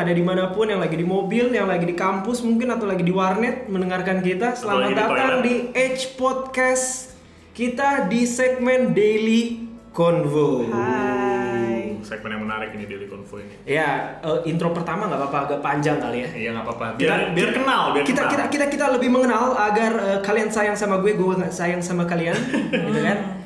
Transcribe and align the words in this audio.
yang 0.00 0.08
ada 0.08 0.16
di 0.16 0.24
mana 0.24 0.48
pun, 0.48 0.64
yang 0.64 0.80
lagi 0.80 0.96
di 0.96 1.04
mobil, 1.04 1.52
yang 1.52 1.68
lagi 1.68 1.84
di 1.84 1.92
kampus 1.92 2.40
mungkin 2.40 2.72
atau 2.72 2.88
lagi 2.88 3.04
di 3.04 3.12
warnet 3.12 3.68
mendengarkan 3.68 4.24
kita. 4.24 4.56
Selamat 4.56 4.96
datang 4.96 5.44
di 5.44 5.68
Edge 5.76 6.16
Podcast. 6.16 7.12
Kita 7.52 8.08
di 8.08 8.24
segmen 8.24 8.96
Daily 8.96 9.60
Convo. 9.92 10.64
Hai. 10.72 12.00
segmen 12.00 12.32
yang 12.32 12.48
menarik 12.48 12.72
ini 12.72 12.88
Daily 12.88 13.12
Convo 13.12 13.44
ini. 13.44 13.52
Ya, 13.68 14.16
eh, 14.24 14.48
intro 14.48 14.72
pertama 14.72 15.04
nggak 15.04 15.20
apa-apa 15.20 15.38
agak 15.44 15.60
panjang 15.60 16.00
kali 16.00 16.24
ya. 16.24 16.28
Iya 16.32 16.48
nggak 16.56 16.64
apa-apa. 16.64 16.84
Kita- 16.96 17.04
Biar 17.04 17.20
biar 17.36 17.50
kenal, 17.52 17.82
biar 17.92 18.04
kita, 18.08 18.22
kenal. 18.24 18.32
kita 18.32 18.44
kita 18.48 18.66
kita 18.72 18.86
lebih 18.96 19.12
mengenal 19.12 19.52
agar 19.52 19.92
eh, 20.00 20.18
kalian 20.24 20.48
sayang 20.48 20.80
sama 20.80 20.96
gue, 21.04 21.12
gue 21.12 21.34
nggak 21.44 21.52
sayang 21.52 21.84
sama 21.84 22.08
kalian, 22.08 22.40
gitu 22.88 23.00
kan? 23.04 23.36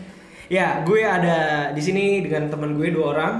Ya, 0.46 0.86
gue 0.86 1.02
ada 1.02 1.74
di 1.74 1.82
sini 1.82 2.22
dengan 2.22 2.46
teman 2.46 2.78
gue 2.78 2.94
dua 2.94 3.06
orang 3.10 3.32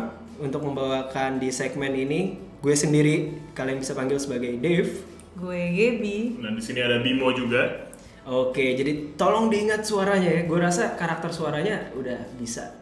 untuk 0.42 0.66
membawakan 0.66 1.38
di 1.38 1.54
segmen 1.54 1.94
ini. 1.94 2.42
Gue 2.64 2.72
sendiri, 2.72 3.14
kalian 3.52 3.76
bisa 3.76 3.92
panggil 3.92 4.16
sebagai 4.16 4.56
Dave. 4.56 4.88
Gue 5.36 5.68
Gaby. 5.68 6.40
Dan 6.40 6.56
di 6.56 6.62
sini 6.64 6.80
ada 6.80 7.04
Bimo 7.04 7.28
juga. 7.36 7.92
Oke, 8.24 8.72
jadi 8.72 9.12
tolong 9.20 9.52
diingat 9.52 9.84
suaranya 9.84 10.32
ya. 10.32 10.42
Gue 10.48 10.56
rasa 10.56 10.96
karakter 10.96 11.28
suaranya 11.28 11.92
udah 11.92 12.16
bisa 12.40 12.80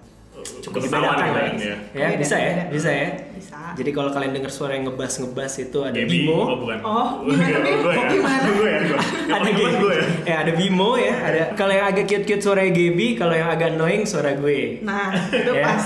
cukup 0.62 0.86
Bersama 0.86 1.18
dibedakan 1.18 1.58
ya. 1.58 1.66
ya. 1.66 1.76
Ya, 1.98 2.06
Beda, 2.14 2.18
bisa 2.18 2.36
ya, 2.38 2.52
beda. 2.54 2.64
bisa 2.70 2.90
ya. 2.94 3.08
Bisa. 3.34 3.58
Jadi 3.74 3.90
kalau 3.90 4.10
kalian 4.14 4.32
dengar 4.32 4.52
suara 4.54 4.72
yang 4.74 4.86
ngebas-ngebas 4.86 5.52
itu 5.60 5.78
ada 5.82 5.98
Gaby. 5.98 6.10
Bimo. 6.14 6.38
Oh 6.38 6.56
bukan. 6.62 6.78
Oh, 6.86 7.08
Gue 7.26 7.34
gimana, 7.34 7.68
gue 7.74 7.90
ya. 7.90 8.06
Gimana? 8.06 8.46
Gue 8.54 8.68
ya. 8.70 8.80
Ada 9.42 9.50
gue 9.50 9.70
ya. 9.90 10.04
Ya 10.22 10.36
ada 10.46 10.52
Bimo 10.54 10.90
ya, 10.94 11.14
ada 11.18 11.42
kalau 11.58 11.74
yang 11.74 11.86
agak 11.90 12.06
cute-cute 12.06 12.38
suara 12.38 12.62
Gaby, 12.70 13.18
kalau 13.18 13.34
yang 13.34 13.50
agak 13.50 13.74
annoying 13.74 14.06
suara 14.06 14.38
gue. 14.38 14.78
Nah, 14.86 15.10
itu 15.26 15.50
ya. 15.50 15.64
pas. 15.66 15.84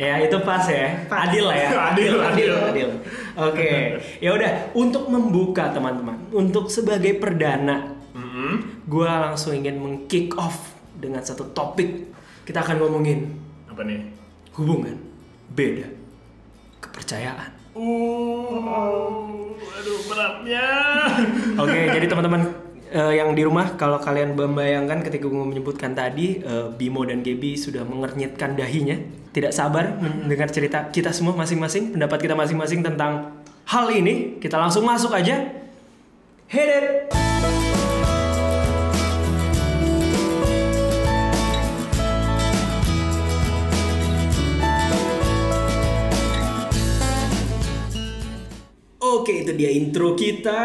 Ya 0.00 0.14
itu 0.16 0.36
pas 0.40 0.64
ya. 0.64 0.86
Pas. 1.08 1.28
Adil 1.28 1.44
lah 1.44 1.56
ya. 1.56 1.68
Adil, 1.92 2.12
adil, 2.16 2.20
adil. 2.24 2.52
adil. 2.72 2.88
Oke. 3.36 3.98
Ya 4.18 4.30
udah, 4.32 4.72
untuk 4.72 5.06
membuka 5.06 5.70
teman-teman, 5.70 6.18
untuk 6.30 6.66
sebagai 6.66 7.18
perdana, 7.18 7.94
Mm-mm. 8.12 8.82
gua 8.86 9.30
langsung 9.30 9.54
ingin 9.54 9.78
meng-kick 9.78 10.34
off 10.34 10.74
dengan 10.94 11.20
satu 11.20 11.50
topik. 11.50 12.10
Kita 12.42 12.60
akan 12.60 12.82
ngomongin 12.82 13.30
Apa 13.70 13.86
nih? 13.86 14.02
hubungan 14.58 14.98
beda 15.50 15.86
kepercayaan. 16.80 17.50
Oh, 17.70 19.54
aduh 19.62 20.00
beratnya. 20.10 20.66
Oke, 21.54 21.78
jadi 21.94 22.06
teman-teman 22.06 22.42
eh, 22.90 23.14
yang 23.16 23.32
di 23.32 23.46
rumah, 23.46 23.78
kalau 23.78 24.02
kalian 24.02 24.34
membayangkan 24.34 25.06
ketika 25.06 25.30
gue 25.30 25.46
menyebutkan 25.46 25.94
tadi, 25.94 26.42
eh, 26.42 26.68
Bimo 26.74 27.06
dan 27.06 27.22
Gebi 27.22 27.54
sudah 27.54 27.86
mengernyitkan 27.86 28.58
dahinya, 28.58 28.98
tidak 29.30 29.54
sabar 29.54 29.96
mendengar 30.02 30.50
cerita 30.50 30.90
kita 30.90 31.14
semua 31.14 31.38
masing-masing, 31.38 31.94
pendapat 31.94 32.18
kita 32.26 32.34
masing-masing 32.34 32.82
tentang 32.82 33.42
hal 33.70 33.86
ini. 33.94 34.42
Kita 34.42 34.58
langsung 34.58 34.82
masuk 34.82 35.14
aja. 35.14 35.46
Hit 36.50 36.66
it! 36.66 37.89
Dia 49.60 49.76
intro 49.76 50.16
kita. 50.16 50.56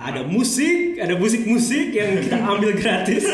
Ada 0.00 0.24
musik, 0.24 0.96
ada 0.96 1.12
musik-musik 1.20 1.92
yang 1.92 2.24
kita 2.24 2.40
ambil 2.56 2.72
gratis. 2.72 3.28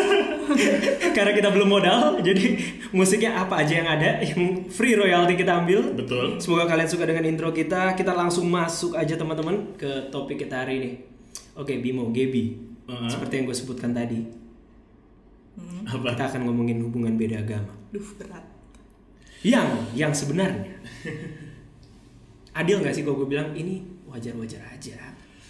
Karena 1.17 1.31
kita 1.31 1.55
belum 1.55 1.71
modal, 1.71 2.19
jadi 2.27 2.59
musiknya 2.91 3.39
apa 3.39 3.63
aja 3.63 3.79
yang 3.79 3.87
ada, 3.87 4.19
yang 4.19 4.67
free 4.67 4.99
royalty 4.99 5.39
kita 5.39 5.63
ambil. 5.63 5.95
Betul. 5.95 6.43
Semoga 6.43 6.67
kalian 6.67 6.91
suka 6.91 7.07
dengan 7.07 7.23
intro 7.23 7.55
kita. 7.55 7.95
Kita 7.95 8.11
langsung 8.19 8.51
masuk 8.51 8.99
aja 8.99 9.15
teman-teman 9.15 9.79
ke 9.79 10.11
topik 10.11 10.43
kita 10.43 10.67
hari 10.67 10.75
ini. 10.83 10.91
Oke, 11.55 11.79
Bimo, 11.79 12.11
Gebi. 12.11 12.59
Uh-huh. 12.91 13.07
Seperti 13.07 13.39
yang 13.39 13.45
gue 13.47 13.55
sebutkan 13.55 13.95
tadi, 13.95 14.27
Apa? 15.87 16.19
kita 16.19 16.35
akan 16.35 16.51
ngomongin 16.51 16.83
hubungan 16.83 17.15
beda 17.15 17.47
agama. 17.47 17.71
Duh, 17.95 18.03
berat. 18.19 18.43
Yang, 19.47 19.69
yang 19.95 20.11
sebenarnya 20.11 20.75
adil 22.61 22.83
nggak 22.83 22.93
sih 22.93 23.03
kalau 23.07 23.23
gue 23.25 23.29
bilang 23.31 23.55
ini 23.55 23.87
wajar-wajar 24.11 24.61
aja, 24.69 24.99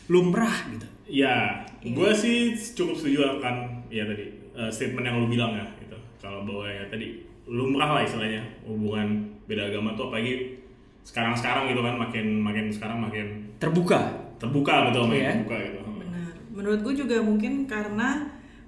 lumrah 0.07 0.53
gitu. 0.69 0.87
Ya, 1.09 1.65
gue 1.81 2.11
sih 2.13 2.53
cukup 2.53 2.95
setuju 2.95 3.41
akan 3.41 3.55
ya 3.89 4.05
tadi 4.05 4.25
eh, 4.53 4.71
statement 4.71 5.03
yang 5.03 5.17
lu 5.19 5.27
bilang 5.27 5.53
ya 5.53 5.67
gitu. 5.79 5.97
Kalau 6.21 6.45
bahwa 6.45 6.69
ya 6.69 6.85
tadi 6.87 7.25
lumrah 7.49 7.91
lah 7.91 8.03
istilahnya 8.05 8.45
hubungan 8.63 9.27
beda 9.45 9.67
agama 9.67 9.91
tuh 9.93 10.07
apalagi 10.07 10.61
sekarang-sekarang 11.03 11.67
gitu 11.67 11.81
kan 11.81 11.97
makin 11.97 12.27
makin 12.39 12.67
sekarang 12.69 13.01
makin 13.01 13.27
Terbuka. 13.59 13.99
terbuka 14.39 14.89
betul 14.89 15.05
makin 15.05 15.19
Iya. 15.19 15.33
terbuka 15.35 15.57
gitu. 15.59 15.79
Benar. 15.99 16.33
Menurut 16.53 16.81
gue 16.81 16.95
juga 16.97 17.17
mungkin 17.19 17.53
karena 17.67 18.09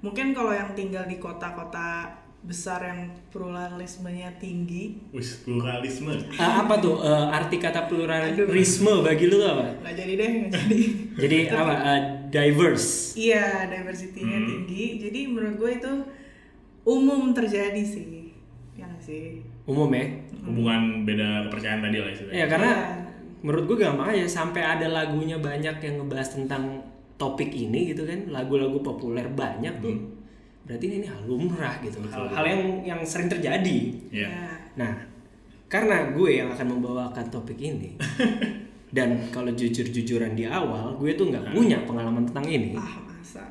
mungkin 0.00 0.32
kalau 0.32 0.50
yang 0.50 0.72
tinggal 0.72 1.04
di 1.04 1.16
kota-kota 1.16 2.10
besar 2.42 2.82
yang 2.82 3.00
pluralismenya 3.30 4.34
tinggi, 4.36 4.98
Wis 5.10 5.42
pluralisme. 5.42 6.10
Ah, 6.34 6.66
apa 6.66 6.74
tuh 6.76 6.98
eh, 6.98 7.26
arti 7.30 7.56
kata 7.56 7.86
pluralisme 7.86 8.98
bagi 9.00 9.30
lu 9.30 9.38
tuh 9.38 9.46
apa? 9.48 9.64
nggak 9.78 9.94
jadi 9.94 10.12
deh, 10.18 10.30
nggak 10.50 10.62
jadi. 10.66 10.80
Jadi 11.22 11.36
apa? 11.48 11.72
eh, 11.86 12.00
diverse. 12.28 13.14
Iya, 13.14 13.68
diversity-nya 13.68 14.38
tinggi. 14.42 14.84
Jadi 14.98 15.20
menurut 15.28 15.54
gue 15.54 15.70
itu 15.76 15.92
umum 16.82 17.30
terjadi 17.30 17.78
sih. 17.78 18.34
Ya 18.74 18.88
sih? 18.98 19.44
Umum 19.62 19.92
ya. 19.92 20.06
Hubungan 20.42 21.06
beda 21.06 21.46
kepercayaan 21.46 21.80
tadi 21.80 21.96
lah 22.00 22.10
istilahnya. 22.10 22.34
Ya 22.34 22.46
karena 22.50 22.70
Iya. 22.72 22.98
menurut 23.42 23.64
gue 23.66 23.76
gampang 23.78 24.08
aja 24.10 24.26
sampai 24.26 24.62
ada 24.62 24.86
lagunya 24.86 25.38
banyak 25.38 25.78
yang 25.78 25.94
ngebahas 26.00 26.34
tentang 26.34 26.82
topik 27.14 27.50
ini 27.50 27.94
gitu 27.94 28.02
kan 28.02 28.26
lagu-lagu 28.26 28.82
populer 28.82 29.30
banyak 29.30 29.78
tuh 29.78 29.94
berarti 30.62 30.84
ini 30.86 31.06
hal 31.06 31.22
lumrah 31.26 31.74
gitu 31.82 31.98
hal, 32.06 32.30
hal 32.30 32.44
yang 32.46 32.62
yang 32.86 33.00
sering 33.02 33.26
terjadi. 33.26 33.78
Iya. 34.14 34.28
Ya. 34.28 34.50
nah 34.78 34.92
karena 35.66 36.12
gue 36.12 36.30
yang 36.38 36.52
akan 36.52 36.66
membawakan 36.78 37.26
topik 37.32 37.56
ini 37.56 37.96
dan 38.96 39.16
kalau 39.32 39.48
jujur-jujuran 39.50 40.36
di 40.36 40.44
awal 40.44 40.94
gue 41.00 41.16
tuh 41.16 41.32
nggak 41.32 41.56
punya 41.56 41.82
pengalaman 41.88 42.28
tentang 42.28 42.46
ini. 42.46 42.76
Ah, 42.76 43.00
masa. 43.08 43.44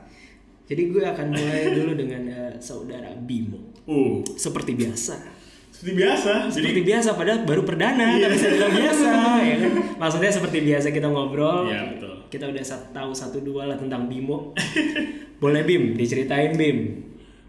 jadi 0.70 0.88
gue 0.88 1.04
akan 1.04 1.28
mulai 1.34 1.64
dulu 1.74 1.92
dengan 1.98 2.24
eh, 2.30 2.54
saudara 2.62 3.12
Bimo. 3.18 3.74
Uh, 3.90 4.22
seperti 4.38 4.78
biasa 4.78 5.41
seperti 5.82 5.98
biasa. 5.98 6.32
Jadi 6.46 6.54
seperti 6.54 6.82
biasa 6.86 7.10
padahal 7.18 7.40
baru 7.42 7.62
perdana 7.66 8.06
Iya. 8.06 8.18
nggak 8.22 8.32
bisa 8.32 8.48
bilang 8.52 8.74
biasa 8.76 9.10
ya 9.50 9.56
kan 9.58 9.72
maksudnya 9.98 10.30
seperti 10.30 10.58
biasa 10.62 10.88
kita 10.90 11.08
ngobrol 11.08 11.66
Iya, 11.66 11.82
betul. 11.90 12.14
kita 12.30 12.46
udah 12.48 12.64
tahu 12.94 13.12
satu 13.12 13.42
dua 13.42 13.66
lah 13.66 13.76
tentang 13.76 14.06
Bimo 14.06 14.54
boleh 15.44 15.66
Bim 15.66 15.98
diceritain 15.98 16.54
Bim 16.54 16.78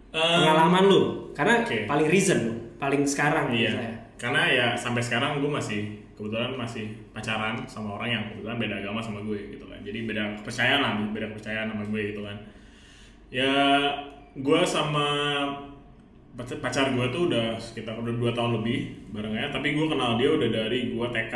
em, 0.09 0.17
pengalaman 0.17 0.83
lu 0.83 1.01
karena 1.31 1.61
oke. 1.61 1.85
paling 1.85 2.07
recent 2.09 2.41
lu 2.41 2.53
paling 2.75 3.05
sekarang 3.05 3.53
Iya. 3.53 3.69
misalnya. 3.69 3.93
Karena 4.17 4.41
ya 4.47 4.67
sampai 4.73 4.99
sekarang 4.99 5.37
gue 5.37 5.51
masih 5.51 5.81
kebetulan 6.13 6.55
masih 6.55 6.89
pacaran 7.11 7.53
sama 7.65 7.97
orang 7.97 8.09
yang 8.11 8.23
kebetulan 8.27 8.57
beda 8.57 8.75
agama 8.79 8.97
sama 8.97 9.21
gue 9.21 9.37
gitu 9.51 9.65
kan. 9.65 9.77
Jadi 9.83 9.99
beda 10.03 10.39
kepercayaan 10.39 10.79
lah, 10.79 10.91
beda 11.11 11.29
kepercayaan 11.29 11.67
sama 11.69 11.83
gue 11.85 12.01
gitu 12.09 12.21
kan. 12.23 12.37
Ya 13.29 13.53
gue 14.33 14.61
sama 14.63 15.07
pacar, 16.37 16.89
gue 16.93 17.05
tuh 17.13 17.29
udah 17.29 17.53
sekitar 17.61 17.93
udah 17.97 18.13
dua 18.17 18.31
tahun 18.33 18.61
lebih 18.61 19.11
barengnya. 19.13 19.53
Tapi 19.53 19.77
gue 19.77 19.85
kenal 19.85 20.17
dia 20.17 20.29
udah 20.33 20.49
dari 20.49 20.93
gue 20.93 21.07
TK. 21.13 21.35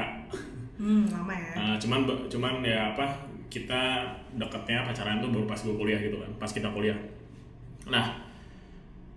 Hmm, 0.77 1.05
lama 1.09 1.33
ya. 1.33 1.53
Nah, 1.57 1.75
cuman 1.77 1.99
cuman 2.29 2.53
ya 2.61 2.93
apa 2.93 3.05
kita 3.47 4.05
deketnya 4.37 4.85
pacaran 4.85 5.23
tuh 5.23 5.29
baru 5.33 5.45
pas 5.49 5.57
gue 5.57 5.73
kuliah 5.73 5.97
gitu 6.01 6.17
kan, 6.21 6.31
pas 6.37 6.49
kita 6.49 6.69
kuliah. 6.69 6.97
Nah, 7.87 8.27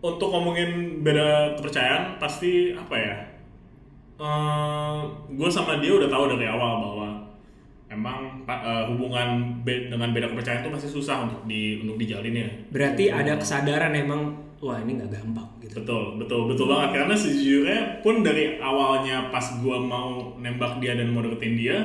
untuk 0.00 0.32
ngomongin 0.32 1.02
beda 1.04 1.58
kepercayaan 1.60 2.16
pasti 2.16 2.72
apa 2.72 2.96
ya? 2.96 3.16
gue 5.32 5.48
sama 5.48 5.80
dia 5.80 5.96
udah 5.96 6.04
tahu 6.12 6.36
dari 6.36 6.44
awal 6.44 6.76
bahwa 6.76 7.08
emang 7.90 8.46
eh, 8.46 8.84
hubungan 8.86 9.28
be- 9.60 9.90
dengan 9.90 10.10
beda 10.10 10.30
kepercayaan 10.30 10.62
itu 10.62 10.70
pasti 10.70 10.88
susah 10.88 11.26
untuk 11.26 11.42
di 11.44 11.82
untuk 11.82 11.98
dijalin 11.98 12.34
ya. 12.34 12.48
berarti 12.70 13.10
ada 13.10 13.34
kesadaran 13.34 13.92
emang 13.92 14.22
wah 14.58 14.78
ini 14.78 14.96
nggak 14.96 15.10
gampang 15.10 15.48
gitu 15.60 15.82
Betul, 15.82 16.18
betul, 16.18 16.40
betul 16.46 16.66
banget. 16.66 16.90
Karena 16.96 17.14
sejujurnya 17.14 17.78
pun 18.00 18.20
dari 18.20 18.58
awalnya 18.58 19.28
pas 19.28 19.42
gua 19.58 19.78
mau 19.78 20.10
nembak 20.36 20.78
dia 20.78 20.94
dan 20.94 21.08
mau 21.08 21.20
deketin 21.20 21.54
dia, 21.54 21.76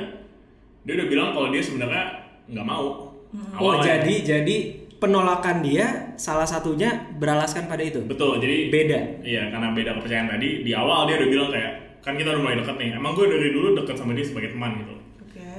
dia 0.82 0.92
udah 0.94 1.06
bilang 1.06 1.28
kalau 1.30 1.48
dia 1.48 1.62
sebenarnya 1.62 2.04
nggak 2.46 2.66
mau. 2.66 2.86
oh 3.26 3.74
Awalnya. 3.74 4.02
jadi 4.02 4.14
jadi 4.22 4.56
penolakan 4.96 5.60
dia 5.60 5.86
salah 6.16 6.44
satunya 6.44 6.88
beralaskan 7.14 7.66
pada 7.66 7.80
itu 7.80 8.00
betul. 8.04 8.38
Jadi 8.38 8.68
beda 8.68 8.98
Iya, 9.22 9.50
karena 9.50 9.70
beda 9.70 9.90
kepercayaan 9.96 10.28
tadi 10.30 10.48
di 10.62 10.72
awal 10.72 11.04
dia 11.04 11.16
udah 11.16 11.28
bilang 11.28 11.48
kayak 11.50 11.72
kan 12.00 12.14
kita 12.14 12.32
udah 12.32 12.42
mulai 12.42 12.56
deket 12.56 12.76
nih. 12.76 12.90
Emang 12.94 13.12
gue 13.12 13.26
dari 13.26 13.48
dulu 13.50 13.74
deket 13.74 13.96
sama 13.96 14.12
dia 14.12 14.24
sebagai 14.24 14.50
teman 14.50 14.78
gitu. 14.78 14.94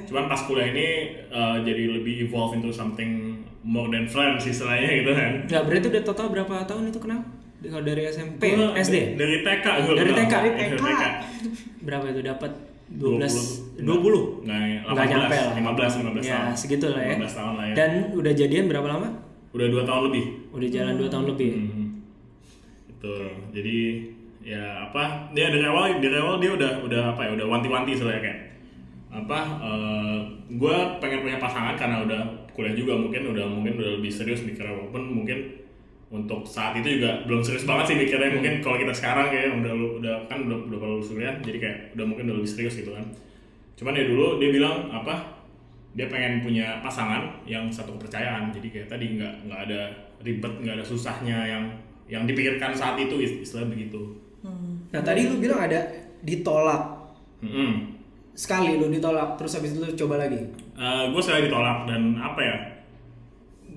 Cuman 0.08 0.24
pas 0.24 0.40
kuliah 0.42 0.68
ini 0.68 0.88
eh, 1.22 1.56
jadi 1.62 1.82
lebih 1.92 2.24
evolve 2.24 2.52
into 2.54 2.70
something 2.70 3.36
more 3.60 3.86
than 3.86 4.04
friends 4.04 4.42
istilahnya 4.42 4.90
gitu 4.96 5.12
kan. 5.12 5.32
nggak 5.44 5.62
berarti 5.62 5.86
udah 5.88 6.02
total 6.02 6.26
berapa 6.28 6.54
tahun 6.64 6.88
itu 6.88 6.98
kenal 6.98 7.20
kalau 7.60 7.82
dari 7.82 8.02
SMP 8.06 8.54
Gua 8.54 8.70
SD 8.72 8.96
Dari 9.14 9.36
TK 9.40 9.66
gue 9.82 9.92
Dari 9.92 10.12
TK? 10.14 10.32
Dari 10.32 10.78
TK. 10.78 11.02
berapa 11.82 12.04
itu 12.08 12.20
dapat 12.22 12.52
12 12.88 13.82
20 13.82 14.46
Nggak, 14.46 14.58
Nggak 14.86 15.06
nyampe 15.06 15.36
lah 15.36 15.52
15 15.52 16.00
15 16.00 16.22
ya 16.22 16.38
tahun. 16.38 16.54
segitu 16.54 16.86
lah 16.88 17.02
ya 17.02 17.14
15 17.18 17.28
tahun 17.34 17.52
lah 17.52 17.64
ya. 17.66 17.74
dan 17.74 17.90
udah 18.14 18.32
jadian 18.32 18.64
berapa 18.66 18.86
lama 18.88 19.08
Udah 19.50 19.66
2 19.66 19.84
tahun 19.84 20.02
lebih. 20.06 20.24
udah 20.50 20.68
jalan 20.70 20.94
2 20.96 21.08
tahun 21.08 21.26
lebih 21.28 21.50
Hmm. 21.52 21.88
Betul. 22.88 23.22
Jadi 23.52 23.76
ya 24.40 24.62
apa? 24.84 25.30
Dia 25.30 25.48
dari 25.48 25.62
awal 25.62 25.98
dari 25.98 26.16
awal 26.16 26.36
dia 26.36 26.50
udah 26.50 26.72
udah 26.80 27.02
apa 27.12 27.20
ya? 27.22 27.30
Udah 27.32 27.46
wanti-wanti 27.48 27.92
soalnya 27.94 28.18
kayak 28.20 28.38
apa? 29.18 29.38
gue 30.48 30.76
pengen 30.98 31.20
punya 31.20 31.36
pasangan 31.36 31.74
karena 31.74 32.02
udah 32.02 32.20
kuliah 32.50 32.72
juga 32.72 32.94
mungkin 32.94 33.30
udah 33.30 33.46
mungkin 33.46 33.76
udah 33.76 33.90
lebih 33.96 34.08
serius 34.08 34.42
mikirnya 34.42 34.74
walaupun 34.74 35.02
mungkin 35.14 35.38
untuk 36.08 36.40
saat 36.42 36.72
itu 36.74 36.98
juga 36.98 37.20
belum 37.28 37.44
serius 37.44 37.62
banget 37.62 37.92
sih 37.92 37.96
mikirnya 37.98 38.32
mungkin 38.32 38.54
kalau 38.58 38.76
kita 38.76 38.90
sekarang 38.90 39.28
kayak 39.28 39.52
udah 39.54 39.72
lu- 39.72 39.94
udah 40.00 40.24
kan 40.24 40.40
udah 40.42 40.56
udah 40.66 40.78
kalau 40.78 40.92
lulus 40.96 41.12
kuliah 41.12 41.36
jadi 41.38 41.58
kayak 41.58 41.78
udah 41.94 42.04
mungkin 42.06 42.24
udah 42.26 42.36
lebih 42.40 42.48
serius 42.48 42.74
gitu 42.74 42.90
kan 42.90 43.04
cuman 43.76 43.92
ya 43.92 44.04
dulu 44.06 44.40
dia 44.40 44.50
bilang 44.50 44.88
apa 44.88 45.14
dia 45.92 46.06
pengen 46.06 46.40
punya 46.40 46.80
pasangan 46.80 47.44
yang 47.44 47.68
satu 47.68 47.94
kepercayaan 47.94 48.48
jadi 48.50 48.68
kayak 48.70 48.88
tadi 48.88 49.20
nggak 49.20 49.34
nggak 49.44 49.60
ada 49.68 49.80
ribet 50.18 50.52
nggak 50.58 50.74
ada 50.80 50.84
susahnya 50.84 51.38
yang 51.44 51.64
yang 52.08 52.24
dipikirkan 52.24 52.72
saat 52.72 52.96
itu 52.96 53.20
ist- 53.20 53.40
istilah 53.44 53.68
begitu 53.68 54.16
nah 54.88 55.02
tadi 55.04 55.28
lu 55.28 55.36
bilang 55.36 55.60
ada 55.60 55.84
ditolak 56.20 56.82
Mm-mm. 57.38 57.97
Sekali 58.38 58.78
lu 58.78 58.86
ditolak 58.86 59.34
terus 59.34 59.50
habis 59.52 59.74
itu 59.74 59.82
lu 59.82 59.90
coba 59.96 60.22
lagi? 60.22 60.38
Gue 61.10 61.18
sekali 61.18 61.50
ditolak 61.50 61.84
dan 61.84 62.14
apa 62.16 62.38
ya? 62.38 62.56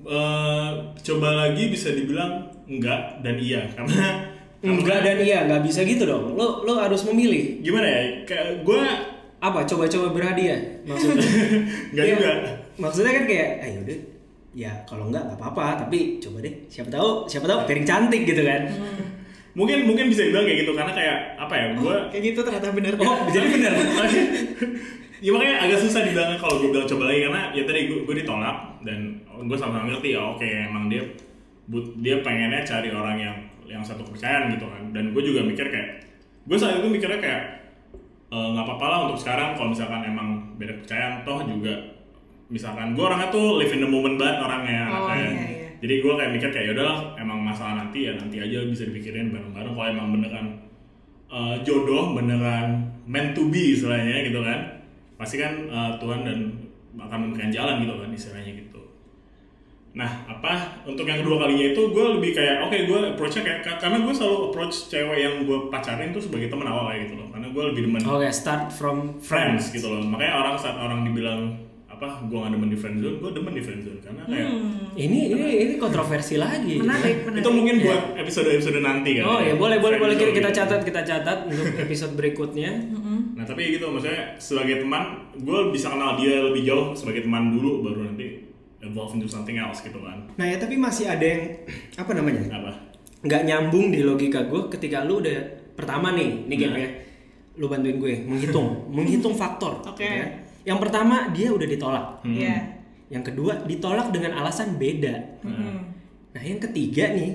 Eh, 0.02 0.70
coba 1.00 1.28
lagi 1.36 1.66
bisa 1.68 1.90
dibilang 1.90 2.42
enggak 2.64 3.22
dan 3.22 3.34
iya 3.36 3.62
karena 3.74 4.22
enggak 4.60 4.98
dan 5.00 5.18
iya 5.18 5.38
nggak 5.46 5.62
bisa 5.62 5.82
gitu 5.82 6.02
dong. 6.04 6.34
Lu 6.34 6.62
lu 6.62 6.74
harus 6.74 7.02
memilih. 7.04 7.58
Gimana 7.60 7.86
ya? 7.86 8.02
Kayak 8.22 8.62
gue 8.62 8.82
apa? 9.38 9.62
Coba-coba 9.62 10.10
berhadiah 10.10 10.58
maksudnya? 10.82 11.22
Nggak 11.94 12.06
Iya, 12.06 12.14
juga. 12.14 12.30
maksudnya 12.78 13.12
kan 13.12 13.24
kayak 13.26 13.50
ayo 13.60 13.80
deh 13.82 13.98
ya 14.52 14.68
kalau 14.84 15.08
enggak 15.08 15.24
nggak 15.24 15.38
apa-apa 15.38 15.86
tapi 15.86 16.18
coba 16.18 16.38
deh. 16.38 16.54
Siapa 16.66 16.86
tahu 16.88 17.26
siapa 17.26 17.46
tahu 17.46 17.66
piring 17.66 17.86
cantik 17.86 18.22
gitu 18.22 18.42
kan 18.42 18.62
mungkin 19.52 19.84
mungkin 19.84 20.08
bisa 20.08 20.24
dibilang 20.24 20.48
kayak 20.48 20.58
gitu 20.64 20.72
karena 20.72 20.92
kayak 20.92 21.16
apa 21.36 21.54
ya 21.54 21.66
gue 21.76 21.96
Kayak 22.08 22.24
gitu 22.32 22.40
ternyata 22.40 22.66
bener 22.72 22.92
oh 22.96 23.16
jadi 23.28 23.46
benar 23.52 23.72
ya 25.24 25.30
makanya 25.30 25.56
agak 25.62 25.78
susah 25.78 26.00
dibilang 26.02 26.34
kalau 26.40 26.56
gue 26.58 26.68
bilang 26.72 26.88
coba 26.88 27.02
lagi 27.12 27.20
karena 27.28 27.42
ya 27.52 27.62
tadi 27.62 27.80
gue, 27.86 27.98
gue 28.02 28.14
ditolak 28.24 28.56
dan 28.82 28.98
gue 29.22 29.58
sama 29.60 29.84
ngerti 29.84 30.16
ya 30.16 30.20
oke 30.32 30.42
emang 30.42 30.88
dia 30.88 31.04
but, 31.68 31.84
dia 32.00 32.18
pengennya 32.24 32.64
cari 32.64 32.88
orang 32.90 33.16
yang 33.20 33.36
yang 33.62 33.82
satu 33.84 34.02
kepercayaan 34.02 34.50
gitu 34.52 34.66
kan 34.66 34.82
dan 34.90 35.12
gue 35.12 35.22
juga 35.22 35.44
mikir 35.44 35.68
kayak 35.68 36.00
gue 36.42 36.56
saat 36.56 36.80
itu 36.80 36.88
mikirnya 36.88 37.20
kayak 37.20 37.42
eh, 38.28 38.48
nggak 38.50 38.64
apa-apa 38.66 38.86
lah 38.88 38.98
untuk 39.06 39.20
sekarang 39.20 39.54
kalau 39.54 39.70
misalkan 39.70 40.02
emang 40.02 40.28
beda 40.56 40.80
kepercayaan 40.80 41.22
toh 41.22 41.44
juga 41.44 41.74
misalkan 42.48 42.92
gue 42.92 43.04
orangnya 43.04 43.28
tuh 43.28 43.60
live 43.60 43.72
in 43.72 43.80
the 43.80 43.88
moment 43.88 44.16
banget 44.16 44.36
orangnya 44.40 44.80
Oh, 44.88 45.06
anaknya. 45.06 45.20
iya, 45.22 45.30
iya. 45.60 45.61
Jadi 45.82 45.98
gue 45.98 46.12
kayak 46.14 46.30
mikir 46.30 46.48
kayak 46.48 46.66
yaudahlah 46.70 47.18
emang 47.18 47.42
masalah 47.42 47.74
nanti 47.76 48.06
ya 48.06 48.14
nanti 48.14 48.38
aja 48.38 48.62
bisa 48.64 48.86
dipikirin 48.86 49.34
bareng-bareng. 49.34 49.74
Kalau 49.74 49.88
emang 49.90 50.14
beneran 50.14 50.46
eh, 51.26 51.56
jodoh 51.66 52.14
beneran 52.14 52.86
meant 53.02 53.34
to 53.34 53.50
be 53.50 53.74
istilahnya 53.74 54.22
gitu 54.22 54.38
kan 54.40 54.78
pasti 55.18 55.36
kan 55.36 55.66
eh, 55.66 55.90
Tuhan 55.98 56.22
dan 56.22 56.38
akan 56.94 57.18
memberikan 57.26 57.50
jalan 57.50 57.82
gitu 57.82 57.98
kan 57.98 58.10
istilahnya 58.10 58.52
gitu. 58.54 58.78
Nah 59.92 60.08
apa 60.24 60.80
untuk 60.86 61.02
yang 61.02 61.20
kedua 61.20 61.36
kalinya 61.36 61.74
itu 61.74 61.82
gue 61.82 62.04
lebih 62.16 62.30
kayak 62.32 62.64
oke 62.64 62.76
gue 62.86 62.98
approachnya 63.12 63.42
kayak 63.42 63.60
ka- 63.60 63.76
karena 63.76 64.00
gue 64.00 64.14
selalu 64.14 64.38
approach 64.48 64.86
cewek 64.86 65.18
yang 65.18 65.34
gue 65.44 65.58
pacarin 65.68 66.14
tuh 66.14 66.22
sebagai 66.22 66.46
teman 66.46 66.64
awal 66.64 66.94
kayak 66.94 67.10
gitu 67.10 67.14
loh. 67.18 67.28
Karena 67.28 67.50
gue 67.50 67.62
lebih 67.74 67.82
demen 67.90 68.00
oke 68.00 68.28
start 68.30 68.70
from 68.70 69.18
friends. 69.18 69.68
gitu 69.68 69.90
loh. 69.90 70.00
Makanya 70.00 70.32
orang 70.38 70.54
saat 70.54 70.78
orang 70.78 71.02
dibilang 71.02 71.58
apa 72.02 72.26
gue 72.26 72.34
gak 72.34 72.50
demen 72.50 72.66
di 72.66 72.74
friendzone 72.74 73.16
gue 73.22 73.30
demen 73.30 73.54
di 73.54 73.62
friendzone 73.62 74.00
karena 74.02 74.22
kayak 74.26 74.48
ini 74.98 75.18
ini 75.30 75.46
ini 75.62 75.74
kontroversi 75.78 76.34
lagi 76.34 76.82
menarik 76.82 77.30
menarik 77.30 77.46
itu 77.46 77.50
mungkin 77.54 77.76
buat 77.78 78.02
episode 78.18 78.50
episode 78.50 78.82
nanti 78.82 79.22
kan 79.22 79.24
oh 79.30 79.38
ya 79.38 79.54
boleh 79.54 79.78
boleh 79.78 80.02
boleh 80.02 80.18
kita, 80.18 80.34
gitu. 80.34 80.50
catat 80.50 80.82
kita 80.82 81.00
catat 81.06 81.38
untuk 81.46 81.70
episode 81.78 82.18
berikutnya 82.18 82.72
Nah 83.32 83.46
tapi 83.48 83.74
gitu 83.74 83.86
maksudnya 83.90 84.34
sebagai 84.36 84.82
teman 84.82 85.30
gue 85.38 85.58
bisa 85.70 85.94
kenal 85.94 86.18
dia 86.18 86.42
lebih 86.42 86.66
jauh 86.66 86.90
sebagai 86.92 87.22
teman 87.22 87.54
dulu 87.54 87.86
baru 87.86 88.10
nanti 88.10 88.50
evolve 88.82 89.14
into 89.14 89.30
something 89.30 89.54
else 89.54 89.78
gitu 89.86 90.02
kan. 90.02 90.26
nah 90.34 90.42
ya 90.42 90.58
tapi 90.58 90.74
masih 90.74 91.06
ada 91.06 91.22
yang 91.22 91.42
apa 91.94 92.10
namanya 92.18 92.50
Apa? 92.50 92.70
nggak 93.22 93.42
nyambung 93.46 93.94
di 93.94 94.02
logika 94.02 94.42
gue 94.50 94.66
ketika 94.74 95.06
lu 95.06 95.22
udah 95.22 95.38
pertama 95.78 96.18
nih 96.18 96.50
nih 96.50 96.56
game 96.58 96.74
Nah. 96.74 96.82
ya 96.82 96.90
lu 97.52 97.66
bantuin 97.70 97.96
gue 98.00 98.14
menghitung 98.26 98.68
menghitung 98.96 99.34
faktor 99.38 99.78
Oke. 99.86 100.02
gitu 100.02 100.18
kan. 100.18 100.30
Yang 100.62 100.78
pertama 100.78 101.30
dia 101.30 101.48
udah 101.48 101.64
ditolak 101.64 102.06
Iya. 102.22 102.56
yang 103.08 103.20
kedua 103.20 103.62
ditolak 103.62 104.08
dengan 104.08 104.36
alasan 104.36 104.74
beda 104.74 105.42
Mm-mm. 105.42 105.76
nah 106.30 106.40
yang 106.40 106.58
ketiga 106.58 107.10
nih 107.10 107.34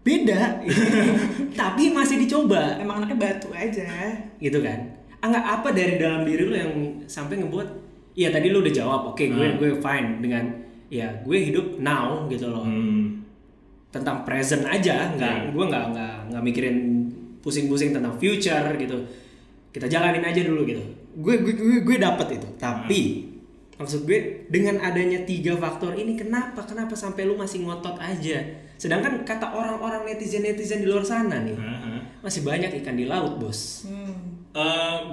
beda 0.00 0.60
tapi 1.60 1.88
masih 1.90 2.20
dicoba 2.20 2.76
emang 2.76 3.00
anaknya 3.00 3.16
batu 3.18 3.48
aja 3.50 3.88
gitu 4.36 4.60
kan 4.60 4.80
Enggak 5.18 5.40
apa 5.40 5.68
dari 5.72 5.96
dalam 5.96 6.20
diri 6.22 6.44
lu 6.44 6.52
yang 6.52 6.72
sampai 7.06 7.40
ngebuat 7.40 7.68
iya 8.12 8.28
tadi 8.28 8.48
lu 8.48 8.60
udah 8.60 8.68
jawab 8.70 9.00
oke 9.08 9.24
gue 9.24 9.32
Hmm. 9.46 9.56
gue 9.56 9.70
fine 9.74 10.20
dengan 10.20 10.44
ya 10.86 11.08
gue 11.18 11.38
hidup 11.42 11.80
now 11.80 12.28
gitu 12.28 12.44
loh 12.46 12.60
Hmm. 12.62 13.24
tentang 13.88 14.20
present 14.22 14.64
aja 14.64 15.08
nggak 15.10 15.34
Iya. 15.34 15.50
gue 15.50 15.64
nggak 15.64 15.84
nggak 15.90 16.14
nggak 16.28 16.42
mikirin 16.42 16.76
pusing-pusing 17.40 17.92
tentang 17.92 18.12
future 18.14 18.68
gitu 18.74 19.00
kita 19.70 19.88
jalanin 19.88 20.20
aja 20.22 20.44
dulu 20.44 20.68
gitu 20.68 20.84
gue 21.14 21.34
gue 21.46 21.54
gue, 21.54 21.78
gue 21.86 21.96
dapet 21.98 22.42
itu 22.42 22.48
tapi 22.58 23.02
maksud 23.74 24.06
gue 24.06 24.46
dengan 24.50 24.78
adanya 24.82 25.22
tiga 25.26 25.58
faktor 25.58 25.94
ini 25.98 26.14
kenapa 26.14 26.62
kenapa 26.62 26.94
sampai 26.94 27.26
lu 27.26 27.34
masih 27.34 27.66
ngotot 27.66 27.98
aja 27.98 28.42
sedangkan 28.78 29.22
kata 29.26 29.50
orang-orang 29.50 30.06
netizen 30.06 30.46
netizen 30.46 30.82
di 30.82 30.88
luar 30.90 31.06
sana 31.06 31.42
nih 31.42 31.54
Nah, 31.54 32.02
masih 32.22 32.42
banyak 32.46 32.70
ikan 32.82 32.96
di 32.98 33.06
laut 33.06 33.38
bos 33.38 33.86
hmm. 33.86 34.54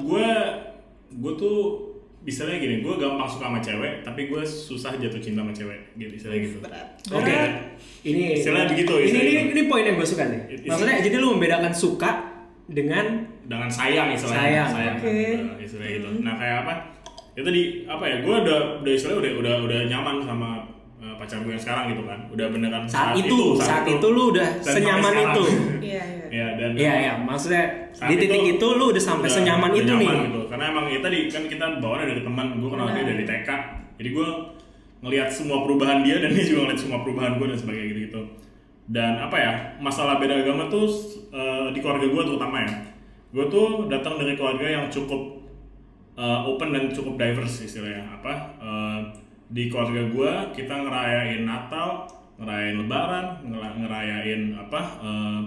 gue 0.05 0.29
gue 1.11 1.33
tuh 1.35 1.91
istilahnya 2.21 2.59
gini, 2.61 2.75
gue 2.85 2.93
gampang 3.01 3.25
suka 3.25 3.49
sama 3.49 3.59
cewek, 3.59 4.05
tapi 4.05 4.29
gue 4.29 4.43
susah 4.45 4.93
jatuh 5.01 5.17
cinta 5.17 5.41
sama 5.41 5.53
cewek, 5.53 5.79
gitu 5.97 6.13
istilahnya 6.21 6.41
gitu. 6.45 6.57
Oke, 7.17 7.33
ini 8.05 8.37
Istilahnya 8.37 8.67
begitu, 8.69 8.93
Ini, 8.93 9.05
istilahnya 9.09 9.31
ini, 9.33 9.41
gitu. 9.41 9.53
ini 9.57 9.61
poin 9.65 9.83
yang 9.83 9.95
gue 9.97 10.07
suka 10.07 10.23
nih. 10.29 10.41
Maksudnya 10.69 10.97
jadi 11.01 11.15
lu 11.17 11.27
membedakan 11.33 11.73
suka 11.73 12.11
dengan 12.69 13.25
Dengan 13.51 13.69
sayang 13.69 14.07
istilahnya. 14.15 14.39
Sayang, 14.39 14.69
sayang 14.71 14.95
oke. 14.95 15.11
kan, 15.11 15.59
istilahnya 15.59 15.91
gitu. 15.99 16.07
Nah 16.23 16.33
kayak 16.39 16.55
apa? 16.63 16.73
Itu 17.35 17.49
di 17.51 17.63
apa 17.83 18.03
ya? 18.07 18.15
Gue 18.23 18.35
udah 18.47 18.59
udah 18.79 18.91
istilahnya 18.95 19.19
udah 19.19 19.31
udah 19.43 19.55
udah 19.67 19.79
nyaman 19.91 20.15
sama 20.23 20.49
uh, 21.03 21.15
pacar 21.19 21.43
gue 21.43 21.51
yang 21.51 21.63
sekarang 21.63 21.85
gitu 21.91 22.03
kan. 22.07 22.19
Udah 22.31 22.47
beneran 22.47 22.83
saat, 22.87 23.19
itu, 23.19 23.59
saat, 23.59 23.83
itu, 23.83 24.07
lu 24.07 24.31
udah 24.31 24.47
Dan 24.63 24.73
senyaman 24.79 25.13
itu. 25.19 25.43
iya 25.91 26.03
iya 26.07 26.21
ya 26.31 26.47
dan 26.55 26.69
Iya 26.79 26.93
iya, 26.95 27.13
maksudnya 27.19 27.91
Saat 27.91 28.07
di 28.07 28.15
titik 28.15 28.55
itu, 28.55 28.67
lu 28.79 28.85
udah 28.95 29.03
sampai 29.03 29.27
senyaman 29.27 29.69
udah 29.75 29.79
itu 29.83 29.91
nyaman 29.91 30.15
nih. 30.15 30.25
gitu. 30.31 30.41
Karena 30.47 30.65
emang 30.71 30.85
ya 30.87 30.99
tadi 31.03 31.19
kan 31.27 31.43
kita 31.51 31.65
bawaannya 31.83 32.07
dari 32.07 32.21
teman, 32.23 32.45
gue 32.55 32.69
kenal 32.71 32.87
dia 32.87 33.03
Benar. 33.03 33.09
dari 33.11 33.23
TK. 33.27 33.49
Jadi 33.99 34.09
gue 34.15 34.27
ngelihat 35.01 35.29
semua 35.33 35.57
perubahan 35.65 35.99
dia 36.05 36.21
dan 36.21 36.29
dia 36.31 36.45
juga 36.45 36.69
ngeliat 36.69 36.79
semua 36.79 36.99
perubahan 37.01 37.35
gue 37.41 37.47
dan 37.51 37.57
sebagainya 37.59 37.87
gitu 37.91 38.01
gitu. 38.07 38.21
Dan 38.91 39.11
apa 39.23 39.37
ya 39.39 39.51
masalah 39.79 40.19
beda 40.19 40.41
agama 40.41 40.67
tuh 40.67 40.87
eh, 41.31 41.67
di 41.75 41.79
keluarga 41.83 42.07
gue 42.07 42.23
terutama 42.27 42.57
ya. 42.63 42.71
Gue 43.31 43.47
tuh 43.47 43.87
datang 43.87 44.19
dari 44.19 44.35
keluarga 44.35 44.67
yang 44.67 44.85
cukup 44.91 45.39
eh, 46.19 46.39
open 46.43 46.75
dan 46.75 46.91
cukup 46.91 47.15
diverse 47.15 47.63
istilahnya. 47.63 48.03
Apa 48.19 48.33
eh, 48.59 48.99
di 49.51 49.67
keluarga 49.67 50.03
gue 50.07 50.31
kita 50.55 50.73
ngerayain 50.83 51.43
Natal 51.43 52.07
ngerayain 52.39 52.75
Lebaran 52.79 53.25
ngera- 53.47 53.77
ngerayain 53.79 54.55
apa 54.55 54.79
eh, 54.99 55.41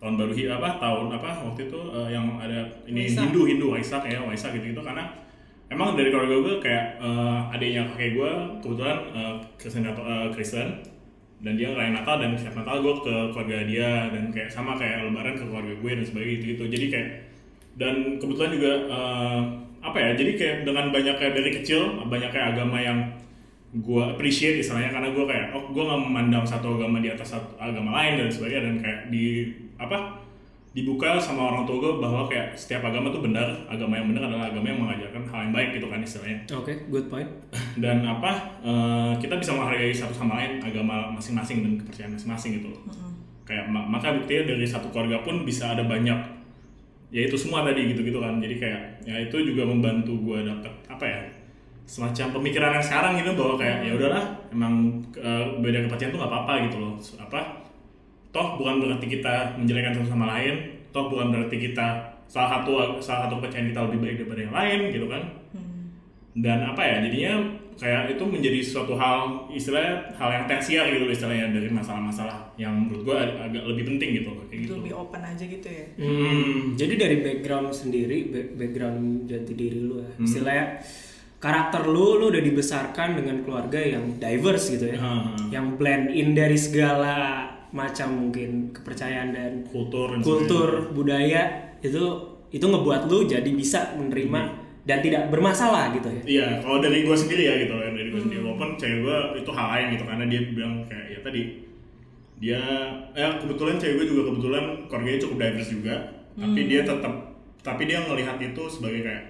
tahun 0.00 0.16
baru 0.16 0.32
hi- 0.32 0.48
apa 0.48 0.80
tahun 0.80 1.12
apa 1.12 1.30
waktu 1.44 1.68
itu 1.68 1.80
eh, 1.92 2.08
yang 2.12 2.26
ada 2.36 2.60
ini 2.84 3.08
Waisak. 3.08 3.28
Hindu 3.28 3.40
Hindu 3.48 3.66
Waisak 3.72 4.02
ya 4.04 4.20
Waisak 4.20 4.56
gitu 4.56 4.72
gitu 4.72 4.82
karena 4.84 5.08
emang 5.70 5.96
dari 5.96 6.08
keluarga 6.12 6.36
gue 6.44 6.54
kayak 6.60 7.00
eh, 7.00 7.54
adiknya 7.56 7.88
kakek 7.88 8.20
gue 8.20 8.32
kebetulan 8.60 8.98
eh, 9.16 9.34
Kristen 9.56 9.88
eh, 9.88 10.28
Kristen. 10.36 10.68
Dan 11.40 11.56
dia 11.56 11.72
ngerayain 11.72 11.96
Natal 11.96 12.20
dan 12.20 12.36
setiap 12.36 12.60
Natal 12.60 12.84
gue 12.84 12.94
ke 13.00 13.14
keluarga 13.32 13.64
dia 13.64 14.12
dan 14.12 14.28
kayak 14.28 14.52
sama 14.52 14.76
kayak 14.76 15.08
Lebaran 15.08 15.32
ke 15.32 15.44
keluarga 15.48 15.72
gue 15.72 15.90
dan 15.96 16.04
sebagainya 16.04 16.36
gitu 16.36 16.44
gitu 16.52 16.64
jadi 16.68 16.86
kayak 16.92 17.08
dan 17.78 18.18
kebetulan 18.18 18.50
juga 18.54 18.72
eh, 18.88 19.40
apa 19.80 19.96
ya 19.96 20.10
jadi 20.12 20.32
kayak 20.36 20.56
dengan 20.68 20.92
banyak 20.92 21.16
kayak 21.16 21.34
dari 21.34 21.50
kecil 21.56 22.02
banyak 22.04 22.28
kayak 22.28 22.52
agama 22.56 22.76
yang 22.76 22.98
gue 23.70 24.02
appreciate 24.02 24.58
istilahnya 24.58 24.90
karena 24.90 25.14
gue 25.14 25.24
kayak 25.24 25.54
oh 25.54 25.70
gue 25.70 25.82
nggak 25.82 26.00
memandang 26.02 26.42
satu 26.42 26.74
agama 26.74 26.98
di 26.98 27.06
atas 27.06 27.38
satu 27.38 27.54
agama 27.56 27.94
lain 28.02 28.18
dan 28.18 28.28
sebagainya 28.28 28.62
dan 28.66 28.76
kayak 28.82 29.00
di 29.14 29.24
apa 29.78 30.18
dibuka 30.70 31.18
sama 31.18 31.50
orang 31.50 31.66
tua 31.66 31.82
gue 31.82 31.92
bahwa 31.98 32.26
kayak 32.30 32.54
setiap 32.54 32.86
agama 32.86 33.10
tuh 33.10 33.22
benar 33.22 33.46
agama 33.66 33.98
yang 33.98 34.06
benar 34.10 34.30
adalah 34.30 34.46
agama 34.54 34.66
yang 34.70 34.78
mengajarkan 34.78 35.22
hal 35.26 35.38
yang 35.50 35.54
baik 35.54 35.68
gitu 35.74 35.86
kan 35.90 35.98
istilahnya. 35.98 36.38
Oke, 36.54 36.72
good 36.86 37.06
point. 37.10 37.26
dan 37.82 38.06
apa 38.06 38.30
eh, 38.62 39.12
kita 39.18 39.34
bisa 39.38 39.50
menghargai 39.54 39.90
satu 39.90 40.14
sama 40.14 40.38
lain 40.38 40.62
agama 40.62 41.10
masing-masing 41.10 41.66
dan 41.66 41.72
kepercayaan 41.82 42.12
masing-masing 42.14 42.50
gitu 42.62 42.70
loh. 42.70 42.82
Kayak 43.42 43.66
ma- 43.66 43.82
maka 43.82 44.14
buktinya 44.14 44.54
dari 44.54 44.62
satu 44.62 44.94
keluarga 44.94 45.26
pun 45.26 45.42
bisa 45.42 45.74
ada 45.74 45.82
banyak 45.82 46.18
ya 47.10 47.26
itu 47.26 47.36
semua 47.36 47.66
tadi 47.66 47.90
gitu 47.90 48.00
gitu 48.06 48.18
kan. 48.22 48.38
Jadi 48.38 48.56
kayak 48.58 48.80
ya 49.06 49.16
itu 49.18 49.36
juga 49.42 49.66
membantu 49.66 50.14
gue 50.18 50.46
dapet 50.46 50.72
apa 50.86 51.04
ya 51.04 51.20
semacam 51.90 52.38
pemikiran 52.38 52.70
yang 52.78 52.86
sekarang 52.86 53.12
gitu 53.18 53.34
bahwa 53.34 53.54
kayak 53.58 53.82
ya 53.82 53.92
udahlah 53.98 54.24
emang 54.54 55.02
eh, 55.18 55.44
beda 55.58 55.90
kepercayaan 55.90 56.14
tuh 56.14 56.20
nggak 56.22 56.32
apa-apa 56.32 56.52
gitu 56.70 56.76
loh. 56.78 56.94
Apa 57.18 57.40
toh 58.30 58.62
bukan 58.62 58.78
berarti 58.78 59.06
kita 59.10 59.58
menjelekkan 59.58 59.98
satu 59.98 60.14
sama 60.14 60.38
lain 60.38 60.78
toh 60.94 61.10
bukan 61.10 61.34
berarti 61.34 61.58
kita 61.58 61.86
salah 62.30 62.62
satu 62.62 63.02
salah 63.02 63.26
satu 63.26 63.42
kepercayaan 63.42 63.74
kita 63.74 63.80
lebih 63.90 63.98
baik 64.06 64.14
daripada 64.22 64.40
yang 64.46 64.54
lain 64.54 64.80
gitu 64.94 65.06
kan. 65.10 65.22
Dan 66.30 66.62
apa 66.62 66.78
ya 66.86 66.96
jadinya 67.02 67.42
kayak 67.80 68.12
itu 68.12 68.20
menjadi 68.22 68.60
suatu 68.60 68.92
hal 68.92 69.18
istilahnya 69.48 70.12
hal 70.14 70.30
yang 70.30 70.44
tersier 70.44 70.84
gitu 70.86 71.02
loh 71.02 71.10
istilahnya 71.10 71.48
dari 71.48 71.66
masalah-masalah 71.66 72.52
yang 72.54 72.76
menurut 72.76 73.02
gue 73.02 73.16
agak 73.16 73.64
lebih 73.64 73.84
penting 73.88 74.08
gitu 74.14 74.30
kayak 74.44 74.60
gitu 74.62 74.72
lebih 74.76 74.94
open 74.94 75.22
aja 75.22 75.40
gitu 75.42 75.64
ya 75.64 75.84
Hmm, 75.96 76.76
jadi 76.76 76.94
dari 76.94 77.16
background 77.18 77.72
sendiri, 77.72 78.28
back- 78.28 78.52
background 78.54 79.00
jati 79.26 79.52
diri 79.54 79.80
lu 79.80 79.96
ya. 79.98 80.10
Istilahnya 80.18 80.66
karakter 81.36 81.82
lu, 81.86 82.16
lu 82.16 82.28
udah 82.28 82.42
dibesarkan 82.42 83.16
dengan 83.16 83.40
keluarga 83.40 83.80
yang 83.80 84.16
diverse 84.16 84.66
gitu 84.70 84.86
ya. 84.86 84.98
Hmm. 84.98 85.48
Yang 85.48 85.66
blend 85.74 86.06
in 86.10 86.28
dari 86.32 86.56
segala 86.56 87.16
macam 87.70 88.08
mungkin 88.20 88.70
kepercayaan 88.70 89.28
dan 89.30 89.52
kultur 89.64 90.20
kultur, 90.20 90.68
budaya 90.90 91.42
itu 91.80 92.02
itu 92.50 92.60
ngebuat 92.62 93.06
lu 93.06 93.24
jadi 93.24 93.46
bisa 93.48 93.94
menerima 93.94 94.59
dan 94.90 94.98
tidak 94.98 95.22
bermasalah 95.30 95.94
gitu 95.94 96.10
ya. 96.10 96.22
Iya, 96.26 96.46
kalau 96.58 96.82
dari 96.82 97.06
gue 97.06 97.14
sendiri 97.14 97.46
ya 97.46 97.54
gitu 97.62 97.78
dari 97.78 98.10
gue 98.10 98.18
sendiri. 98.18 98.42
Walaupun 98.42 98.74
cewek 98.74 98.98
gue 99.06 99.18
itu 99.38 99.50
hal 99.54 99.66
lain 99.70 99.86
gitu 99.94 100.04
karena 100.04 100.24
dia 100.26 100.40
bilang 100.50 100.74
kayak 100.90 101.06
ya 101.14 101.18
tadi 101.22 101.42
dia 102.42 102.62
ya 103.14 103.38
kebetulan 103.38 103.78
cewek 103.78 103.94
gue 104.02 104.06
juga 104.10 104.22
kebetulan 104.34 104.64
keluarganya 104.90 105.20
cukup 105.22 105.36
diverse 105.38 105.70
juga 105.70 105.94
tapi 106.34 106.60
dia 106.66 106.80
tetap 106.82 107.14
tapi 107.60 107.82
dia 107.84 108.00
ngelihat 108.00 108.40
itu 108.40 108.62
sebagai 108.66 109.04
kayak 109.04 109.24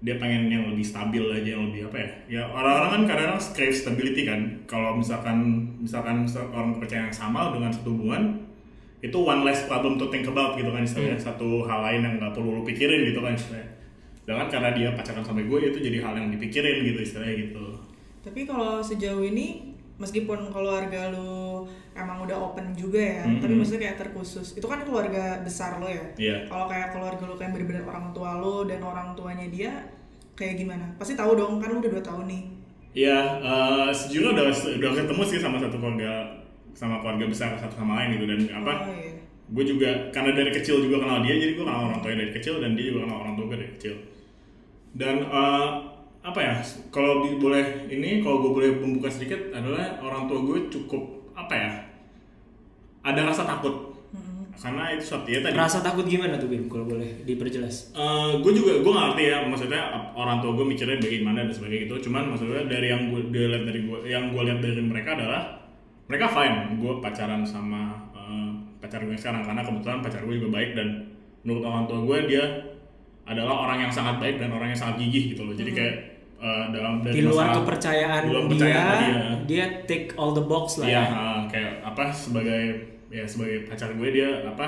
dia 0.00 0.16
pengen 0.18 0.50
yang 0.50 0.64
lebih 0.66 0.82
stabil 0.82 1.22
aja 1.30 1.54
yang 1.54 1.70
lebih 1.70 1.86
apa 1.92 1.96
ya 2.00 2.10
ya 2.26 2.42
orang-orang 2.50 2.90
kan 2.90 3.02
kadang-kadang 3.08 3.40
crave 3.56 3.76
stability 3.76 4.22
kan. 4.28 4.40
Kalau 4.68 5.00
misalkan 5.00 5.38
misalkan 5.80 6.28
orang 6.52 6.76
kepercayaan 6.76 7.08
yang 7.08 7.16
sama 7.16 7.56
dengan 7.56 7.70
satu 7.72 7.96
hubungan 7.96 8.44
itu 9.00 9.16
one 9.16 9.48
less 9.48 9.64
problem 9.64 9.96
to 9.96 10.12
think 10.12 10.28
about 10.28 10.60
gitu 10.60 10.68
kan 10.68 10.84
istilahnya 10.84 11.16
satu 11.16 11.64
hal 11.64 11.80
lain 11.88 12.04
yang 12.04 12.14
nggak 12.20 12.36
perlu 12.36 12.60
lu 12.60 12.62
pikirin 12.68 13.08
gitu 13.08 13.24
kan 13.24 13.32
istilahnya 13.32 13.79
Sedangkan 14.30 14.46
karena 14.46 14.70
dia 14.78 14.88
pacaran 14.94 15.26
sama 15.26 15.42
gue 15.42 15.58
itu 15.58 15.78
jadi 15.82 15.98
hal 16.06 16.14
yang 16.14 16.30
dipikirin 16.30 16.86
gitu 16.86 17.02
istilahnya 17.02 17.34
gitu. 17.50 17.66
Tapi 18.22 18.46
kalau 18.46 18.78
sejauh 18.78 19.26
ini 19.26 19.74
meskipun 19.98 20.54
keluarga 20.54 21.10
lu 21.10 21.66
emang 21.98 22.22
udah 22.22 22.38
open 22.38 22.70
juga 22.78 23.02
ya, 23.02 23.26
Mhm. 23.26 23.42
tapi 23.42 23.58
maksudnya 23.58 23.90
kayak 23.90 23.98
terkhusus. 24.06 24.54
Itu 24.54 24.70
kan 24.70 24.86
keluarga 24.86 25.42
besar 25.42 25.82
lo 25.82 25.90
ya. 25.90 26.14
Iya. 26.14 26.46
Kalau 26.46 26.70
kayak 26.70 26.94
keluarga 26.94 27.22
lu 27.26 27.34
kayak 27.34 27.58
bener-bener 27.58 27.82
orang 27.82 28.14
tua 28.14 28.38
lo 28.38 28.62
dan 28.70 28.78
orang 28.86 29.18
tuanya 29.18 29.50
dia 29.50 29.72
kayak 30.38 30.62
gimana? 30.62 30.86
Pasti 30.94 31.18
tahu 31.18 31.34
dong, 31.34 31.58
kan 31.58 31.74
lu 31.74 31.82
udah 31.82 31.90
dua 31.90 32.04
tahun 32.06 32.30
nih. 32.30 32.42
Iya, 32.94 33.18
eh, 33.42 33.90
sejujurnya 33.90 34.30
udah 34.30 34.46
udah 34.78 34.90
ketemu 34.94 35.22
sih 35.26 35.38
sama 35.42 35.58
satu 35.58 35.74
keluarga 35.74 36.38
sama 36.70 37.02
keluarga 37.02 37.26
besar 37.26 37.58
satu 37.58 37.74
sama 37.74 37.98
lain 37.98 38.14
gitu 38.14 38.30
dan 38.30 38.62
apa? 38.62 38.86
Oh 38.86 38.94
iya. 38.94 39.18
Gue 39.50 39.66
juga 39.66 39.90
karena 40.14 40.38
dari 40.38 40.54
kecil 40.54 40.86
juga 40.86 41.02
kenal 41.02 41.26
dia 41.26 41.34
jadi 41.34 41.58
gue 41.58 41.66
kenal 41.66 41.90
orang 41.90 41.98
tuanya 41.98 42.22
dari 42.22 42.32
kecil 42.38 42.62
dan 42.62 42.78
dia 42.78 42.94
juga 42.94 43.10
kenal 43.10 43.26
orang 43.26 43.34
tua 43.34 43.44
gue 43.50 43.58
dari 43.58 43.72
kecil. 43.74 43.94
Dan 44.96 45.26
eh, 45.26 45.66
apa 46.20 46.40
ya? 46.40 46.54
Kalau 46.92 47.24
boleh 47.24 47.88
ini 47.88 48.20
kalau 48.20 48.44
gue 48.44 48.52
boleh 48.52 48.70
membuka 48.80 49.08
sedikit 49.08 49.52
adalah 49.54 49.98
orang 50.02 50.28
tua 50.28 50.42
gue 50.44 50.68
cukup 50.68 51.32
apa 51.34 51.54
ya? 51.54 51.70
Ada 53.00 53.24
rasa 53.24 53.48
takut 53.48 53.90
karena 54.60 54.92
itu 54.92 55.04
suatu 55.08 55.28
ya 55.32 55.40
tadi 55.40 55.56
Rasa 55.56 55.80
takut 55.80 56.04
gimana 56.04 56.36
tuh 56.36 56.52
Bim 56.52 56.68
kalau 56.68 56.84
boleh 56.84 57.24
diperjelas? 57.24 57.96
gue 58.44 58.52
juga 58.52 58.84
gue 58.84 58.92
ngerti 58.92 59.22
ya 59.32 59.38
maksudnya 59.48 60.12
orang 60.12 60.44
tua 60.44 60.52
gue 60.52 60.66
mikirnya 60.68 61.00
bagaimana 61.00 61.48
dan 61.48 61.52
sebagainya 61.56 61.88
gitu 61.88 62.12
cuman 62.12 62.36
maksudnya 62.36 62.68
dari 62.68 62.92
yang 62.92 63.08
gue 63.08 63.24
lihat 63.32 63.64
dari 63.64 63.80
gue 63.88 63.98
yang 64.04 64.24
gue 64.36 64.42
lihat 64.44 64.60
dari 64.60 64.84
mereka 64.84 65.16
adalah 65.16 65.64
mereka 66.12 66.26
fine 66.28 66.76
gue 66.76 66.92
pacaran 67.00 67.40
sama 67.40 68.12
eh, 68.12 68.50
pacar 68.84 69.00
gue 69.00 69.16
sekarang 69.16 69.48
karena 69.48 69.64
kebetulan 69.64 69.98
pacar 70.04 70.20
gue 70.28 70.34
juga 70.36 70.50
baik 70.52 70.70
dan 70.76 70.88
menurut 71.40 71.64
orang 71.64 71.84
tua 71.88 71.98
gue 72.04 72.18
dia 72.28 72.44
adalah 73.30 73.54
orang 73.62 73.78
yang 73.80 73.92
sangat 73.92 74.18
baik 74.18 74.36
dan 74.36 74.50
orang 74.50 74.74
yang 74.74 74.80
sangat 74.80 74.98
gigih 74.98 75.32
gitu 75.32 75.46
loh 75.46 75.54
jadi 75.54 75.70
kayak 75.70 75.94
eh, 76.36 76.64
dalam 76.70 76.98
dari 76.98 77.14
Di 77.14 77.22
luar 77.22 77.36
masalah- 77.46 77.56
kepercayaan 77.62 78.20
di 78.20 78.28
luar 78.28 78.40
dia, 78.40 78.48
kepercayaan 78.48 78.98
dia, 78.98 79.20
dia 79.46 79.64
take 79.86 80.06
all 80.16 80.32
the 80.32 80.42
box 80.42 80.80
lah. 80.80 80.88
Iya, 80.88 80.98
ya. 80.98 81.04
uh, 81.06 81.40
kayak 81.46 81.72
apa 81.84 82.04
sebagai 82.10 82.62
ya 83.08 83.24
sebagai 83.24 83.66
pacar 83.66 83.92
gue 83.92 84.08
dia 84.08 84.28
apa 84.42 84.66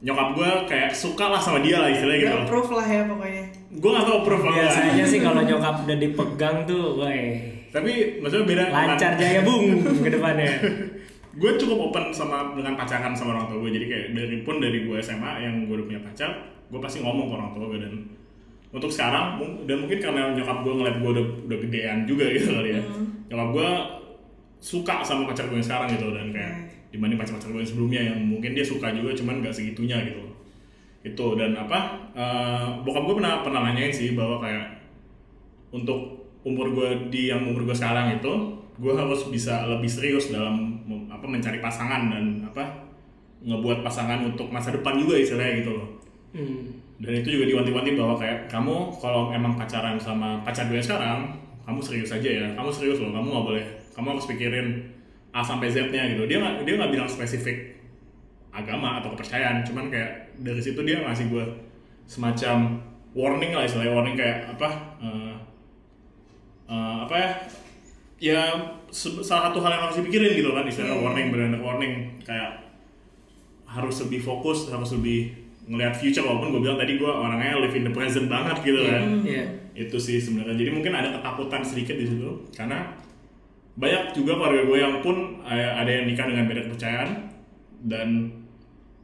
nyokap 0.00 0.28
gue 0.34 0.50
kayak 0.66 0.90
suka 0.90 1.28
lah 1.28 1.38
sama 1.38 1.62
dia 1.62 1.78
lah 1.78 1.86
istilahnya 1.86 2.18
gitu. 2.18 2.26
Udah 2.28 2.42
approve 2.42 2.70
lah 2.72 2.86
ya 2.88 3.02
pokoknya. 3.06 3.44
Gue 3.72 3.90
gak 3.92 4.04
tau 4.04 4.16
approve 4.18 4.42
apa 4.42 4.50
enggak. 4.50 4.66
Biasanya 4.66 5.04
sih 5.06 5.20
kalau 5.20 5.42
nyokap 5.42 5.74
udah 5.80 5.98
dipegang 6.00 6.56
tuh, 6.64 6.84
weh, 6.98 7.26
Tapi 7.70 7.92
maksudnya 8.18 8.44
beda. 8.44 8.64
lancar 8.68 9.12
jaya 9.14 9.40
bung 9.42 9.64
ke 10.02 10.08
depannya. 10.10 10.52
gue 11.32 11.50
cukup 11.56 11.88
open 11.88 12.12
sama 12.12 12.52
dengan 12.52 12.76
pacaran 12.76 13.16
sama 13.16 13.32
orang 13.32 13.48
tua 13.48 13.58
gue 13.60 13.70
jadi 13.72 13.86
kayak 13.88 14.06
dari 14.12 14.36
pun 14.44 14.60
dari 14.60 14.84
gue 14.84 14.96
SMA 15.00 15.32
yang 15.40 15.64
gue 15.64 15.80
udah 15.80 15.86
punya 15.88 16.00
pacar 16.02 16.30
gue 16.72 16.80
pasti 16.80 17.04
ngomong 17.04 17.28
ke 17.28 17.34
orang 17.36 17.50
tua 17.52 17.66
gue 17.68 17.80
dan 17.84 17.94
untuk 18.72 18.88
sekarang 18.88 19.36
dan 19.68 19.84
mungkin 19.84 20.00
karena 20.00 20.32
nyokap 20.32 20.64
gue 20.64 20.72
ngeliat 20.72 20.96
gue 21.04 21.10
udah 21.12 21.26
udah 21.44 21.58
gedean 21.68 22.08
juga 22.08 22.24
gitu 22.34 22.56
kali 22.56 22.72
ya. 22.72 22.82
Nyokap 23.28 23.48
gue 23.52 23.70
suka 24.62 25.04
sama 25.04 25.28
pacar 25.28 25.52
gue 25.52 25.60
yang 25.60 25.66
sekarang 25.68 25.92
gitu 25.92 26.08
dan 26.16 26.32
kayak 26.32 26.54
dibanding 26.88 27.20
pacar-pacar 27.20 27.52
gue 27.52 27.60
yang 27.60 27.70
sebelumnya 27.70 28.00
yang 28.00 28.18
mungkin 28.24 28.56
dia 28.56 28.64
suka 28.64 28.88
juga 28.96 29.12
cuman 29.12 29.44
gak 29.44 29.52
segitunya 29.52 30.00
gitu. 30.08 30.24
Itu 31.04 31.36
dan 31.36 31.52
apa 31.52 32.08
eh, 32.16 32.66
bokap 32.80 33.04
gue 33.04 33.14
pernah 33.20 33.44
pernah 33.44 33.60
nanyain 33.68 33.92
sih 33.92 34.16
bahwa 34.16 34.40
kayak 34.40 34.80
untuk 35.68 36.32
umur 36.42 36.72
gue 36.72 36.88
di 37.12 37.28
yang 37.28 37.44
umur 37.44 37.68
gue 37.68 37.76
sekarang 37.76 38.16
itu 38.16 38.32
gue 38.80 38.92
harus 38.96 39.28
bisa 39.28 39.68
lebih 39.68 39.86
serius 39.86 40.32
dalam 40.32 40.80
apa 41.12 41.28
mencari 41.28 41.60
pasangan 41.60 42.08
dan 42.08 42.40
apa 42.48 42.88
ngebuat 43.44 43.84
pasangan 43.84 44.24
untuk 44.26 44.48
masa 44.48 44.72
depan 44.72 44.96
juga 44.96 45.18
istilahnya 45.20 45.60
gitu 45.60 45.76
loh 45.76 46.01
Hmm. 46.32 46.64
dan 46.96 47.12
itu 47.20 47.28
juga 47.36 47.44
diwanti-wanti 47.44 47.92
bahwa 47.92 48.16
kayak 48.16 48.48
kamu 48.48 48.88
kalau 48.96 49.28
emang 49.36 49.52
pacaran 49.52 50.00
sama 50.00 50.40
pacar 50.40 50.64
gue 50.72 50.80
sekarang 50.80 51.28
kamu 51.68 51.78
serius 51.84 52.08
aja 52.08 52.24
ya 52.24 52.46
kamu 52.56 52.72
serius 52.72 52.98
loh 53.04 53.12
kamu 53.12 53.26
nggak 53.28 53.46
boleh 53.52 53.64
kamu 53.92 54.06
harus 54.16 54.24
pikirin 54.24 54.68
A 55.32 55.44
sampai 55.44 55.68
Z 55.68 55.92
nya 55.92 56.08
gitu 56.08 56.24
dia 56.24 56.40
nggak 56.40 56.64
dia 56.64 56.74
nggak 56.80 56.92
bilang 56.92 57.08
spesifik 57.08 57.76
agama 58.52 59.00
atau 59.00 59.12
kepercayaan 59.12 59.64
cuman 59.64 59.88
kayak 59.92 60.36
dari 60.40 60.60
situ 60.60 60.80
dia 60.84 61.04
ngasih 61.04 61.28
gue 61.28 61.44
semacam 62.08 62.80
warning 63.12 63.52
lah 63.52 63.64
istilahnya 63.68 63.92
warning 63.92 64.16
kayak 64.16 64.48
apa 64.56 64.68
eh, 65.00 65.34
eh, 66.68 66.96
apa 67.08 67.14
ya 67.16 67.30
ya 68.22 68.42
salah 68.92 69.50
satu 69.50 69.58
hal 69.64 69.72
yang 69.72 69.82
harus 69.88 69.98
dipikirin 69.98 70.36
gitu 70.38 70.52
kan 70.52 70.64
istilahnya 70.68 70.96
Iya. 70.96 71.04
warning 71.04 71.26
benar 71.32 71.60
warning 71.60 71.92
kayak 72.22 72.60
harus 73.64 74.04
lebih 74.04 74.20
fokus 74.20 74.68
harus 74.68 74.92
lebih 74.94 75.41
ngelihat 75.62 75.94
future 75.94 76.26
walaupun 76.26 76.58
gue 76.58 76.62
bilang 76.66 76.78
tadi 76.78 76.98
gue 76.98 77.06
orangnya 77.06 77.58
live 77.62 77.76
in 77.78 77.84
the 77.86 77.94
present 77.94 78.26
banget 78.26 78.56
gitu 78.66 78.80
kan. 78.86 79.02
Iya. 79.22 79.44
itu 79.72 79.96
sih 79.96 80.20
sebenarnya. 80.20 80.52
Jadi 80.52 80.68
mungkin 80.68 80.92
ada 80.92 81.08
ketakutan 81.16 81.64
sedikit 81.64 81.96
di 81.96 82.04
situ. 82.04 82.28
Karena 82.52 82.92
banyak 83.72 84.12
juga 84.12 84.36
keluarga 84.36 84.68
gue 84.68 84.78
yang 84.78 84.94
pun 85.00 85.40
ada 85.48 85.88
yang 85.88 86.04
nikah 86.04 86.28
dengan 86.28 86.44
beda 86.44 86.68
kepercayaan. 86.68 87.10
Dan 87.88 88.08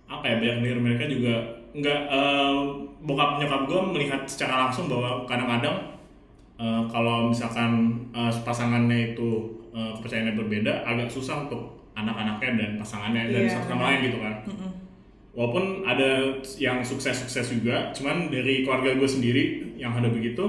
apa 0.08 0.24
ya 0.28 0.36
banyak 0.40 0.56
dari 0.60 0.80
mereka 0.80 1.04
juga 1.08 1.34
nggak 1.72 2.00
eh, 2.08 2.58
bokap 3.04 3.38
nyokap 3.38 3.62
gue 3.68 3.80
melihat 3.96 4.20
secara 4.24 4.66
langsung 4.68 4.88
bahwa 4.88 5.24
kadang-kadang 5.28 5.76
eh, 6.58 6.82
kalau 6.88 7.28
misalkan 7.32 7.96
eh, 8.12 8.32
pasangannya 8.44 9.12
itu 9.14 9.56
eh, 9.72 9.90
kepercayaannya 9.96 10.34
berbeda 10.36 10.72
agak 10.84 11.08
susah 11.08 11.48
untuk 11.48 11.80
anak-anaknya 11.92 12.50
dan 12.56 12.70
pasangannya 12.80 13.22
dan 13.30 13.42
Iya, 13.46 13.52
satu 13.56 13.66
sama 13.72 13.82
lain 13.90 14.00
gitu 14.10 14.18
kan 14.20 14.34
walaupun 15.38 15.86
ada 15.86 16.34
yang 16.58 16.82
sukses-sukses 16.82 17.46
juga 17.52 17.94
cuman 17.94 18.26
dari 18.26 18.66
keluarga 18.66 18.90
gue 18.92 19.06
sendiri 19.06 19.44
yang 19.78 19.94
ada 19.94 20.10
begitu 20.10 20.42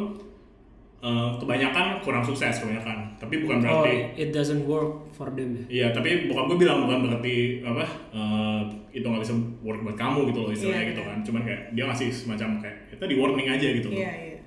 eh, 0.99 1.29
kebanyakan 1.37 2.01
kurang 2.01 2.25
sukses 2.25 2.57
kebanyakan 2.57 3.13
tapi 3.15 3.39
bukan 3.39 3.61
Oh, 3.61 3.85
berarti 3.85 4.17
it 4.17 4.29
doesn't 4.31 4.65
work 4.65 5.05
for 5.13 5.29
them 5.29 5.53
ya. 5.53 5.63
Iya, 5.69 5.87
tapi 5.91 6.25
bokap 6.25 6.49
gue 6.49 6.57
bilang 6.59 6.83
bukan 6.83 7.05
berarti 7.05 7.35
apa 7.61 7.85
eh, 8.09 8.59
itu 8.89 9.05
nggak 9.05 9.21
bisa 9.21 9.33
work 9.61 9.85
buat 9.85 9.93
kamu 9.93 10.33
gitu 10.33 10.39
loh 10.41 10.51
istilahnya 10.51 10.81
Iya, 10.81 10.89
gitu 10.89 11.01
iya. 11.03 11.09
kan. 11.13 11.17
Cuman 11.21 11.41
kayak 11.45 11.61
dia 11.71 11.83
ngasih 11.85 12.09
semacam 12.09 12.49
kayak 12.57 12.77
itu 12.89 13.03
di 13.05 13.15
warning 13.15 13.47
aja 13.47 13.67
gitu 13.69 13.87
loh. 13.87 13.95
Iya 13.95 14.11
iya. 14.25 14.39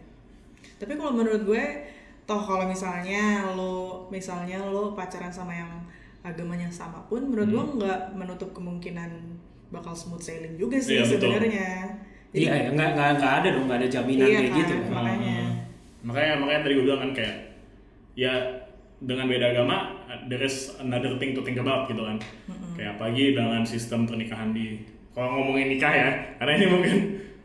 Tapi 0.76 0.92
kalau 0.99 1.14
menurut 1.14 1.46
gue, 1.46 1.64
toh 2.25 2.40
kalau 2.40 2.66
misalnya 2.66 3.54
lo 3.54 4.08
misalnya 4.11 4.58
lo 4.58 4.92
pacaran 4.92 5.30
sama 5.30 5.54
yang 5.54 5.70
agamanya 6.20 6.66
sama 6.66 6.99
pun, 7.06 7.22
menurut 7.22 7.49
gue 7.49 7.62
Hmm. 7.62 7.75
nggak 7.78 8.00
menutup 8.14 8.50
kemungkinan 8.50 9.31
bakal 9.73 9.93
smooth 9.93 10.21
sailing 10.21 10.55
juga 10.55 10.76
sih 10.76 10.95
Iya, 10.95 11.05
sebenarnya. 11.09 11.69
Jadi 12.29 12.38
Iya, 12.38 12.52
ya, 12.55 12.69
nggak 12.71 12.91
nggak 12.93 13.09
nggak 13.19 13.33
ada 13.35 13.49
dong, 13.50 13.64
nggak 13.67 13.79
ada 13.79 13.88
jaminan 13.91 14.25
Iya 14.25 14.38
kayak 14.38 14.47
kan, 14.47 14.59
gitu. 14.59 14.75
makanya. 14.87 15.33
Heeh. 15.33 15.50
makanya 16.02 16.33
makanya 16.37 16.61
tadi 16.61 16.73
gue 16.75 16.85
bilang 16.85 17.00
kan 17.00 17.11
kayak 17.12 17.37
ya 18.14 18.33
dengan 19.00 19.26
beda 19.26 19.47
agama 19.49 19.76
there 20.26 20.41
is 20.41 20.57
another 20.79 21.17
thing 21.17 21.33
to 21.33 21.41
think 21.41 21.57
about 21.57 21.87
gitu 21.87 22.00
kan. 22.00 22.17
Kayak 22.73 22.97
apalagi 22.97 23.33
dengan 23.33 23.62
sistem 23.62 24.05
pernikahan 24.05 24.50
di 24.50 24.81
kalau 25.11 25.29
ngomongin 25.38 25.69
nikah 25.71 25.91
ya, 25.91 26.09
karena 26.37 26.52
ini 26.55 26.67
mungkin 26.69 26.93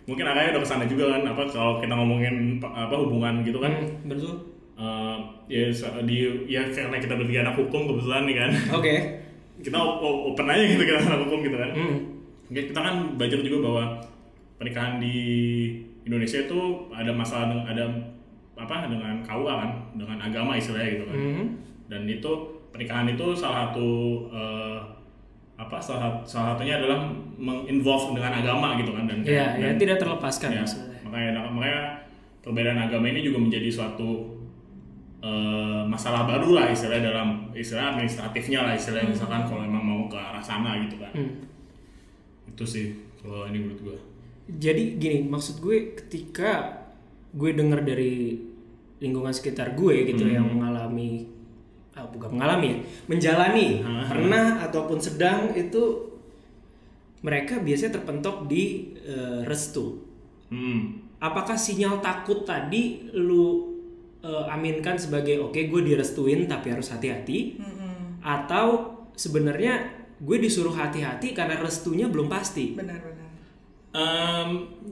mungkin 0.04 0.24
arahnya 0.26 0.52
udah 0.52 0.64
ke 0.64 0.70
sana 0.70 0.86
juga 0.86 1.12
kan 1.12 1.22
apa 1.26 1.44
kalau 1.46 1.78
kita 1.78 1.92
ngomongin 1.92 2.36
pa- 2.58 2.72
apa 2.72 2.96
hubungan 2.96 3.44
gitu 3.44 3.60
kan 3.60 3.76
Hmm, 3.76 4.08
betul. 4.08 4.40
eh, 4.74 5.16
ya 5.48 5.68
di 6.02 6.18
ya 6.48 6.64
karena 6.66 6.96
kita 6.96 7.14
bertiga 7.14 7.44
anak 7.44 7.56
hukum 7.58 7.82
kebetulan 7.86 8.24
nih 8.24 8.36
kan 8.38 8.52
Oke. 8.72 8.94
kita 9.60 9.76
o- 9.76 10.00
o- 10.00 10.22
open 10.32 10.48
aja 10.48 10.64
gitu 10.66 10.80
kita 10.82 11.04
anak 11.04 11.28
hukum 11.28 11.44
gitu 11.44 11.58
kan 11.58 11.70
Hmm. 11.76 11.96
Ya, 12.48 12.62
kita 12.64 12.78
kan 12.78 12.96
belajar 13.14 13.40
juga 13.40 13.58
bahwa 13.62 13.84
pernikahan 14.56 14.98
di 14.98 15.16
Indonesia 16.02 16.40
itu 16.42 16.60
ada 16.90 17.12
masalah 17.12 17.46
dengan 17.50 17.66
ada 17.68 17.84
apa 18.58 18.88
dengan 18.88 19.20
KUA 19.22 19.54
kan 19.54 19.72
dengan 19.94 20.18
agama 20.18 20.56
istilahnya 20.56 20.90
gitu 20.92 21.06
kan 21.06 21.16
Hmm. 21.16 21.46
dan 21.86 22.02
itu 22.06 22.32
pernikahan 22.70 23.06
itu 23.06 23.26
salah 23.32 23.70
satu 23.70 23.88
eh, 24.30 24.80
apa 25.56 25.78
salah, 25.78 26.22
salah 26.24 26.54
satunya 26.54 26.78
adalah 26.78 27.06
menginvolve 27.36 28.14
dengan 28.14 28.34
agama 28.36 28.78
gitu 28.78 28.92
kan 28.92 29.06
dan 29.06 29.22
Ya, 29.22 29.54
ya 29.54 29.68
dan- 29.68 29.78
tidak 29.78 29.98
terlepaskan 30.00 30.50
ya, 30.52 30.62
maksudnya. 30.64 30.98
makanya 31.04 31.30
makanya 31.48 31.82
perbedaan 32.40 32.80
agama 32.80 33.06
ini 33.08 33.22
juga 33.22 33.38
menjadi 33.40 33.70
suatu 33.70 34.10
eh, 35.20 35.82
masalah 35.84 36.26
baru 36.26 36.56
lah 36.56 36.66
istilahnya 36.68 37.10
dalam 37.10 37.30
istilah 37.52 37.92
administratifnya 37.92 38.60
lah 38.64 38.74
istilahnya 38.74 39.12
misalkan 39.12 39.42
kalau 39.44 39.62
emang 39.62 39.82
mau 39.82 40.02
ke 40.06 40.16
arah 40.16 40.42
sana 40.42 40.78
gitu 40.80 40.98
kan 40.98 41.12
Hmm. 41.12 41.34
Itu 42.48 42.64
sih 42.64 42.86
kalau 43.20 43.48
ini 43.48 43.58
menurut 43.60 43.82
gue 43.84 43.98
Jadi 44.48 44.96
gini, 44.96 45.28
maksud 45.28 45.60
gue 45.60 45.92
ketika 45.94 46.80
gue 47.36 47.52
dengar 47.52 47.84
dari 47.84 48.40
lingkungan 48.98 49.36
sekitar 49.36 49.76
gue 49.76 50.08
gitu 50.08 50.24
yang 50.24 50.48
mengalami 50.48 51.28
ah, 51.92 52.08
bukan 52.08 52.40
mengalami 52.40 52.68
ya, 52.72 52.78
menjalani 53.06 53.68
Ah. 53.84 54.08
pernah 54.08 54.46
ataupun 54.64 54.98
sedang 54.98 55.52
itu 55.52 56.08
mereka 57.20 57.60
biasanya 57.60 58.00
terpentok 58.00 58.46
di 58.46 58.94
eh, 58.98 59.42
restu. 59.44 60.00
hmm. 60.48 61.10
Apakah 61.18 61.58
sinyal 61.58 61.98
takut 62.00 62.46
tadi 62.46 63.10
lu 63.12 63.74
eh, 64.22 64.46
aminkan 64.48 64.96
sebagai 64.96 65.42
oke 65.42 65.58
gue 65.58 65.82
direstuin 65.84 66.46
tapi 66.46 66.72
harus 66.72 66.88
hati-hati 66.88 67.58
Mm-mm. 67.58 68.22
atau 68.22 68.96
sebenarnya 69.18 69.97
gue 70.18 70.38
disuruh 70.42 70.74
hati-hati 70.74 71.38
karena 71.38 71.58
restunya 71.62 72.10
belum 72.10 72.26
pasti. 72.26 72.74
benar-benar 72.74 73.28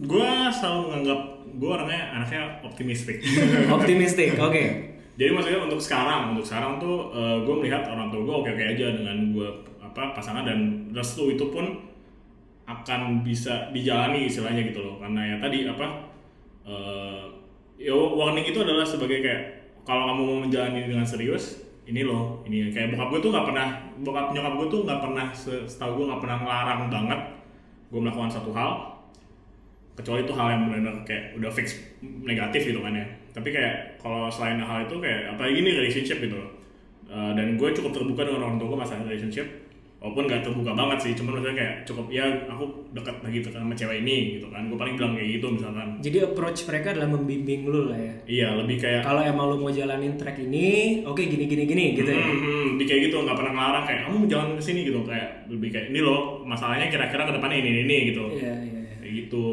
gue 0.02 0.32
selalu 0.50 0.82
menganggap 0.90 1.22
gue 1.56 1.70
orangnya 1.70 2.04
anaknya 2.18 2.42
optimistik 2.66 3.22
Optimistik, 3.78 4.34
oke. 4.42 4.64
jadi 5.14 5.30
maksudnya 5.30 5.62
untuk 5.62 5.78
sekarang 5.78 6.34
untuk 6.34 6.42
sekarang 6.42 6.82
tuh 6.82 7.14
gue 7.46 7.56
melihat 7.62 7.86
orang 7.86 8.10
tua 8.10 8.22
gue 8.26 8.36
oke 8.44 8.50
oke 8.50 8.64
aja 8.66 8.88
dengan 8.98 9.18
gue 9.30 9.50
apa 9.80 10.18
pasangan 10.18 10.44
dan 10.44 10.90
restu 10.92 11.32
itu 11.32 11.54
pun 11.54 11.86
akan 12.66 13.22
bisa 13.22 13.70
dijalani 13.70 14.26
istilahnya 14.26 14.66
gitu 14.74 14.82
loh 14.82 14.98
karena 14.98 15.22
ya 15.22 15.36
tadi 15.38 15.70
apa 15.70 15.88
eh, 16.66 17.24
ya 17.78 17.94
warning 17.94 18.44
itu 18.50 18.60
adalah 18.60 18.82
sebagai 18.82 19.22
kayak 19.22 19.42
kalau 19.86 20.10
kamu 20.10 20.22
mau 20.26 20.40
menjalani 20.44 20.90
dengan 20.90 21.06
serius 21.06 21.62
ini 21.86 22.02
loh 22.06 22.42
ini. 22.46 22.70
Kayak 22.74 22.98
bokap 22.98 23.08
gue 23.14 23.20
tuh 23.26 23.32
nggak 23.34 23.46
pernah 23.50 23.68
bokap 24.02 24.26
nyokap 24.34 24.54
gue 24.58 24.68
tuh 24.68 24.80
nggak 24.86 25.00
pernah 25.02 25.26
se- 25.32 25.66
setahu 25.70 25.92
gue 26.02 26.06
nggak 26.12 26.22
pernah 26.22 26.38
ngelarang 26.42 26.82
banget 26.90 27.20
gue 27.94 28.00
melakukan 28.02 28.32
satu 28.32 28.52
hal. 28.52 28.72
Kecuali 29.96 30.28
itu 30.28 30.34
hal 30.36 30.48
yang 30.52 30.62
benar-benar 30.68 31.08
kayak 31.08 31.40
udah 31.40 31.52
fix 31.54 31.80
negatif 32.04 32.68
gitu 32.68 32.84
kan 32.84 32.92
ya. 32.92 33.08
Tapi 33.32 33.50
kayak 33.54 34.02
kalau 34.02 34.28
selain 34.28 34.60
hal 34.60 34.84
itu 34.84 34.96
kayak 35.00 35.38
apalagi 35.38 35.64
ini 35.64 35.70
relationship 35.72 36.20
gitu 36.20 36.36
loh. 36.36 36.52
Uh, 37.06 37.32
dan 37.38 37.54
gue 37.54 37.70
cukup 37.70 37.94
terbuka 37.94 38.26
dengan 38.26 38.50
orang 38.50 38.58
tua 38.58 38.74
gue 38.74 38.80
masalah 38.82 39.06
relationship 39.06 39.46
walaupun 39.96 40.28
gak 40.28 40.42
terbuka 40.42 40.72
banget 40.72 41.00
sih 41.02 41.12
cuman 41.14 41.32
maksudnya 41.34 41.56
kayak 41.56 41.76
cukup 41.84 42.06
ya 42.08 42.22
aku 42.46 42.62
dekat 42.92 43.16
lagi 43.20 43.38
gitu 43.40 43.50
sama 43.50 43.74
cewek 43.74 43.98
ini 44.00 44.38
gitu 44.38 44.48
kan 44.48 44.66
gue 44.66 44.76
paling 44.76 44.94
bilang 44.94 45.14
kayak 45.14 45.30
gitu 45.34 45.48
misalkan 45.50 45.88
Jadi 45.98 46.18
approach 46.22 46.60
mereka 46.64 46.88
adalah 46.92 47.10
membimbing 47.10 47.62
lu 47.66 47.90
lah 47.90 47.98
ya. 47.98 48.14
iya 48.26 48.48
lebih 48.54 48.78
kayak 48.78 49.02
Kalau 49.02 49.20
emang 49.20 49.46
lu 49.50 49.58
mau 49.58 49.72
jalanin 49.72 50.14
track 50.14 50.38
ini, 50.40 50.68
oke 51.02 51.18
gini 51.20 51.46
gini 51.46 51.64
gini 51.66 51.86
gitu 51.96 52.06
ya. 52.08 52.22
Hmm, 52.22 52.38
hmm, 52.38 52.66
lebih 52.76 52.86
kayak 52.86 53.02
gitu 53.04 53.18
nggak 53.20 53.34
pernah 53.36 53.52
ngelarang 53.52 53.84
kayak 53.84 54.00
kamu 54.06 54.18
jalan 54.26 54.48
ke 54.54 54.62
sini 54.62 54.80
gitu 54.84 55.00
kayak 55.02 55.30
lebih 55.48 55.70
kayak 55.70 55.88
ini 55.90 56.00
loh 56.00 56.20
masalahnya 56.44 56.86
kira-kira 56.88 57.24
ke 57.24 57.34
depannya 57.34 57.58
ini 57.58 57.70
ini, 57.72 57.82
ini 57.84 57.98
gitu 58.10 58.24
Iya 58.36 58.54
iya. 58.62 58.80
iya. 58.84 58.96
kayak 59.00 59.14
gitu 59.26 59.46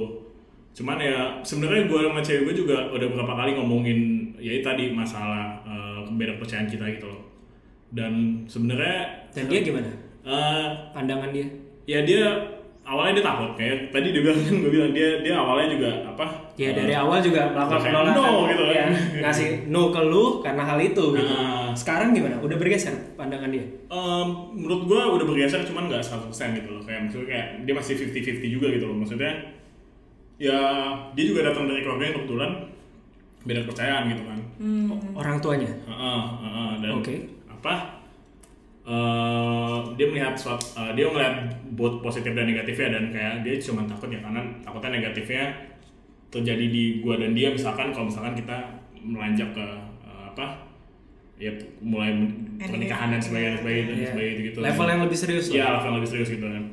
cuman 0.73 0.97
ya 0.97 1.17
sebenarnya 1.41 1.85
gue 1.87 2.01
sama 2.03 2.21
cewek 2.21 2.43
gue 2.47 2.55
juga 2.59 2.77
udah 2.89 3.07
beberapa 3.09 3.35
kali 3.35 3.51
ngomongin 3.55 3.99
ya 4.37 4.53
tadi 4.59 4.89
masalah 4.91 5.61
uh, 5.63 6.01
beda 6.11 6.37
kepercayaan 6.37 6.65
kita 6.67 6.85
gitu 6.91 7.09
loh 7.09 7.21
dan 7.89 8.13
sebenarnya 8.45 9.29
Dan 9.33 9.49
dia 9.49 9.61
gimana? 9.63 9.89
Eh, 10.25 10.67
Pandangan 10.91 11.31
dia? 11.31 11.47
ya 11.83 11.99
dia 12.03 12.23
awalnya 12.83 13.19
dia 13.19 13.25
takut 13.25 13.51
kayak 13.55 13.91
tadi 13.91 14.11
dia 14.11 14.23
bilang 14.23 14.39
kan 14.45 14.55
gue 14.57 14.71
bilang 14.71 14.91
dia 14.91 15.09
dia 15.21 15.35
awalnya 15.35 15.69
juga 15.71 15.91
apa 16.05 16.27
Ya 16.53 16.69
eh, 16.69 16.75
dari 16.77 16.93
awal 16.93 17.19
juga 17.19 17.49
melakukan 17.49 17.81
penolakan 17.81 18.15
no 18.15 18.29
gitu 18.47 18.63
kan. 18.63 18.75
ya, 18.77 18.87
ngasih 19.21 19.49
no 19.67 19.89
ke 19.89 20.01
lu 20.03 20.25
karena 20.41 20.63
hal 20.63 20.79
itu 20.79 21.05
gitu. 21.13 21.33
Nah. 21.33 21.73
Sekarang 21.73 22.13
gimana? 22.13 22.37
Udah 22.39 22.55
bergeser 22.55 22.93
pandangan 23.15 23.49
dia? 23.49 23.65
Em, 23.89 24.27
menurut 24.53 24.85
gue 24.85 25.01
udah 25.17 25.25
bergeser 25.25 25.65
cuman 25.65 25.89
nggak 25.89 26.05
100% 26.05 26.29
gitu 26.55 26.69
loh 26.71 26.83
kayak 26.85 27.01
maksudnya 27.03 27.27
kayak 27.27 27.47
dia 27.65 27.75
masih 27.75 27.95
50-50 27.97 28.45
juga 28.53 28.67
gitu 28.69 28.85
loh 28.85 28.97
maksudnya 28.97 29.33
ya 30.37 30.59
dia 31.13 31.25
juga 31.25 31.49
datang 31.49 31.65
dari 31.65 31.81
keluarga 31.81 32.05
yang 32.05 32.17
kebetulan 32.19 32.51
beda 33.43 33.61
kepercayaan 33.65 34.05
gitu 34.09 34.23
kan 34.23 34.39
Orang 35.13 35.37
tuanya. 35.39 35.71
Heeh, 35.83 36.23
heeh, 36.39 36.71
dan 36.79 36.91
Oke. 36.95 37.17
apa 37.49 38.02
eh, 38.85 39.77
dia 39.95 40.07
melihat 40.07 40.35
suatu 40.35 40.67
eh, 40.75 40.93
dia 40.93 41.07
melihat 41.07 41.37
both 41.73 42.01
positif 42.01 42.33
dan 42.33 42.45
negatifnya 42.45 42.89
dan 42.93 43.05
kayak 43.09 43.35
dia 43.43 43.55
cuma 43.59 43.87
takut 43.87 44.09
ya 44.09 44.19
karena 44.19 44.43
takutnya 44.61 44.91
negatifnya 44.99 45.45
terjadi 46.29 46.67
di 46.67 46.85
gua 46.99 47.17
dan 47.17 47.33
dia 47.33 47.53
misalkan 47.53 47.93
kalau 47.93 48.09
misalkan 48.09 48.35
kita 48.35 48.57
melanjak 48.99 49.51
ke 49.53 49.67
eh, 50.03 50.23
apa 50.29 50.47
ya 51.37 51.51
mulai 51.79 52.15
pernikahan 52.57 53.11
dan 53.11 53.19
sebagainya 53.19 53.51
dan 53.51 53.59
sebagainya 53.59 53.85
dan 53.85 53.97
Iya. 53.99 54.09
sebagainya 54.09 54.37
gitu 54.47 54.59
Level 54.63 54.87
yang 54.87 55.03
lebih 55.03 55.19
serius 55.19 55.47
lah. 55.49 55.55
level 55.59 55.83
yang 55.83 55.97
lebih 55.99 56.11
serius 56.11 56.31
gitu 56.31 56.47
kan. 56.47 56.65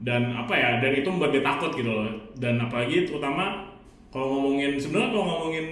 Dan 0.00 0.22
apa 0.32 0.54
ya? 0.56 0.70
Dan 0.80 0.96
itu 0.96 1.08
membuat 1.12 1.28
dia 1.30 1.44
takut 1.44 1.68
gitu 1.76 1.92
loh. 1.92 2.08
Dan 2.40 2.56
apalagi 2.56 3.04
terutama 3.04 3.68
kalau 4.08 4.32
ngomongin 4.32 4.80
sebenarnya 4.80 5.12
kalau 5.12 5.24
ngomongin 5.28 5.66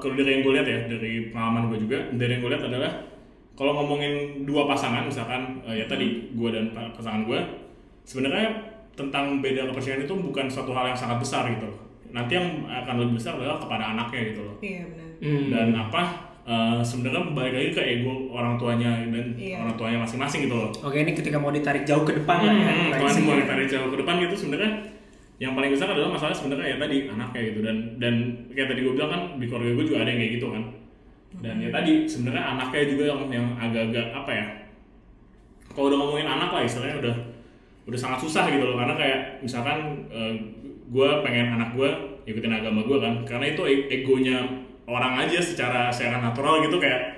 kalau 0.00 0.14
dari 0.16 0.30
yang 0.32 0.42
gue 0.42 0.52
lihat 0.56 0.64
ya 0.66 0.78
dari 0.88 1.12
pengalaman 1.28 1.68
gue 1.68 1.78
juga 1.84 1.98
dari 2.16 2.30
yang 2.32 2.40
gue 2.40 2.50
lihat 2.56 2.64
adalah 2.64 2.92
kalau 3.56 3.72
ngomongin 3.74 4.12
dua 4.42 4.64
pasangan 4.64 5.02
misalkan 5.02 5.40
eh, 5.62 5.80
ya 5.80 5.86
tadi 5.86 6.06
gue 6.30 6.48
dan 6.50 6.70
pa- 6.70 6.92
pasangan 6.92 7.24
gue 7.24 7.40
sebenarnya 8.02 8.48
tentang 8.92 9.40
beda 9.40 9.66
kepercayaan 9.66 10.02
itu 10.02 10.14
bukan 10.14 10.46
suatu 10.46 10.70
hal 10.70 10.86
yang 10.86 10.96
sangat 10.96 11.18
besar 11.18 11.44
gitu 11.48 11.66
loh. 11.66 11.80
Nanti 12.08 12.32
yang 12.32 12.46
akan 12.64 12.94
lebih 12.98 13.14
besar 13.14 13.34
adalah 13.34 13.56
kepada 13.56 13.92
anaknya 13.92 14.20
gitu 14.30 14.40
loh 14.42 14.56
iya 14.58 14.84
benar 14.84 15.04
Hmm. 15.16 15.48
dan 15.48 15.68
apa 15.74 16.02
eh, 16.44 16.80
sebenarnya 16.80 17.32
balik 17.32 17.52
lagi 17.52 17.70
ke 17.70 17.82
ego 17.82 18.12
orang 18.30 18.56
tuanya 18.56 19.00
dan 19.02 19.32
Iya. 19.32 19.56
orang 19.58 19.74
tuanya 19.74 19.98
masing-masing 19.98 20.44
gitu 20.44 20.54
loh 20.54 20.68
Oke 20.78 20.96
ini 20.98 21.12
ketika 21.12 21.36
mau 21.36 21.48
ditarik 21.50 21.82
jauh 21.82 22.04
ke 22.04 22.12
depan 22.14 22.38
lah 22.38 22.52
ya. 22.52 22.64
Hmm, 22.64 22.88
kalau 22.90 23.00
Prinsipnya. 23.02 23.24
mau 23.26 23.36
ditarik 23.38 23.66
jauh 23.66 23.88
ke 23.88 23.96
depan 23.96 24.14
gitu 24.20 24.34
sebenarnya 24.38 24.70
yang 25.36 25.52
paling 25.52 25.68
besar 25.70 25.88
adalah 25.90 26.08
masalah 26.10 26.32
sebenarnya 26.32 26.66
ya 26.66 26.78
tadi 26.78 26.96
anaknya 27.06 27.40
gitu 27.46 27.60
dan 27.62 27.76
dan 27.98 28.14
kayak 28.48 28.68
tadi 28.70 28.80
gue 28.82 28.92
bilang 28.92 29.10
kan 29.10 29.22
di 29.36 29.44
keluarga 29.46 29.72
gue 29.74 29.84
juga 29.84 29.98
ada 29.98 30.08
yang 30.08 30.20
kayak 30.20 30.32
gitu 30.34 30.46
kan 30.50 30.62
dan 31.44 31.60
ya 31.60 31.68
tadi 31.68 32.08
sebenarnya 32.08 32.56
anaknya 32.56 32.84
juga 32.88 33.04
yang 33.12 33.20
yang 33.28 33.46
agak-agak 33.60 34.06
apa 34.12 34.32
ya 34.32 34.46
kalau 35.76 35.92
udah 35.92 35.98
ngomongin 36.00 36.24
anak 36.24 36.50
lah 36.56 36.62
istilahnya 36.64 36.96
udah 37.04 37.16
udah 37.86 37.98
sangat 38.00 38.18
susah 38.24 38.48
gitu 38.48 38.64
loh. 38.64 38.80
Karena 38.80 38.96
kayak 38.96 39.20
misalkan 39.44 40.08
gue 40.88 41.08
pengen 41.20 41.52
anak 41.52 41.76
gue 41.76 41.90
ikutin 42.26 42.50
agama 42.56 42.82
gue 42.82 42.98
kan 42.98 43.14
karena 43.28 43.54
itu 43.54 43.62
e- 43.68 43.86
egonya 43.92 44.42
orang 44.88 45.20
aja 45.20 45.38
secara 45.38 45.92
secara 45.92 46.22
natural 46.22 46.64
gitu 46.64 46.80
kayak 46.80 47.14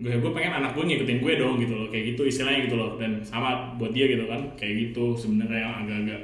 gue 0.00 0.10
gue 0.10 0.32
pengen 0.34 0.58
anak 0.64 0.74
gue 0.74 0.82
ngikutin 0.82 1.18
gue 1.20 1.32
dong 1.36 1.60
gitu 1.60 1.74
loh. 1.76 1.86
Kayak 1.92 2.16
gitu 2.16 2.22
istilahnya 2.24 2.60
gitu 2.66 2.76
loh. 2.80 2.96
Dan 2.96 3.20
sama 3.20 3.76
buat 3.76 3.92
dia 3.92 4.08
gitu 4.08 4.24
kan 4.26 4.40
kayak 4.56 4.90
gitu 4.90 5.14
sebenarnya 5.14 5.60
yang 5.68 5.74
agak-agak 5.84 6.20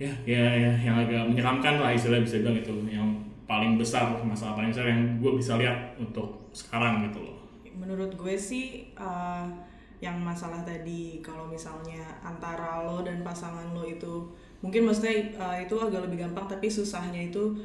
ya 0.00 0.12
ya 0.24 0.44
ya 0.56 0.72
yang 0.80 0.96
agak 0.96 1.28
menyeramkan 1.28 1.76
lah 1.76 1.92
istilahnya 1.92 2.24
bisa 2.24 2.40
bilang 2.40 2.56
itu 2.56 2.72
yang 2.88 3.08
paling 3.50 3.74
besar 3.74 4.14
masalah 4.22 4.54
paling 4.54 4.70
besar 4.70 4.86
yang 4.86 5.18
gue 5.18 5.32
bisa 5.34 5.58
lihat 5.58 5.98
untuk 5.98 6.46
sekarang 6.54 7.10
gitu 7.10 7.18
loh. 7.18 7.42
Menurut 7.74 8.14
gue 8.14 8.38
sih 8.38 8.94
uh, 8.94 9.50
yang 9.98 10.22
masalah 10.22 10.62
tadi 10.62 11.18
kalau 11.18 11.50
misalnya 11.50 11.98
antara 12.22 12.86
lo 12.86 13.02
dan 13.02 13.26
pasangan 13.26 13.74
lo 13.74 13.82
itu 13.82 14.30
mungkin 14.62 14.86
maksudnya 14.86 15.34
uh, 15.34 15.58
itu 15.58 15.74
agak 15.74 16.06
lebih 16.06 16.22
gampang 16.22 16.46
tapi 16.46 16.70
susahnya 16.70 17.26
itu 17.26 17.58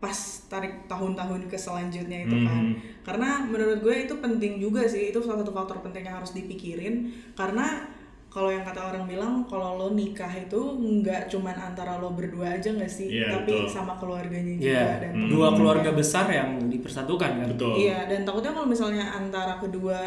pas 0.00 0.16
tarik 0.48 0.88
tahun-tahun 0.90 1.46
ke 1.46 1.54
selanjutnya 1.60 2.24
itu 2.24 2.36
kan. 2.48 2.72
Hmm. 2.72 2.74
karena 3.04 3.44
menurut 3.44 3.84
gue 3.84 4.08
itu 4.08 4.16
penting 4.16 4.56
juga 4.56 4.88
sih 4.88 5.12
itu 5.12 5.20
salah 5.20 5.44
satu 5.44 5.52
faktor 5.54 5.78
penting 5.84 6.10
yang 6.10 6.18
harus 6.18 6.34
dipikirin. 6.34 7.12
Karena 7.38 7.86
kalau 8.30 8.46
yang 8.46 8.62
kata 8.62 8.78
orang 8.80 9.04
bilang 9.04 9.42
kalau 9.44 9.74
lo 9.74 9.88
nikah 9.90 10.30
itu 10.30 10.54
nggak 10.78 11.26
cuman 11.26 11.50
antara 11.52 11.98
lo 11.98 12.14
berdua 12.14 12.54
aja 12.54 12.70
nggak 12.70 12.86
sih 12.88 13.10
Iya, 13.10 13.26
tapi 13.34 13.58
betul. 13.58 13.66
sama 13.68 13.98
keluarganya 13.98 14.54
juga 14.54 14.70
Iya, 14.70 14.86
dan 15.02 15.10
Hmm. 15.18 15.28
dua 15.28 15.48
keluarga 15.50 15.90
besar 15.90 16.30
yang 16.30 16.70
dipersatukan 16.70 17.30
kan. 17.36 17.46
betul 17.50 17.74
Iya, 17.74 18.06
dan 18.06 18.22
takutnya 18.22 18.54
kalau 18.54 18.70
misalnya 18.70 19.04
antara 19.10 19.58
kedua 19.58 19.98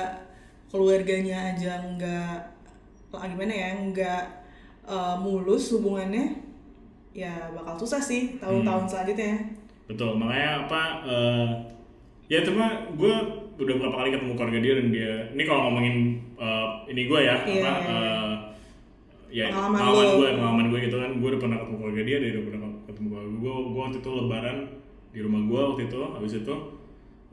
keluarganya 0.67 1.51
aja 1.51 1.83
nggak 1.83 2.33
ah, 3.12 3.27
gimana 3.27 3.53
ya, 3.53 3.69
nggak 3.83 4.23
eh, 4.83 5.15
mulus 5.19 5.69
hubungannya, 5.71 6.33
ya 7.12 7.29
bakal 7.51 7.77
susah 7.77 8.01
sih 8.01 8.39
tahun-tahun 8.39 8.89
selanjutnya 8.89 9.36
Betul, 9.86 10.15
makanya 10.15 10.65
apa? 10.65 10.81
eh, 11.05 11.47
ya 12.25 12.39
cuma 12.41 12.65
gue 12.95 13.13
udah 13.53 13.73
beberapa 13.77 13.99
kali 13.99 14.09
ketemu 14.09 14.33
keluarga 14.33 14.59
dia 14.59 14.73
dan 14.79 14.88
dia 14.89 15.12
ini 15.29 15.43
kalau 15.43 15.69
ngomongin 15.69 16.22
eh, 16.43 16.67
ini 16.91 17.01
gue 17.06 17.19
ya 17.21 17.36
Iya, 17.41 17.62
apa? 17.63 17.71
eh, 17.88 18.34
ya 19.34 19.45
Pengalaman 19.49 20.06
gue, 20.13 20.27
pengalaman 20.36 20.65
gue 20.69 20.79
gitu 20.84 20.95
kan, 20.95 21.12
gue 21.15 21.27
udah 21.27 21.41
pernah 21.41 21.58
ketemu 21.58 21.75
keluarga 21.79 22.01
dia, 22.03 22.17
dia 22.19 22.32
udah 22.34 22.43
pernah 22.45 22.60
ketemu 22.86 23.08
keluarga 23.10 23.29
gue. 23.34 23.53
Gue 23.65 23.82
waktu 23.82 23.97
itu 23.97 24.12
lebaran 24.13 24.58
di 25.10 25.19
rumah 25.21 25.41
gue 25.41 25.60
waktu 25.71 25.82
itu, 25.88 25.99
habis 26.10 26.34
itu 26.36 26.56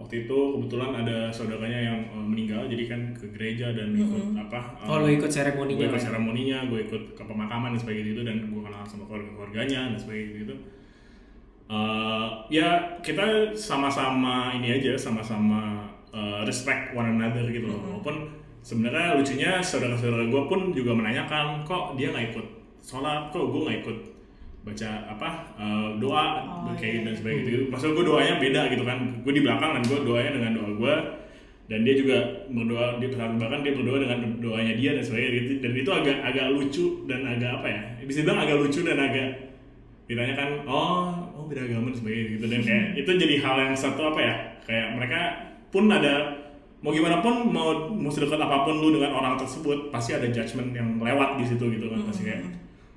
waktu 0.00 0.14
itu 0.24 0.36
kebetulan 0.56 0.90
ada 0.96 1.28
saudaranya 1.28 1.80
yang 1.82 1.98
eh, 2.08 2.24
meninggal, 2.24 2.62
jadi 2.64 2.84
kan 2.86 3.00
ke 3.12 3.26
gereja 3.30 3.66
dan 3.70 3.92
ikut 3.92 4.24
apa? 4.38 4.60
eh, 4.78 4.88
Oh, 4.88 4.96
lo 4.96 5.08
ikut 5.08 5.20
gue 5.22 5.34
seremoninya. 5.34 5.84
ikut 5.86 6.00
seremoninya, 6.00 6.58
gue 6.66 6.80
ikut 6.82 7.02
ke 7.12 7.22
pemakaman 7.22 7.76
dan 7.76 7.80
sebagainya 7.80 8.12
itu 8.14 8.22
dan 8.24 8.36
gue 8.46 8.62
kenal 8.62 8.80
sama 8.82 9.04
keluarga 9.04 9.28
keluarganya 9.34 9.92
dan 9.92 9.98
sebagainya 9.98 10.34
gitu. 10.40 10.54
Eh, 11.70 12.28
ya 12.50 12.68
kita 12.98 13.54
sama-sama 13.54 14.50
ini 14.56 14.74
aja, 14.74 14.96
sama-sama 14.96 15.86
eh, 16.10 16.40
respect 16.42 16.90
one 16.92 17.14
another 17.14 17.46
gitu 17.46 17.68
loh. 17.68 17.78
Walaupun 17.78 18.16
sebenarnya 18.60 19.16
lucunya 19.16 19.50
saudara-saudara 19.64 20.28
gue 20.28 20.42
pun 20.48 20.60
juga 20.76 20.92
menanyakan 20.92 21.64
kok 21.64 21.96
dia 21.96 22.12
nggak 22.12 22.36
ikut 22.36 22.46
sholat, 22.84 23.32
kok 23.32 23.44
gue 23.48 23.60
nggak 23.66 23.78
ikut 23.84 23.98
baca 24.60 24.90
apa 25.08 25.28
eh, 25.56 25.88
doa? 25.96 26.26
Oh, 26.68 26.76
kayak 26.76 26.92
iya. 26.92 27.02
dan 27.08 27.14
sebagainya 27.16 27.42
gitu. 27.48 27.64
Maksud 27.72 27.88
gue 27.96 28.04
doanya 28.04 28.34
beda 28.36 28.62
gitu 28.68 28.84
kan. 28.84 28.98
Gue 29.24 29.32
di 29.32 29.42
belakang 29.42 29.70
dan 29.80 29.82
gue 29.88 29.98
doanya 30.04 30.30
dengan 30.36 30.52
doa 30.60 30.70
gue 30.76 30.94
dan 31.70 31.86
dia 31.86 31.94
juga 31.94 32.18
berdoa 32.50 32.98
dia 32.98 33.08
bahkan 33.14 33.62
dia 33.62 33.72
berdoa 33.78 33.98
dengan 34.02 34.18
doanya 34.42 34.74
dia 34.74 34.90
dan 34.98 35.04
sebagainya 35.06 35.30
gitu. 35.38 35.52
Dan 35.64 35.72
itu 35.72 35.90
agak 35.94 36.16
agak 36.20 36.46
lucu 36.52 36.86
dan 37.08 37.20
agak 37.24 37.50
apa 37.62 37.66
ya? 37.70 37.80
Bisa 38.04 38.18
bilang 38.26 38.40
agak 38.44 38.56
lucu 38.60 38.80
dan 38.84 38.98
agak 39.00 39.28
ditanyakan 40.10 40.66
oh 40.66 41.14
oh 41.38 41.46
beda 41.46 41.64
agama 41.64 41.94
dan 41.94 41.96
sebagainya 41.96 42.26
gitu. 42.36 42.44
Dan 42.50 42.60
kayak 42.60 42.86
itu 43.00 43.10
jadi 43.16 43.34
hal 43.40 43.56
yang 43.64 43.74
satu 43.78 44.02
apa 44.12 44.20
ya? 44.20 44.34
Kayak 44.68 44.86
mereka 45.00 45.20
pun 45.72 45.84
ada 45.88 46.14
mau 46.80 46.90
gimana 46.90 47.20
pun 47.20 47.44
mau 47.46 47.68
mau 47.88 48.08
sedekat 48.08 48.40
apa 48.40 48.64
pun 48.64 48.80
lu 48.80 48.96
dengan 48.96 49.12
orang 49.12 49.36
tersebut 49.36 49.92
pasti 49.92 50.16
ada 50.16 50.24
judgement 50.26 50.72
yang 50.72 50.96
lewat 50.96 51.36
di 51.36 51.44
situ 51.44 51.64
gitu 51.68 51.86
kan 51.86 52.00
pasti 52.08 52.24
kayak 52.24 52.40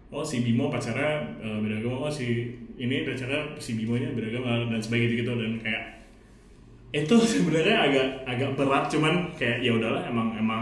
oh 0.07 0.23
si 0.23 0.39
Bimo 0.39 0.71
pacarnya 0.71 1.19
eh, 1.37 1.57
beda 1.59 1.83
agama 1.83 2.07
oh 2.07 2.11
si 2.11 2.47
ini 2.73 3.03
pacarnya 3.03 3.59
si 3.59 3.75
Bimonya 3.75 4.15
beda 4.15 4.31
agama 4.31 4.71
dan 4.71 4.79
sebagainya 4.79 5.15
gitu 5.19 5.33
dan 5.35 5.51
kayak 5.59 5.83
itu 6.93 7.15
sebenarnya 7.35 7.77
agak 7.83 8.07
agak 8.23 8.49
berat 8.55 8.85
cuman 8.87 9.13
kayak 9.35 9.59
ya 9.59 9.75
udahlah 9.75 10.07
emang 10.07 10.31
emang 10.37 10.61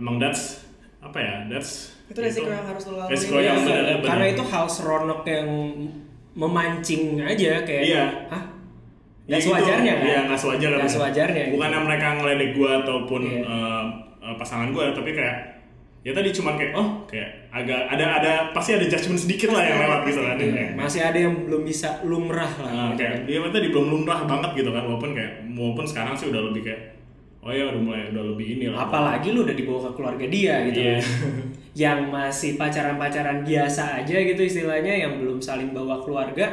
emang 0.00 0.16
that's 0.16 0.64
apa 0.98 1.18
ya 1.20 1.34
that's 1.52 1.92
itu 2.08 2.16
resiko 2.16 2.48
yang 2.48 2.64
harus 2.64 2.88
lo 2.88 2.96
lalui 2.96 3.12
resiko 3.12 3.36
Iya, 3.36 3.44
yang 3.44 3.58
benar 3.60 3.84
karena 4.00 4.26
itu 4.32 4.42
hal 4.48 4.64
seronok 4.64 5.20
yang 5.28 5.48
memancing 6.32 7.20
aja 7.20 7.60
kayak 7.66 7.82
Iya. 7.84 8.04
hah 8.30 8.44
Ya 9.28 9.36
Gak 9.36 9.38
itu, 9.38 9.48
sewajarnya 9.52 9.92
kan? 9.92 10.06
Iya, 10.08 10.18
nggak 10.24 10.40
sewajarnya. 10.40 10.78
Nggak 10.80 10.94
sewajarnya, 10.96 11.42
gitu. 11.44 11.52
Bukannya 11.54 11.80
mereka 11.84 12.06
ngeledek 12.16 12.50
gue 12.56 12.70
ataupun 12.80 13.20
Iya. 13.22 13.42
eh, 14.18 14.34
pasangan 14.34 14.68
gue, 14.72 14.84
tapi 14.90 15.10
kayak 15.12 15.36
ya 16.00 16.12
tadi 16.12 16.30
cuman 16.30 16.54
kayak 16.56 16.72
oh 16.72 16.88
kayak 17.04 17.28
agak 17.50 17.80
ada 17.86 18.04
ada 18.16 18.32
pasti 18.50 18.72
ada 18.72 18.86
judgement 18.86 19.18
sedikit 19.18 19.52
lah 19.52 19.60
yang 19.62 19.78
lewat 19.78 20.00
gitu 20.04 20.20
kan. 20.22 20.36
Iya, 20.38 20.66
masih 20.72 21.00
ada 21.02 21.18
yang 21.18 21.34
belum 21.44 21.62
bisa 21.62 22.00
lumrah 22.02 22.48
lah 22.56 22.70
Nah, 22.70 22.86
gitu 22.88 23.04
kayak 23.04 23.12
kan. 23.12 23.20
dia 23.28 23.50
tadi 23.52 23.66
belum 23.68 23.86
lumrah 23.90 24.20
banget 24.24 24.50
gitu 24.56 24.70
kan 24.70 24.82
walaupun 24.82 25.10
kayak 25.12 25.32
walaupun 25.52 25.84
sekarang 25.84 26.14
sih 26.14 26.30
udah 26.30 26.42
lebih 26.48 26.62
kayak 26.64 26.80
oh 27.38 27.50
ya 27.50 27.64
udah 27.66 27.80
mulai 27.80 28.02
udah 28.08 28.24
lebih 28.32 28.46
ini 28.56 28.64
lah 28.68 28.86
apalagi 28.86 29.28
lu 29.30 29.42
udah 29.42 29.52
dibawa 29.52 29.80
ke 29.84 29.90
keluarga 29.92 30.24
dia 30.26 30.54
gitu 30.66 30.78
Iya. 30.80 30.96
kan. 30.96 31.04
yang 31.84 31.98
masih 32.08 32.50
pacaran-pacaran 32.54 33.38
biasa 33.42 33.82
aja 34.00 34.16
gitu 34.18 34.40
istilahnya 34.40 34.94
yang 34.98 35.12
belum 35.18 35.38
saling 35.38 35.70
bawa 35.70 35.98
keluarga 35.98 36.46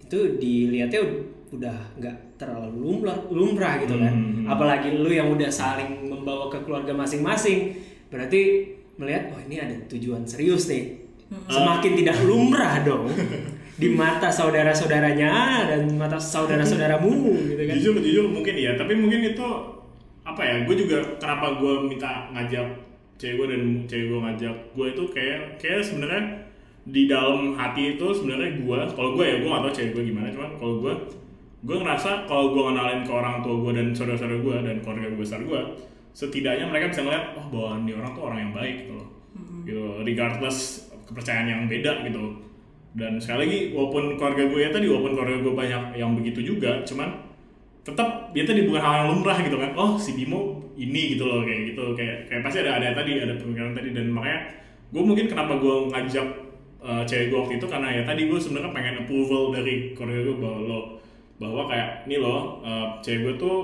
itu 0.00 0.18
dilihatnya 0.36 1.00
udah 1.54 1.76
nggak 1.98 2.16
terlalu 2.36 2.82
lumrah, 2.82 3.18
lumrah 3.30 3.78
gitu 3.82 3.94
kan. 3.96 4.14
Hmm. 4.14 4.44
apalagi 4.50 4.92
lu 4.94 5.08
yang 5.08 5.30
udah 5.30 5.48
saling 5.48 6.10
membawa 6.10 6.50
ke 6.50 6.58
keluarga 6.66 6.92
masing-masing. 6.92 7.78
Berarti 8.10 8.70
melihat 8.98 9.34
oh 9.34 9.40
ini 9.46 9.56
ada 9.62 9.74
tujuan 9.90 10.26
serius 10.26 10.70
nih. 10.70 11.06
Semakin 11.50 11.92
tidak 11.98 12.16
lumrah 12.26 12.84
dong 12.84 13.10
di 13.80 13.88
mata 13.90 14.30
saudara-saudaranya 14.30 15.66
dan 15.66 15.82
mata 15.98 16.20
saudara-saudaramu 16.20 17.10
gitu 17.50 17.62
kan. 17.66 17.74
Jujur 17.74 17.94
jujur 17.98 18.26
mungkin 18.30 18.54
iya. 18.54 18.78
Tapi 18.78 18.94
mungkin 18.94 19.34
itu 19.34 19.46
apa 20.24 20.40
ya 20.40 20.54
gue 20.64 20.76
juga 20.78 20.98
kenapa 21.20 21.60
gue 21.60 21.74
minta 21.84 22.32
ngajak 22.32 22.66
cewek 23.20 23.34
gue 23.36 23.46
dan 23.52 23.62
cewek 23.84 24.06
gue 24.08 24.20
ngajak 24.24 24.56
gue 24.72 24.86
itu 24.88 25.02
kayak 25.12 25.40
kayak 25.60 25.84
sebenarnya 25.84 26.22
di 26.84 27.08
dalam 27.08 27.56
hati 27.56 27.96
itu 27.96 28.06
sebenarnya 28.12 28.60
gue 28.60 28.78
kalau 28.96 29.10
gue 29.16 29.24
ya 29.24 29.36
gue 29.40 29.48
gak 29.52 29.62
tau 29.68 29.72
cewek 29.72 29.90
gue 29.92 30.04
gimana 30.08 30.28
cuman 30.32 30.50
kalau 30.56 30.74
gue 30.80 30.94
gue 31.64 31.76
ngerasa 31.80 32.28
kalau 32.28 32.52
gue 32.52 32.62
kenalin 32.68 33.00
ke 33.00 33.12
orang 33.12 33.40
tua 33.40 33.56
gue 33.64 33.72
dan 33.72 33.86
saudara-saudara 33.96 34.36
gue 34.44 34.56
dan 34.68 34.76
keluarga 34.84 35.08
gue 35.08 35.20
besar 35.24 35.40
gue 35.40 35.60
setidaknya 36.14 36.70
mereka 36.70 36.94
bisa 36.94 37.02
ngeliat 37.02 37.34
oh 37.34 37.46
bahwa 37.50 37.70
ini 37.82 37.92
orang 37.96 38.10
tuh 38.14 38.22
orang 38.22 38.38
yang 38.38 38.52
baik 38.54 38.76
gitu 38.86 38.94
loh. 38.94 39.08
Gitu 39.66 39.82
regardless 40.06 40.58
kepercayaan 41.10 41.48
yang 41.50 41.62
beda 41.66 42.06
gitu. 42.06 42.38
Dan 42.94 43.18
sekali 43.18 43.38
lagi 43.48 43.58
walaupun 43.74 44.14
keluarga 44.14 44.44
gue 44.46 44.60
ya 44.62 44.70
tadi 44.70 44.86
walaupun 44.86 45.12
keluarga 45.18 45.36
gue 45.42 45.54
banyak 45.58 45.82
yang 45.98 46.14
begitu 46.14 46.40
juga 46.54 46.84
cuman 46.86 47.10
tetap 47.84 48.32
dia 48.32 48.44
tadi 48.46 48.64
bukan 48.64 48.80
hal 48.80 48.94
yang 49.02 49.08
lumrah 49.10 49.38
gitu 49.42 49.56
kan. 49.58 49.74
Oh 49.74 49.98
si 49.98 50.14
Bimo 50.14 50.62
ini 50.78 51.18
gitu 51.18 51.26
loh 51.26 51.42
kayak 51.42 51.74
gitu. 51.74 51.84
Kayak 51.98 52.30
kayak 52.30 52.42
pasti 52.46 52.58
ada 52.62 52.78
ada 52.78 52.94
tadi 52.94 53.18
ada 53.18 53.34
pemikiran 53.34 53.74
tadi. 53.74 53.90
Dan 53.90 54.14
makanya 54.14 54.38
gue 54.94 55.02
mungkin 55.02 55.26
kenapa 55.26 55.58
gue 55.58 55.90
ngajak 55.90 56.28
uh, 56.78 57.02
cewek 57.02 57.34
gue 57.34 57.38
waktu 57.42 57.54
itu 57.58 57.66
karena 57.66 57.88
ya 57.90 58.02
tadi 58.06 58.30
gue 58.30 58.38
sebenarnya 58.38 58.70
pengen 58.70 58.94
approval 59.02 59.50
dari 59.50 59.90
keluarga 59.98 60.20
gue 60.30 60.36
bahwa 60.38 60.58
lo 60.62 60.80
bahwa 61.40 61.66
kayak 61.66 62.06
ini 62.06 62.16
loh 62.22 62.62
uh, 62.62 62.98
cewek 63.02 63.20
gue 63.26 63.34
tuh 63.42 63.56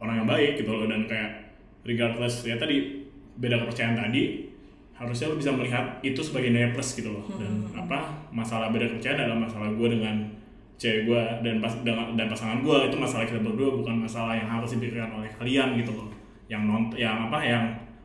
orang 0.00 0.24
yang 0.24 0.28
baik 0.28 0.60
gitu 0.60 0.70
loh. 0.70 0.86
Dan 0.86 1.08
kayak 1.08 1.56
regardless 1.84 2.44
ya 2.44 2.56
tadi 2.56 3.06
beda 3.34 3.64
kepercayaan 3.64 3.98
tadi 3.98 4.52
harusnya 4.94 5.26
lo 5.26 5.34
bisa 5.34 5.50
melihat 5.50 5.98
itu 6.06 6.22
sebagai 6.22 6.54
nilai 6.54 6.70
plus 6.70 6.94
gitu 6.94 7.10
loh. 7.10 7.24
Dan 7.36 7.66
apa 7.74 8.28
masalah 8.30 8.70
beda 8.70 8.92
kepercayaan 8.94 9.26
adalah 9.26 9.40
masalah 9.48 9.68
gue 9.72 9.88
dengan 9.90 10.16
cewek 10.74 11.06
gue 11.06 11.22
dan 11.46 11.62
pas 11.62 11.72
dengan 11.86 12.18
dan 12.18 12.26
pasangan 12.26 12.58
gue 12.60 12.76
itu 12.90 12.96
masalah 12.98 13.24
kita 13.24 13.40
berdua 13.40 13.78
bukan 13.78 13.94
masalah 14.04 14.34
yang 14.34 14.50
harus 14.50 14.74
dipikirkan 14.74 15.10
oleh 15.16 15.30
kalian 15.38 15.78
gitu 15.80 15.92
loh. 15.94 16.10
Yang 16.50 16.62
non 16.66 16.82
yang 16.94 17.30
apa 17.30 17.38
yang 17.40 17.64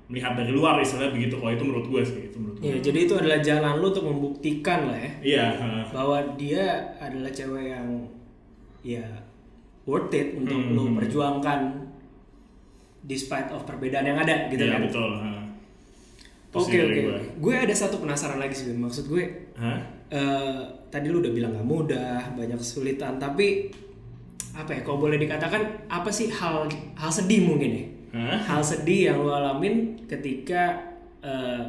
melihat 0.09 0.33
dari 0.33 0.49
luar 0.49 0.81
istilahnya 0.81 1.13
begitu. 1.13 1.37
Kalau 1.37 1.53
itu 1.53 1.63
menurut 1.65 1.85
gue 1.85 2.01
sih 2.01 2.21
itu 2.33 2.37
menurut 2.41 2.57
gue 2.57 2.69
Ya, 2.69 2.77
jadi 2.81 2.99
itu 3.05 3.13
adalah 3.15 3.39
jalan 3.39 3.73
lu 3.77 3.87
untuk 3.93 4.05
membuktikan 4.09 4.89
lah 4.89 4.99
ya 4.99 5.11
iya 5.23 5.45
bahwa 5.93 6.17
dia 6.35 6.95
adalah 6.99 7.31
cewek 7.31 7.71
yang 7.71 7.87
ya 8.81 9.03
worth 9.83 10.11
it 10.11 10.33
untuk 10.33 10.55
Hmm. 10.55 10.73
lu 10.73 10.83
perjuangkan 10.93 11.59
despite 13.01 13.49
of 13.49 13.63
perbedaan 13.63 14.05
yang 14.05 14.17
ada 14.17 14.47
gitu 14.47 14.61
iya 14.61 14.75
kan. 14.75 14.81
betul 14.85 15.09
uh. 15.13 15.43
Oke 16.49 16.73
oke. 16.75 16.97
gue. 16.99 17.17
Gue 17.39 17.55
ada 17.55 17.69
satu 17.71 18.01
penasaran 18.01 18.37
lagi 18.37 18.57
sih, 18.57 18.73
maksud 18.73 19.05
gue 19.05 19.21
Hah? 19.53 19.77
eh, 20.09 20.57
tadi 20.89 21.05
lu 21.07 21.21
udah 21.21 21.29
bilang 21.29 21.53
gak 21.53 21.61
mudah, 21.63 22.33
banyak 22.33 22.57
kesulitan, 22.57 23.15
tapi 23.15 23.69
apa 24.51 24.73
ya? 24.73 24.81
Kalau 24.81 24.97
boleh 24.97 25.15
dikatakan 25.15 25.61
apa 25.85 26.09
sih 26.09 26.25
hal 26.27 26.65
hal 26.95 27.11
sedih 27.11 27.45
mungkin 27.45 27.69
ya? 27.71 27.85
Hah? 28.17 28.37
Hal 28.49 28.61
sedih 28.63 29.13
yang 29.13 29.21
lu 29.21 29.29
alamin 29.29 29.93
ketika 30.05 30.89
eh, 31.21 31.61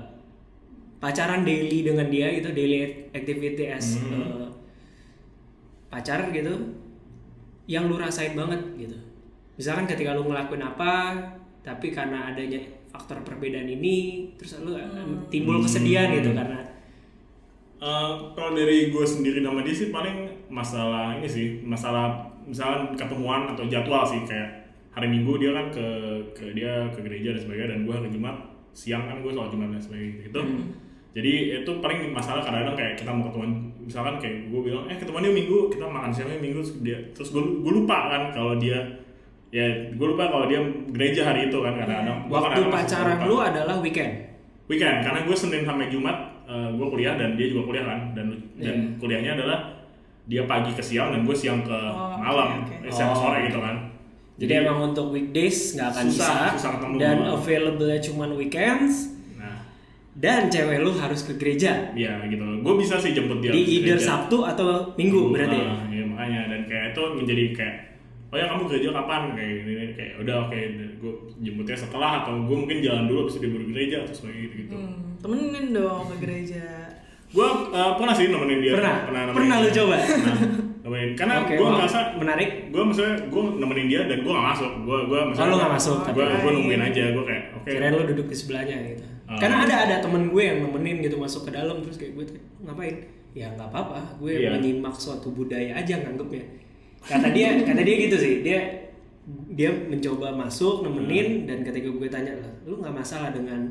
pacaran 0.96 1.44
daily 1.44 1.84
dengan 1.84 2.08
dia 2.08 2.32
gitu, 2.32 2.48
daily 2.50 2.80
activity 3.12 3.68
as 3.68 4.00
Hmm. 4.00 4.16
eh, 4.16 4.48
pacar 5.88 6.24
gitu, 6.30 6.56
yang 7.70 7.86
lu 7.86 7.94
rasain 7.94 8.34
banget 8.34 8.58
gitu. 8.74 8.98
Misalkan 9.54 9.86
ketika 9.86 10.18
lu 10.18 10.26
ngelakuin 10.26 10.66
apa, 10.66 11.14
tapi 11.62 11.94
karena 11.94 12.34
adanya 12.34 12.58
faktor 12.90 13.22
perbedaan 13.22 13.70
ini, 13.70 14.26
terus 14.34 14.58
lu 14.66 14.74
eh, 14.74 14.90
timbul 15.30 15.62
kesedihan 15.62 16.10
gitu 16.10 16.34
karena 16.34 16.70
Eh, 17.80 18.12
kalau 18.36 18.52
dari 18.52 18.92
gue 18.92 19.04
sendiri 19.08 19.40
nama 19.40 19.64
dia 19.64 19.72
sih 19.72 19.88
paling 19.88 20.28
masalah 20.52 21.16
ini 21.16 21.24
sih 21.24 21.64
masalah 21.64 22.28
misalnya 22.44 22.92
ketemuan 22.92 23.48
atau 23.56 23.64
jadwal 23.72 24.04
sih 24.04 24.20
kayak 24.28 24.68
hari 24.92 25.08
minggu 25.08 25.40
dia 25.40 25.56
kan 25.56 25.72
ke 25.72 25.86
ke 26.36 26.52
dia 26.52 26.92
ke 26.92 27.00
gereja 27.00 27.32
dan 27.32 27.40
sebagainya 27.40 27.68
dan 27.72 27.80
gue 27.88 27.94
hari 27.96 28.12
jumat 28.12 28.36
siang 28.76 29.08
kan 29.08 29.24
gue 29.24 29.32
sholat 29.32 29.48
jumat 29.48 29.72
dan 29.72 29.80
sebagainya 29.80 30.28
gitu 30.28 30.40
jadi 31.10 31.32
itu 31.60 31.70
paling 31.78 32.10
masalah 32.10 32.38
kadang-kadang 32.38 32.76
kayak 32.76 32.94
kita 32.94 33.10
mau 33.10 33.26
ketemuan 33.26 33.52
misalkan 33.80 34.14
kayak 34.16 34.46
gue 34.46 34.60
bilang 34.62 34.86
eh 34.86 34.94
ketemuannya 34.94 35.32
minggu 35.34 35.66
kita 35.68 35.84
makan 35.84 36.10
siangnya 36.10 36.38
minggu 36.38 36.62
terus 36.62 36.72
dia 36.80 36.98
terus 37.10 37.28
gue 37.30 37.42
gue 37.42 37.72
lupa 37.74 37.98
kan 38.08 38.22
kalau 38.30 38.54
dia 38.56 38.78
ya 39.50 39.66
gue 39.90 40.06
lupa 40.06 40.30
kalau 40.30 40.46
dia 40.46 40.62
gereja 40.88 41.26
hari 41.26 41.50
itu 41.50 41.58
kan 41.58 41.74
kadang-kadang 41.74 42.18
waktu 42.30 42.60
masih 42.62 42.70
pacaran 42.70 43.18
lu 43.26 43.36
adalah 43.36 43.76
weekend. 43.78 44.12
weekend 44.70 45.02
karena 45.02 45.26
gue 45.26 45.34
senin 45.34 45.66
sampai 45.66 45.90
jumat 45.90 46.16
gue 46.46 46.86
kuliah 46.86 47.14
dan 47.14 47.34
dia 47.34 47.46
juga 47.46 47.62
kuliah 47.66 47.84
kan 47.84 48.00
dan 48.12 48.26
dan 48.54 48.74
Iya. 48.74 48.98
kuliahnya 48.98 49.30
adalah 49.34 49.58
dia 50.26 50.46
pagi 50.46 50.70
ke 50.70 50.82
siang 50.82 51.10
dan 51.10 51.26
gue 51.26 51.34
siang 51.34 51.62
ke 51.62 51.74
Oh, 51.74 52.14
malam 52.14 52.62
oke. 52.62 52.74
eh, 52.82 52.90
siang 52.90 53.10
Oh. 53.10 53.18
sore 53.18 53.50
gitu 53.50 53.58
kan 53.58 53.76
Jadi 54.38 54.52
emang 54.56 54.90
untuk 54.90 55.10
weekdays 55.10 55.74
nggak 55.74 55.88
akan 55.90 56.04
Susah, 56.06 56.54
bisa 56.54 56.70
susah 56.70 56.72
dan 56.96 57.16
available 57.28 57.92
cuma 58.00 58.24
weekends. 58.30 59.19
Dan 60.20 60.46
cewek 60.46 60.78
lu 60.78 60.92
harus 60.92 61.20
ke 61.22 61.32
gereja 61.34 61.90
ya 61.92 62.20
gitu 62.24 62.44
gue 62.60 62.74
bisa 62.76 62.94
sih 62.96 63.10
jemput 63.10 63.40
dia 63.40 63.50
di 63.50 63.62
either 63.74 63.96
gereja. 63.96 64.06
Sabtu 64.06 64.44
atau 64.44 64.92
Minggu 64.94 65.32
berarti 65.32 65.56
ya? 65.56 65.66
Ah, 65.66 65.80
iya 65.88 66.04
makanya 66.04 66.40
dan 66.46 66.60
kayak 66.64 66.84
itu 66.90 67.02
menjadi 67.14 67.44
kayak 67.54 67.76
oh 68.28 68.36
ya 68.36 68.46
kamu 68.46 68.62
gereja 68.66 68.88
kapan 68.92 69.22
kayak 69.32 69.52
gini 69.58 69.72
kayak 69.92 70.12
udah 70.20 70.36
oke 70.44 70.58
gue 71.00 71.12
jemputnya 71.40 71.74
setelah 71.74 72.10
atau 72.20 72.36
gue 72.38 72.56
mungkin 72.58 72.78
jalan 72.78 73.04
dulu 73.04 73.18
habis 73.24 73.36
dia 73.36 73.48
baru 73.48 73.66
gereja 73.66 73.96
atau 74.00 74.14
sebagainya 74.14 74.40
gitu 74.44 74.54
gitu 74.60 74.74
Hmm, 74.76 74.96
temenin 75.18 75.66
dong 75.72 76.04
ke 76.06 76.16
gereja. 76.20 76.64
gue 77.30 77.46
uh, 77.70 77.92
pernah 77.94 78.10
sih 78.10 78.26
nemenin 78.26 78.58
dia 78.60 78.72
Pernah? 78.74 78.96
nemenin 79.06 79.32
Pernah 79.32 79.56
lu 79.56 79.64
dia. 79.64 79.76
coba? 79.76 79.96
Nah, 79.96 80.38
nemenin 80.80 81.10
karena 81.14 81.34
Oke, 81.40 81.54
gue 81.54 81.68
merasa 81.70 81.98
menarik. 82.14 82.50
gue 82.68 82.82
maksudnya 82.82 83.14
gue 83.24 83.42
nemenin 83.56 83.86
dia 83.86 84.00
dan 84.04 84.18
gue 84.20 84.32
gak 84.32 84.46
masuk 84.48 84.70
gue 84.80 84.98
gue 85.06 85.18
Oh, 85.30 85.46
lu 85.46 85.54
nggak 85.56 85.72
masuk, 85.72 85.96
gue 86.04 86.10
tapi- 86.20 86.40
gue 86.40 86.50
nungguin 86.52 86.82
aja 86.82 87.02
gue 87.08 87.24
kayak 87.24 87.44
oke 87.54 87.68
Kirain 87.68 87.92
lu 87.92 88.04
duduk 88.04 88.26
di 88.26 88.36
sebelahnya 88.36 88.76
gitu. 88.84 89.04
Karena 89.36 89.56
ada 89.62 89.76
ada 89.84 89.96
temen 90.00 90.26
gue 90.26 90.42
yang 90.42 90.58
nemenin 90.60 90.98
gitu 91.00 91.14
masuk 91.14 91.46
ke 91.46 91.50
dalam 91.52 91.78
terus 91.78 91.94
kayak 91.94 92.12
gue 92.14 92.24
tuh, 92.26 92.36
ngapain? 92.60 92.96
Ya 93.30 93.46
nggak 93.52 93.68
apa-apa, 93.68 94.18
gue 94.18 94.32
Iya. 94.42 94.50
menyimak 94.52 94.96
suatu 94.96 95.30
budaya 95.30 95.76
aja 95.76 95.94
nganggepnya. 95.96 96.42
Kata 97.00 97.30
dia, 97.30 97.54
kata 97.62 97.80
dia 97.80 97.96
gitu 98.00 98.16
sih, 98.16 98.42
dia 98.42 98.58
dia 99.48 99.70
mencoba 99.70 100.34
masuk 100.34 100.82
nemenin 100.82 101.46
dan 101.46 101.62
ketika 101.62 101.86
gue 101.86 102.08
tanya 102.08 102.34
lah, 102.34 102.50
lu 102.64 102.80
nggak 102.80 102.90
masalah 102.92 103.30
dengan 103.30 103.70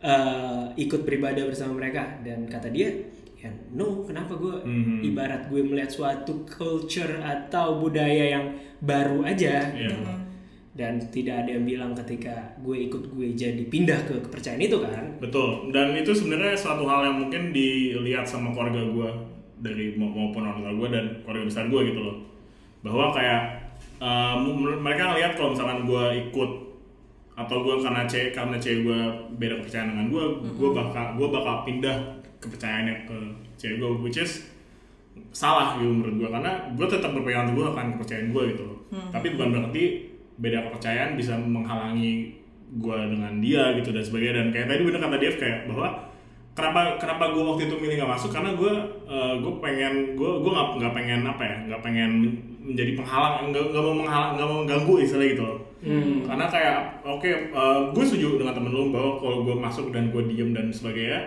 eh, 0.00 0.64
ikut 0.78 1.02
beribadah 1.02 1.44
bersama 1.44 1.76
mereka 1.76 2.22
dan 2.22 2.46
kata 2.46 2.70
dia 2.70 2.88
ya 3.36 3.52
no 3.70 4.00
kenapa 4.00 4.32
gue 4.32 4.56
Mhm. 4.64 5.04
ibarat 5.04 5.48
gue 5.48 5.60
melihat 5.60 5.88
suatu 5.88 6.44
culture 6.46 7.20
atau 7.20 7.76
budaya 7.76 8.32
yang 8.32 8.44
baru 8.80 9.20
aja 9.22 9.72
Iya. 9.72 9.92
gitu. 9.92 9.96
Dan 10.70 11.02
tidak 11.10 11.44
ada 11.44 11.50
yang 11.58 11.66
bilang 11.66 11.90
ketika 11.98 12.54
gue 12.62 12.86
ikut 12.86 13.10
gue 13.10 13.34
jadi 13.34 13.58
pindah 13.66 14.06
ke 14.06 14.14
kepercayaan 14.22 14.62
itu 14.62 14.78
kan? 14.78 15.04
Betul, 15.18 15.74
dan 15.74 15.90
itu 15.98 16.14
sebenarnya 16.14 16.54
suatu 16.54 16.86
hal 16.86 17.10
yang 17.10 17.16
mungkin 17.26 17.50
dilihat 17.50 18.22
sama 18.22 18.54
keluarga 18.54 18.78
gue 18.78 19.08
dari 19.58 19.98
mau- 19.98 20.14
maupun 20.14 20.46
orang 20.46 20.62
tua 20.62 20.72
gue 20.78 20.88
dan 20.94 21.04
keluarga 21.26 21.44
besar 21.50 21.64
gue 21.66 21.80
gitu 21.90 22.00
loh, 22.00 22.16
bahwa 22.86 23.10
kayak 23.10 23.40
uh, 23.98 24.38
mereka 24.78 25.10
ngelihat 25.10 25.32
kalau 25.34 25.52
misalkan 25.52 25.84
gue 25.84 26.04
ikut 26.30 26.50
atau 27.34 27.56
gue 27.64 27.74
karena 27.80 28.02
cewek 28.04 28.30
karena 28.30 28.56
cewek 28.60 28.80
gue 28.86 29.00
beda 29.40 29.54
kepercayaan 29.64 29.90
dengan 29.90 30.06
gue, 30.12 30.24
gue 30.54 30.70
bakal 30.70 31.04
gue 31.18 31.28
bakal 31.28 31.54
pindah 31.66 31.96
kepercayaannya 32.38 33.10
ke 33.10 33.16
cewek 33.58 33.76
gue, 33.80 33.90
which 34.06 34.20
is 34.22 34.46
salah 35.34 35.74
gitu 35.80 35.90
menurut 35.90 36.14
gue. 36.20 36.28
Karena 36.30 36.52
gue 36.78 36.86
tetap 36.86 37.10
berpegang 37.10 37.50
teguh 37.50 37.66
akan 37.74 37.96
kepercayaan 37.98 38.28
gue 38.30 38.42
gitu 38.54 38.62
loh. 38.64 38.78
Tapi 39.10 39.26
bukan 39.34 39.48
berarti 39.56 39.84
beda 40.40 40.64
kepercayaan 40.66 41.20
bisa 41.20 41.36
menghalangi 41.36 42.40
gue 42.70 42.98
dengan 43.12 43.38
dia 43.44 43.76
gitu 43.76 43.92
dan 43.92 44.00
sebagainya. 44.02 44.34
Dan 44.40 44.46
kayak 44.50 44.66
tadi 44.72 44.80
bener 44.88 45.00
kata 45.04 45.16
Dev 45.20 45.34
kayak 45.36 45.58
bahwa 45.68 45.88
kenapa 46.56 46.80
kenapa 46.98 47.24
gue 47.36 47.42
waktu 47.44 47.62
itu 47.68 47.76
milih 47.76 47.94
nggak 48.00 48.12
masuk? 48.16 48.30
Karena 48.32 48.56
gue 48.56 48.72
gue 49.44 49.52
pengen 49.60 50.16
gue 50.16 50.30
gue 50.40 50.50
nggak 50.50 50.68
nggak 50.80 50.92
pengen 50.96 51.20
apa 51.28 51.42
ya 51.44 51.56
nggak 51.68 51.82
pengen 51.84 52.10
men- 52.24 52.40
menjadi 52.60 52.92
penghalang 52.92 53.50
nggak 53.50 53.64
nggak 53.72 53.82
mau 53.82 53.94
menghalang 53.96 54.30
nggak 54.36 54.48
mau 54.48 54.58
mengganggu 54.62 54.94
istilahnya 55.02 55.32
gitu 55.34 55.42
loh. 55.44 55.58
Karena 56.28 56.44
kayak 56.46 56.76
oke 57.02 57.30
gue 57.96 58.04
setuju 58.04 58.36
dengan 58.36 58.52
temen 58.52 58.70
lu 58.70 58.92
bahwa 58.92 59.16
kalau 59.18 59.38
gue 59.48 59.56
masuk 59.56 59.86
dan 59.90 60.12
gue 60.12 60.22
diem 60.28 60.52
dan 60.52 60.68
sebagainya 60.70 61.20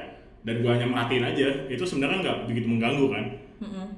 dan 0.46 0.60
gue 0.62 0.70
hanya 0.72 0.88
merhatiin 0.88 1.26
aja 1.26 1.48
itu 1.68 1.84
sebenarnya 1.84 2.22
nggak 2.24 2.38
begitu 2.48 2.68
mengganggu 2.70 3.06
kan. 3.12 3.26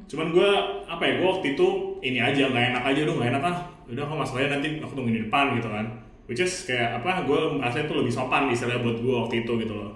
Cuman 0.05 0.27
gue 0.31 0.49
apa 0.85 1.03
ya 1.03 1.13
gue 1.19 1.27
waktu 1.27 1.47
itu 1.53 1.67
ini 2.01 2.19
aja 2.21 2.49
nggak 2.49 2.65
enak 2.73 2.83
aja 2.85 3.01
dong 3.05 3.17
nggak 3.19 3.31
enak 3.35 3.43
ah 3.45 3.57
udah 3.87 4.03
kok 4.03 4.17
masalahnya 4.17 4.49
nanti 4.55 4.67
aku 4.79 4.93
tungguin 4.93 5.15
di 5.15 5.23
depan 5.23 5.55
gitu 5.55 5.67
kan 5.67 5.85
which 6.25 6.39
is 6.39 6.65
kayak 6.65 6.97
apa 6.97 7.21
gue 7.21 7.39
merasa 7.55 7.77
itu 7.79 7.93
lebih 7.93 8.09
sopan 8.09 8.49
istilahnya 8.49 8.81
buat 8.81 8.97
gue 8.97 9.13
waktu 9.15 9.35
itu 9.41 9.51
gitu 9.61 9.73
loh 9.73 9.91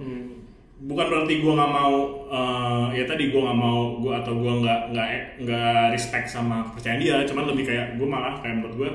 bukan 0.79 1.05
berarti 1.11 1.33
gue 1.39 1.51
nggak 1.51 1.71
mau 1.73 1.95
eh, 2.25 2.85
ya 2.95 3.03
tadi 3.03 3.27
gue 3.27 3.41
nggak 3.41 3.59
mau 3.59 3.99
gue 3.99 4.13
atau 4.15 4.31
gue 4.31 4.53
nggak 4.59 4.79
nggak 4.89 5.07
nggak 5.43 5.81
respect 5.91 6.27
sama 6.27 6.63
kepercayaan 6.65 6.99
dia 6.99 7.15
cuman 7.25 7.43
lebih 7.51 7.65
kayak 7.65 7.99
gue 7.99 8.07
malah 8.07 8.39
kayak 8.39 8.55
menurut 8.57 8.75
gue 8.77 8.89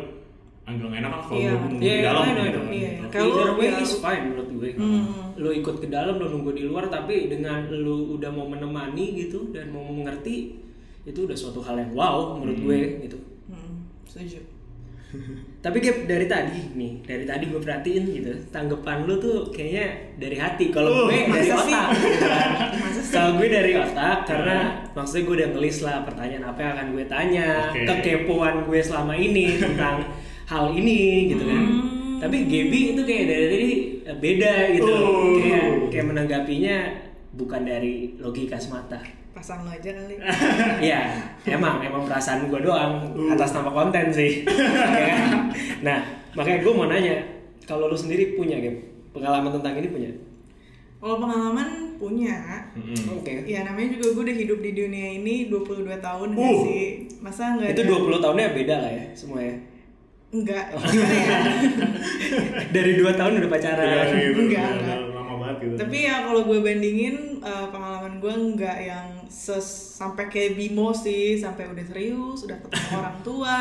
agak 0.64 0.80
nggak 0.80 1.00
enak 1.04 1.12
lah 1.12 1.22
kalau 1.22 1.36
Iya. 1.36 1.50
gue 1.50 1.60
nunggu 1.60 1.82
Iya, 1.84 1.92
di 1.92 2.00
dalam 2.00 2.22
I 2.24 2.24
gitu 2.24 2.40
know. 2.40 2.48
kan. 2.56 2.64
Iya. 2.72 2.88
Gitu. 2.88 3.06
Kalau 3.12 3.28
Either 3.28 3.52
way 3.52 3.68
is 3.76 3.92
fine 4.00 4.22
menurut 4.24 4.48
gue. 4.48 4.70
Hmm. 4.72 5.04
Lu 5.36 5.48
ikut 5.52 5.76
ke 5.76 5.88
dalam, 5.92 6.14
lu 6.16 6.26
nunggu 6.30 6.50
di 6.56 6.64
luar, 6.64 6.88
tapi 6.88 7.28
dengan 7.28 7.68
lu 7.68 8.16
udah 8.16 8.30
mau 8.32 8.48
menemani 8.48 9.06
gitu 9.14 9.52
dan 9.52 9.68
mau 9.68 9.84
mengerti, 9.84 10.56
itu 11.04 11.18
udah 11.20 11.36
suatu 11.36 11.60
hal 11.60 11.76
yang 11.76 11.92
wow 11.92 12.32
menurut 12.32 12.56
gue 12.56 12.80
gitu. 13.04 13.18
Hmm, 13.44 13.92
setuju. 14.08 14.40
Tapi 15.64 15.80
Gap, 15.80 16.04
dari 16.04 16.28
tadi 16.28 16.60
nih, 16.76 17.00
dari 17.00 17.24
tadi 17.24 17.48
gue 17.48 17.56
perhatiin 17.56 18.04
gitu, 18.04 18.32
tanggapan 18.52 19.08
lu 19.08 19.16
tuh 19.16 19.48
kayaknya 19.48 19.86
dari 20.20 20.36
hati. 20.36 20.68
Kalau 20.68 20.92
Uh, 20.92 21.08
gue 21.08 21.24
dari 21.32 21.48
otak, 21.48 21.86
gitu 22.04 22.26
kan. 22.28 22.50
Kalau 23.08 23.30
gue 23.40 23.48
dari 23.48 23.72
otak, 23.72 24.18
karena 24.28 24.56
maksudnya 24.92 25.22
gue 25.24 25.34
udah 25.40 25.48
ngelis 25.56 25.78
lah 25.80 25.96
pertanyaan 26.04 26.44
apa 26.44 26.58
yang 26.60 26.72
akan 26.76 26.86
gue 26.92 27.04
tanya, 27.08 27.48
Oke. 27.72 27.80
kekepoan 27.88 28.54
gue 28.68 28.80
selama 28.84 29.14
ini 29.16 29.56
tentang 29.56 30.04
hal 30.52 30.68
ini 30.76 31.32
gitu 31.32 31.48
kan. 31.48 31.64
Hmm. 31.64 32.20
Tapi 32.20 32.36
Gaby 32.44 32.80
itu 32.92 33.00
kayak 33.00 33.24
dari 33.24 33.46
tadi 33.48 33.70
eh, 34.04 34.16
beda 34.20 34.52
gitu, 34.76 34.92
Oh. 34.92 35.36
kayak 35.40 35.64
kayak 35.88 36.06
menanggapinya 36.12 36.76
bukan 37.32 37.64
dari 37.64 38.12
logika 38.20 38.60
semata. 38.60 39.00
Pasang 39.34 39.66
lo 39.66 39.70
aja 39.70 39.90
kali. 39.90 40.14
Iya, 40.86 41.00
emang 41.44 41.82
emang 41.82 42.06
perasaan 42.06 42.46
gue 42.46 42.60
doang 42.62 43.02
Uh. 43.12 43.34
atas 43.34 43.50
nama 43.50 43.68
konten 43.68 44.06
sih. 44.08 44.46
Ya 44.94 45.04
kan? 45.10 45.50
nah, 45.82 45.98
makanya 46.32 46.62
gue 46.62 46.72
mau 46.72 46.86
nanya, 46.86 47.16
kalau 47.64 47.90
lu 47.90 47.98
sendiri 47.98 48.34
punya 48.34 48.56
game 48.56 48.78
pengalaman 49.10 49.50
tentang 49.52 49.74
ini 49.74 49.88
punya? 49.88 50.10
Kalau 50.96 51.18
pengalaman 51.18 51.68
punya. 51.94 52.64
Oke. 53.10 53.44
ya 53.44 53.62
namanya 53.62 53.92
juga 53.92 54.06
gue 54.12 54.22
udah 54.24 54.36
hidup 54.36 54.58
di 54.60 54.70
dunia 54.72 55.08
ini 55.14 55.50
22 55.50 55.84
tahun 55.98 56.28
Uh. 56.32 56.58
sih? 56.62 56.84
Masa 57.18 57.58
nggak 57.58 57.74
Itu 57.74 57.82
ada? 57.84 57.90
20 58.06 58.24
tahunnya 58.24 58.46
beda 58.54 58.76
lah 58.78 58.92
ya 58.92 59.04
semua 59.12 59.40
ya. 59.42 59.56
Enggak. 60.30 60.64
Oh. 60.72 60.82
Ya? 60.94 61.38
Dari 62.70 62.92
2 62.98 63.06
tahun 63.12 63.32
udah 63.38 63.50
pacaran. 63.50 63.86
Udah, 63.86 64.06
gitu, 64.10 64.40
Enggak, 64.40 64.68
enggak. 64.72 64.98
Banget 65.44 65.56
gitu 65.60 65.74
Tapi 65.84 65.98
ya 66.08 66.24
kalau 66.24 66.40
gue 66.48 66.58
bandingin 66.64 67.16
eh, 67.44 67.66
pengalaman 67.68 68.14
gue 68.16 68.34
nggak 68.56 68.78
yang 68.80 69.08
ses 69.28 69.68
sampai 70.00 70.32
kayak 70.32 70.56
Bimo 70.56 70.96
sih, 70.96 71.36
sampai 71.36 71.68
udah 71.68 71.84
serius, 71.84 72.48
udah 72.48 72.56
ketemu 72.64 72.88
orang 73.04 73.18
tua. 73.20 73.60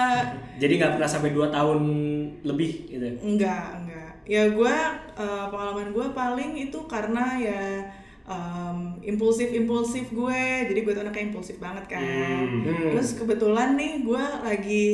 Jadi 0.56 0.74
nggak 0.80 0.91
pernah 0.96 1.10
sampai 1.12 1.36
2 1.36 1.52
tahun 1.52 1.80
lebih 2.48 2.72
gitu. 2.88 3.04
Enggak, 3.19 3.84
enggak. 3.84 4.12
Ya 4.24 4.48
gue 4.48 4.76
eh, 5.19 5.46
pengalaman 5.52 5.91
gue 5.91 6.06
paling 6.15 6.52
itu 6.56 6.80
karena 6.88 7.36
ya 7.36 7.63
impulsif 9.04 9.52
impulsif 9.52 10.08
gue. 10.15 10.43
Jadi 10.72 10.80
gue 10.80 10.93
tuh 10.96 11.04
anaknya 11.04 11.28
impulsif 11.28 11.60
banget 11.60 11.91
kan. 11.91 12.00
Hmm. 12.00 12.96
Terus 12.96 13.19
kebetulan 13.19 13.76
nih 13.76 14.00
gue 14.08 14.24
lagi, 14.48 14.88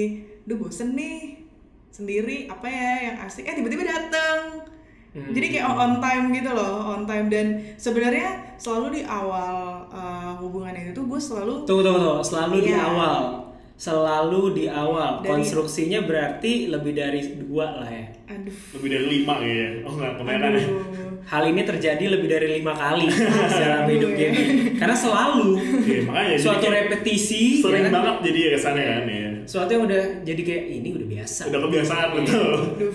duh 0.50 0.58
bosen 0.58 0.98
nih 0.98 1.46
sendiri 1.94 2.50
apa 2.50 2.66
ya 2.66 2.94
yang 3.14 3.18
asik. 3.30 3.46
Eh 3.46 3.54
tiba-tiba 3.54 3.86
dateng. 3.86 4.66
Hmm. 5.22 5.32
Jadi 5.32 5.48
kayak 5.50 5.66
on 5.70 5.94
time 5.98 6.26
gitu 6.32 6.50
loh, 6.50 6.74
on 6.90 7.04
time 7.04 7.28
dan 7.28 7.46
sebenarnya 7.76 8.28
selalu 8.56 8.88
di 8.92 9.02
awal 9.04 9.56
eh, 9.86 10.32
hubungan 10.38 10.72
itu 10.74 10.92
tuh 10.92 11.06
gue 11.06 11.20
selalu 11.20 11.54
Tunggu 11.64 11.82
tunggu 11.82 12.00
tunggu, 12.00 12.22
selalu 12.22 12.56
di 12.62 12.70
Iya. 12.70 12.84
awal. 12.86 13.18
Selalu 13.76 14.42
di 14.54 14.66
awal. 14.68 15.20
Dari- 15.20 15.32
Konstruksinya 15.34 16.00
berarti 16.02 16.68
lebih 16.68 16.92
dari 16.94 17.20
dua 17.38 17.78
lah 17.78 17.88
ya. 17.88 18.08
aduh 18.30 18.54
lebih 18.76 18.90
dari 18.92 19.06
lima 19.10 19.34
kayaknya 19.36 19.70
oh 19.82 19.94
nggak 19.96 20.14
kemeran 20.16 20.38
ya 20.38 20.62
aduh 20.62 21.10
Hal 21.26 21.44
ini 21.46 21.62
terjadi 21.64 22.06
lebih 22.10 22.28
dari 22.28 22.48
lima 22.52 22.74
kali 22.74 23.10
dalam 23.56 23.86
hidup 23.86 24.12
ya. 24.12 24.30
Gaby. 24.30 24.44
Karena 24.76 24.94
selalu 24.96 25.48
Iya, 25.82 26.00
makanya 26.04 26.28
jadi 26.30 26.44
suatu 26.44 26.66
repetisi 26.70 27.42
sering 27.58 27.74
ya 27.80 27.88
kan? 27.88 27.94
banget 27.96 28.16
jadi 28.24 28.40
kesannya 28.54 28.84
kan 28.86 29.04
ya 29.08 29.30
Suatu 29.46 29.70
yang 29.72 29.84
udah 29.84 30.02
jadi 30.22 30.42
kayak 30.44 30.64
ini 30.72 30.90
udah 30.94 31.08
biasa. 31.10 31.42
udah 31.48 31.60
kebiasaan 31.64 32.08
betul 32.14 32.52
aduh 32.70 32.94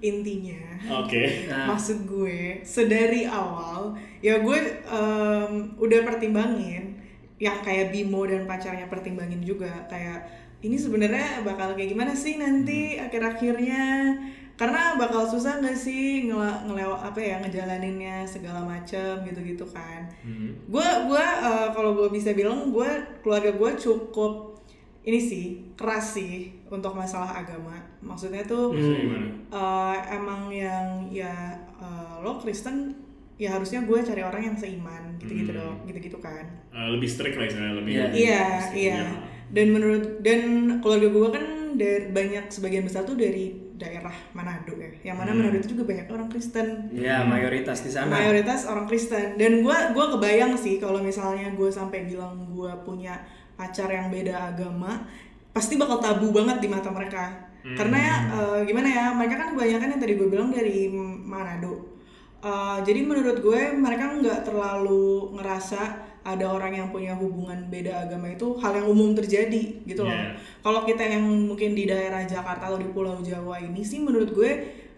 intinya. 0.00 0.62
Oke. 1.04 1.22
Nah. 1.48 1.74
maksud 1.74 2.04
gue 2.04 2.60
sedari 2.60 3.24
awal 3.24 3.96
ya 4.20 4.38
gue 4.44 4.58
em, 4.84 5.52
udah 5.80 6.00
pertimbangin 6.04 7.00
yang 7.40 7.62
kayak 7.64 7.88
Bimo 7.94 8.26
dan 8.28 8.44
pacarnya 8.44 8.90
pertimbangin 8.90 9.40
juga 9.40 9.88
kayak 9.88 10.28
ini 10.58 10.74
sebenarnya 10.74 11.46
bakal 11.46 11.78
kayak 11.78 11.94
gimana 11.94 12.12
sih 12.12 12.34
nanti 12.34 12.98
akhir-akhirnya? 12.98 14.10
Karena 14.58 14.98
bakal 14.98 15.22
susah 15.22 15.62
nggak 15.62 15.78
sih 15.78 16.26
ngele 16.26 16.66
ngelewa 16.66 16.98
apa 16.98 17.22
ya 17.22 17.38
ngejalaninnya 17.38 18.26
segala 18.26 18.66
macem 18.66 19.22
gitu-gitu 19.22 19.62
kan. 19.70 20.10
Hmm. 20.26 20.50
gue 20.66 20.88
gue 21.06 21.24
eh, 21.24 21.68
kalau 21.70 21.94
gue 21.94 22.10
bisa 22.10 22.34
bilang 22.34 22.74
gue 22.74 22.90
keluarga 23.22 23.54
gue 23.54 23.70
cukup 23.78 24.58
ini 25.06 25.20
sih 25.22 25.44
keras 25.78 26.18
sih 26.18 26.52
untuk 26.68 26.92
masalah 26.92 27.38
agama 27.38 27.80
maksudnya 28.00 28.42
tuh 28.42 28.70
Maksudnya 28.70 29.00
gimana? 29.00 29.26
eh, 29.50 29.96
emang 30.12 30.40
yang 30.48 30.86
ya 31.08 31.34
eh, 31.76 32.14
lo 32.18 32.36
Kristen 32.36 32.94
ya 33.34 33.52
harusnya 33.52 33.82
gue 33.82 33.98
cari 34.00 34.20
orang 34.20 34.42
yang 34.44 34.56
seiman 34.56 35.14
gitu-gitu 35.16 35.50
Hmm. 35.50 35.60
dong 35.60 35.76
gitu-gitu 35.84 36.18
kan. 36.18 36.42
Eh, 36.68 36.88
lebih 36.90 37.06
strict 37.06 37.34
lah 37.34 37.46
istilahnya 37.46 37.74
lebih 37.76 37.92
Iya. 37.92 38.06
iya 38.12 38.42
strict, 38.60 38.74
iya. 38.76 38.94
Ya. 38.96 39.10
dan 39.48 39.66
menurut 39.70 40.04
dan 40.20 40.40
keluarga 40.78 41.08
gue 41.08 41.28
kan 41.32 41.44
dari 41.74 42.06
banyak 42.08 42.44
sebagian 42.48 42.82
besar 42.82 43.02
tuh 43.02 43.14
dari 43.14 43.54
daerah 43.72 44.10
Manado 44.32 44.74
ya. 44.74 44.90
Yang 45.04 45.16
mana 45.16 45.30
Manado 45.32 45.56
itu 45.56 45.70
juga 45.72 45.86
banyak 45.86 46.06
orang 46.08 46.26
Kristen. 46.28 46.90
Ya, 46.90 47.22
mayoritas 47.22 47.78
di 47.78 47.88
sana. 47.88 48.10
mayoritas 48.10 48.66
orang 48.66 48.84
Kristen. 48.84 49.38
Dan 49.38 49.62
gue 49.62 49.76
gua 49.88 50.06
kebayang 50.10 50.54
sih 50.54 50.76
kalau 50.76 50.98
misalnya 50.98 51.46
gue 51.48 51.70
sampai 51.70 52.02
bilang 52.04 52.34
gue 52.48 52.72
punya 52.82 53.22
pacar 53.54 53.86
yang 53.88 54.06
beda 54.08 54.34
agama 54.48 55.06
pasti 55.48 55.74
bakal 55.74 55.98
tabu 55.98 56.30
banget 56.30 56.58
di 56.58 56.68
mata 56.68 56.90
mereka 56.90 57.47
karena 57.76 57.98
ya 57.98 58.16
eh, 58.32 58.60
gimana 58.64 58.88
ya 58.88 59.04
mereka 59.12 59.34
kan 59.36 59.48
kebanyakan 59.56 59.88
yang 59.96 60.00
tadi 60.00 60.14
gue 60.16 60.28
bilang 60.30 60.48
dari 60.54 60.88
Manado. 61.26 61.98
Eh, 62.38 62.78
jadi 62.86 63.00
menurut 63.02 63.42
gue 63.42 63.60
mereka 63.74 64.14
nggak 64.14 64.46
terlalu 64.46 65.34
ngerasa 65.34 66.06
ada 66.22 66.44
orang 66.44 66.76
yang 66.76 66.88
punya 66.92 67.16
hubungan 67.16 67.72
beda 67.72 68.04
agama 68.04 68.28
itu 68.28 68.60
hal 68.60 68.76
yang 68.76 68.88
umum 68.92 69.16
terjadi 69.16 69.82
gitu 69.88 70.04
loh. 70.04 70.12
Yeah. 70.12 70.36
kalau 70.60 70.84
kita 70.84 71.00
yang 71.00 71.24
mungkin 71.24 71.72
di 71.72 71.88
daerah 71.88 72.28
Jakarta 72.28 72.68
atau 72.68 72.76
di 72.76 72.88
Pulau 72.92 73.24
Jawa 73.24 73.56
ini 73.64 73.80
sih 73.80 74.04
menurut 74.04 74.36
gue 74.36 74.50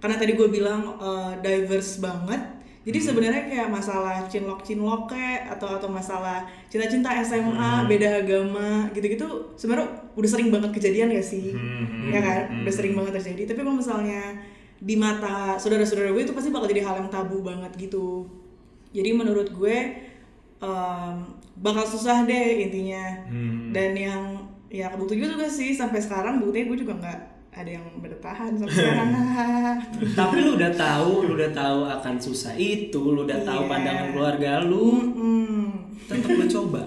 karena 0.03 0.17
tadi 0.19 0.35
gue 0.35 0.49
bilang 0.51 0.99
eh, 0.99 1.33
diverse 1.39 2.03
banget 2.03 2.60
jadi 2.81 2.97
sebenarnya 2.97 3.43
kayak 3.45 3.69
masalah 3.69 4.25
cinlok 4.25 4.65
cinlok 4.65 5.13
kayak 5.13 5.53
atau 5.53 5.77
atau 5.77 5.89
masalah 5.93 6.49
cinta 6.73 6.89
cinta 6.89 7.13
SMA 7.21 7.85
beda 7.85 8.25
agama 8.25 8.89
gitu 8.97 9.05
gitu 9.05 9.27
sebenarnya 9.53 9.89
udah 10.17 10.31
sering 10.31 10.49
banget 10.49 10.71
kejadian 10.73 11.13
gak 11.13 11.27
sih? 11.27 11.53
Hmm, 11.53 12.09
ya 12.09 12.21
kan? 12.25 12.65
udah 12.65 12.73
sering 12.73 12.97
banget 12.97 13.21
terjadi. 13.21 13.53
Tapi 13.53 13.61
kalau 13.61 13.77
misalnya 13.77 14.23
di 14.81 14.97
mata 14.97 15.61
saudara-saudara 15.61 16.09
gue 16.17 16.25
itu 16.25 16.33
pasti 16.33 16.49
bakal 16.49 16.73
jadi 16.73 16.81
hal 16.89 17.05
yang 17.05 17.11
tabu 17.13 17.45
banget 17.45 17.73
gitu. 17.77 18.25
Jadi 18.97 19.11
menurut 19.13 19.53
gue 19.53 19.77
em, 20.65 21.15
bakal 21.61 21.85
susah 21.85 22.25
deh 22.25 22.65
intinya. 22.65 23.29
Hmm. 23.29 23.77
dan 23.77 23.93
yang 23.93 24.23
ya 24.71 24.89
kebukti 24.89 25.19
juga 25.21 25.51
sih 25.51 25.75
sampai 25.77 26.01
sekarang 26.01 26.41
buktinya 26.41 26.73
gue 26.73 26.79
juga 26.87 26.95
nggak 26.97 27.21
ada 27.51 27.67
yang 27.69 27.87
bertahan 27.99 28.55
sampai 28.55 28.71
sekarang 28.73 29.11
Tapi 30.19 30.37
lu 30.41 30.55
udah 30.55 30.71
tahu, 30.71 31.27
lu 31.27 31.33
udah 31.35 31.51
tahu 31.51 31.81
akan 31.85 32.15
susah 32.17 32.55
itu, 32.55 32.95
lu 32.97 33.27
udah 33.27 33.43
tahu 33.43 33.67
Iya. 33.67 33.71
pandangan 33.71 34.07
keluarga 34.11 34.53
lu, 34.63 34.87
Mm-mm. 35.11 35.63
tetap 36.07 36.31
lu 36.31 36.47
coba. 36.47 36.83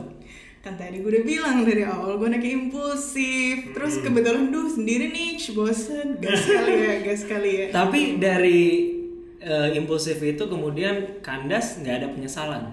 kan 0.64 0.80
tadi 0.80 1.04
gue 1.04 1.12
udah 1.12 1.26
bilang 1.28 1.68
dari 1.68 1.84
awal 1.84 2.16
gue 2.16 2.24
anaknya 2.24 2.56
impulsif 2.56 3.76
terus 3.76 4.00
kebetulan 4.00 4.48
duh 4.48 4.64
sendiri 4.64 5.12
nih 5.12 5.36
bosen 5.52 6.16
gas 6.18 6.40
kali 6.48 6.72
ya 6.80 6.94
gas 7.04 7.22
kali 7.28 7.52
ya 7.52 7.66
Tapi 7.68 8.16
dari 8.16 8.62
eh, 9.38 9.70
impulsif 9.76 10.24
itu 10.24 10.40
kemudian 10.40 11.20
kandas 11.20 11.84
nggak 11.84 11.96
ada 12.00 12.08
penyesalan. 12.10 12.64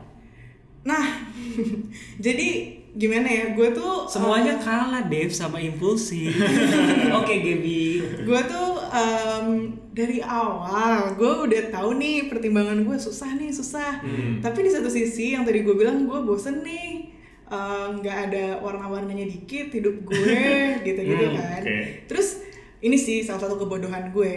nah 0.80 1.02
jadi 2.24 2.79
gimana 2.92 3.24
ya 3.24 3.44
gue 3.50 3.68
tuh 3.70 4.04
Semuanya 4.04 4.56
kalah 4.56 5.04
Dave 5.04 5.30
sama 5.30 5.58
impulsif. 5.58 6.34
Oke 7.18 7.34
Gaby. 7.38 7.82
gue 8.26 8.40
tuh 8.44 8.70
em, 8.90 9.46
dari 9.90 10.18
awal 10.20 11.14
gue 11.14 11.32
udah 11.46 11.62
tahu 11.70 11.94
nih 11.96 12.26
pertimbangan 12.26 12.82
gue 12.82 12.96
susah 12.96 13.30
nih 13.32 13.50
susah 13.50 14.02
tapi 14.38 14.58
di 14.60 14.70
satu 14.70 14.86
sisi 14.86 15.32
yang 15.32 15.42
tadi 15.42 15.60
gue 15.60 15.72
bilang 15.72 16.02
gue 16.02 16.18
bosen 16.20 16.60
nih 16.60 17.14
em, 17.46 17.88
nggak 17.96 18.16
ada 18.26 18.44
warna-warnanya 18.58 19.24
dikit 19.24 19.70
hidup 19.70 20.02
gue 20.02 20.42
gitu-gitu 20.86 21.26
Hmm, 21.26 21.36
kan 21.36 21.62
oke. 21.62 21.78
terus 22.06 22.42
ini 22.80 22.96
sih 22.96 23.20
salah 23.20 23.38
satu 23.40 23.54
kebodohan 23.56 24.10
gue 24.10 24.32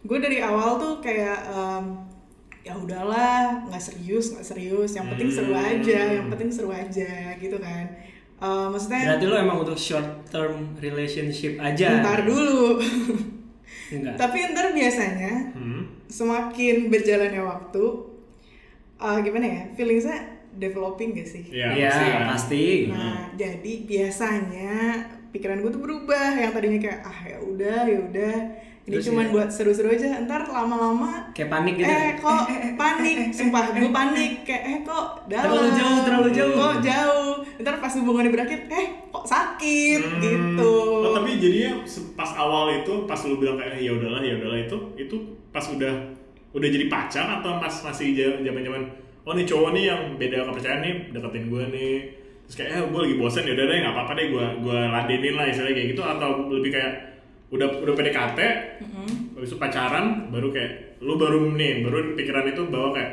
gue 0.00 0.18
dari 0.18 0.40
awal 0.40 0.78
tuh 0.78 0.94
kayak 0.98 1.44
em, 1.46 2.07
ya 2.68 2.76
udahlah 2.76 3.64
nggak 3.64 3.80
serius 3.80 4.30
nggak 4.30 4.44
serius 4.46 4.92
yang 4.92 5.08
penting 5.08 5.32
seru 5.32 5.56
aja 5.56 6.00
yang 6.14 6.28
penting 6.28 6.48
seru 6.48 6.68
aja 6.70 7.10
gitu 7.36 7.56
kan 7.58 7.86
Eh, 8.38 8.66
maksudnya 8.70 9.02
Berarti 9.02 9.26
lu 9.26 9.34
emang 9.34 9.58
untuk 9.58 9.74
short 9.74 10.06
term 10.28 10.78
relationship 10.78 11.58
aja. 11.58 11.98
ntar 11.98 12.22
dulu 12.22 12.78
Enggak. 13.90 14.14
Tapi 14.14 14.38
ntar 14.52 14.70
biasanya 14.70 15.32
Hmm. 15.50 15.82
semakin 16.06 16.86
berjalannya 16.86 17.42
waktu, 17.42 17.84
uh, 18.96 19.18
gimana 19.18 19.42
ya, 19.44 19.62
feeling 19.74 19.98
saya 19.98 20.22
developing 20.54 21.12
gak 21.12 21.26
sih? 21.26 21.50
Iya, 21.50 21.66
Iya, 21.74 21.90
pasti 21.90 22.06
kan. 22.06 22.24
pasti. 22.28 22.64
Nah, 22.88 23.18
jadi 23.34 23.72
biasanya 23.82 24.72
pikiran 25.28 25.58
gue 25.58 25.70
tuh 25.70 25.82
berubah 25.82 26.28
yang 26.32 26.52
tadinya 26.52 26.78
kayak 26.78 27.00
ah 27.02 27.18
ya 27.24 27.38
udah 27.38 27.80
ya 27.84 27.98
udah 28.02 28.34
ini 28.88 28.94
Terus 28.94 29.06
cuman 29.06 29.20
ya? 29.22 29.30
buat 29.30 29.48
seru-seru 29.48 29.88
aja. 29.90 30.08
Ntar 30.18 30.48
lama-lama 30.48 31.28
Kayak 31.30 31.48
panik 31.50 31.74
gitu. 31.76 31.86
eh 31.86 32.16
kok 32.16 32.44
panik, 32.80 33.16
sumpah 33.30 33.64
gue 33.70 33.90
panik 33.90 34.32
kayak 34.42 34.62
eh 34.64 34.78
kok 34.80 35.06
dalam, 35.26 35.44
Terlalu 35.46 35.70
jauh, 35.74 35.98
terlalu 36.02 36.28
jauh. 36.32 36.54
kok 36.54 36.74
jauh. 36.80 37.32
Ntar 37.58 37.74
pas 37.76 37.92
hubungannya 37.92 38.30
berakhir, 38.30 38.58
eh 38.66 38.86
kok 39.06 39.24
sakit 39.24 40.00
Hmm. 40.00 40.18
gitu. 40.18 40.72
Oh, 40.98 41.12
tapi 41.12 41.36
jadinya 41.36 41.84
pas 42.14 42.30
awal 42.34 42.72
itu 42.74 43.04
pas 43.04 43.20
lu 43.22 43.36
bilang 43.36 43.54
kayak 43.54 43.76
ya 43.76 43.92
udahlah 43.92 44.18
ya 44.18 44.34
udahlah 44.34 44.58
itu 44.58 44.76
itu 44.96 45.16
pas 45.48 45.64
udah 45.64 45.94
udah 46.50 46.64
jadi 46.66 46.86
pacar 46.86 47.26
atau 47.38 47.56
pas 47.56 47.70
masih 47.70 48.16
zaman 48.40 48.64
zaman 48.64 48.82
oh 49.22 49.32
nih 49.32 49.44
cowok 49.44 49.70
nih 49.70 49.84
yang 49.86 50.00
beda 50.16 50.42
kepercayaan 50.42 50.80
nih 50.80 50.94
deketin 51.10 51.44
gue 51.46 51.62
nih 51.68 51.96
terus 52.42 52.54
kayak 52.56 52.70
eh 52.72 52.82
gue 52.82 53.00
lagi 53.02 53.16
bosen 53.16 53.44
ya 53.44 53.52
udah 53.52 53.66
deh 53.66 53.76
nggak 53.78 53.92
apa-apa 53.92 54.12
deh 54.14 54.26
gue 54.28 54.46
gue 54.64 54.78
ladenin 54.88 55.34
lah 55.34 55.44
istilahnya 55.44 55.74
kayak 55.74 55.88
gitu 55.92 56.02
atau 56.02 56.28
lebih 56.48 56.70
kayak 56.72 56.92
udah 57.48 57.68
udah 57.80 57.94
PDKT 57.94 58.38
habis 59.34 59.48
itu 59.48 59.56
pacaran 59.56 60.28
baru 60.28 60.52
kayak 60.52 61.00
lu 61.00 61.16
baru 61.16 61.54
nih 61.54 61.80
baru 61.80 62.12
pikiran 62.12 62.44
itu 62.46 62.62
bahwa 62.68 62.92
kayak 62.92 63.12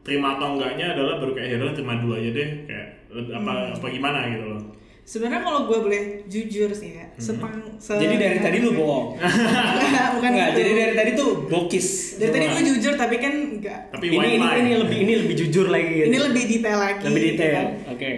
terima 0.00 0.38
atau 0.38 0.54
enggaknya 0.54 0.94
adalah 0.94 1.18
baru 1.18 1.32
kayak 1.34 1.48
ya 1.50 1.74
terima 1.74 1.98
dulu 1.98 2.14
aja 2.14 2.30
deh 2.30 2.48
kayak 2.64 2.86
apa 3.32 3.52
apa 3.74 3.86
gimana 3.88 4.20
gitu 4.32 4.46
loh 4.48 4.62
Sebenarnya 5.06 5.46
kalau 5.46 5.70
gue 5.70 5.78
boleh 5.78 6.02
jujur 6.26 6.66
sih 6.74 6.98
ya, 6.98 7.06
sepang 7.14 7.78
se- 7.78 7.94
Jadi 7.94 8.18
dari 8.18 8.42
tadi 8.42 8.58
lu 8.58 8.74
bohong. 8.74 9.14
Enggak, 9.86 10.18
bukan 10.18 10.30
Enggak, 10.34 10.48
gitu. 10.50 10.58
jadi 10.58 10.70
dari 10.74 10.94
tadi 10.98 11.10
tuh 11.14 11.30
bokis. 11.46 12.18
Dari 12.18 12.30
tadi 12.34 12.42
Semua. 12.42 12.54
gue 12.58 12.62
jujur 12.66 12.92
tapi 12.98 13.16
kan 13.22 13.34
enggak. 13.54 13.80
tapi 13.94 14.04
ini, 14.10 14.34
ini, 14.34 14.42
ini 14.42 14.72
lebih 14.74 14.98
ini 14.98 15.12
lebih 15.22 15.34
jujur 15.38 15.70
lagi 15.70 15.86
gitu. 15.94 16.06
Ini 16.10 16.18
lebih 16.26 16.42
detail 16.50 16.78
lagi. 16.82 17.02
lebih 17.06 17.22
detail. 17.22 17.52
kan. 17.54 17.66
Oke. 17.94 18.08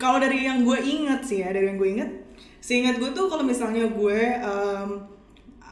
Kalau 0.00 0.16
dari 0.16 0.38
yang 0.40 0.64
gue 0.64 0.78
inget 0.80 1.20
sih 1.20 1.44
ya, 1.44 1.52
dari 1.52 1.68
yang 1.68 1.76
gue 1.76 1.88
inget, 1.90 2.10
seingat 2.68 3.00
gue 3.00 3.10
tuh 3.10 3.26
kalau 3.26 3.40
misalnya 3.42 3.88
gue 3.88 4.20
em, 4.36 4.90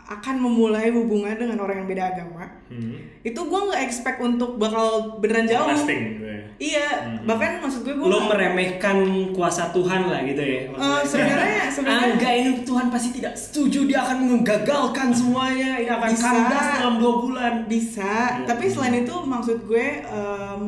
akan 0.07 0.37
memulai 0.39 0.89
hubungan 0.89 1.35
dengan 1.35 1.59
orang 1.59 1.83
yang 1.83 1.89
beda 1.89 2.05
agama, 2.09 2.47
Hmm. 2.67 2.95
itu 3.21 3.37
gue 3.37 3.61
nggak 3.61 3.79
expect 3.81 4.19
untuk 4.19 4.55
bakal 4.57 4.87
beneran 5.19 5.45
jauh. 5.45 5.67
Lasting 5.67 6.01
gitu 6.15 6.25
ya. 6.25 6.41
Iya, 6.57 6.89
bahkan 7.23 7.59
maksud 7.59 7.83
gue 7.83 7.93
gue 7.93 8.01
Lo 8.03 8.17
nggak- 8.17 8.31
meremehkan 8.33 8.97
kuasa 9.31 9.69
Tuhan 9.69 10.07
lah 10.07 10.23
gitu 10.23 10.41
ya. 10.41 10.63
Eh, 10.69 11.03
sebenarnya 11.05 11.63
sebenarnya 11.75 12.07
Enggak 12.13 12.33
ini 12.35 12.51
Tuhan 12.63 12.87
pasti 12.87 13.11
tidak 13.13 13.35
setuju 13.37 13.85
dia 13.85 13.99
akan 14.01 14.19
menggagalkan 14.31 15.11
semuanya 15.11 15.77
ini 15.77 15.91
akan 15.91 16.09
Bisa. 16.09 16.23
kandas 16.25 16.67
dalam 16.77 16.95
dua 16.97 17.15
bulan 17.21 17.55
bisa 17.67 18.13
tapi 18.43 18.65
selain 18.67 18.97
itu 18.97 19.13
maksud 19.13 19.59
gue 19.65 19.87
em, 20.01 20.63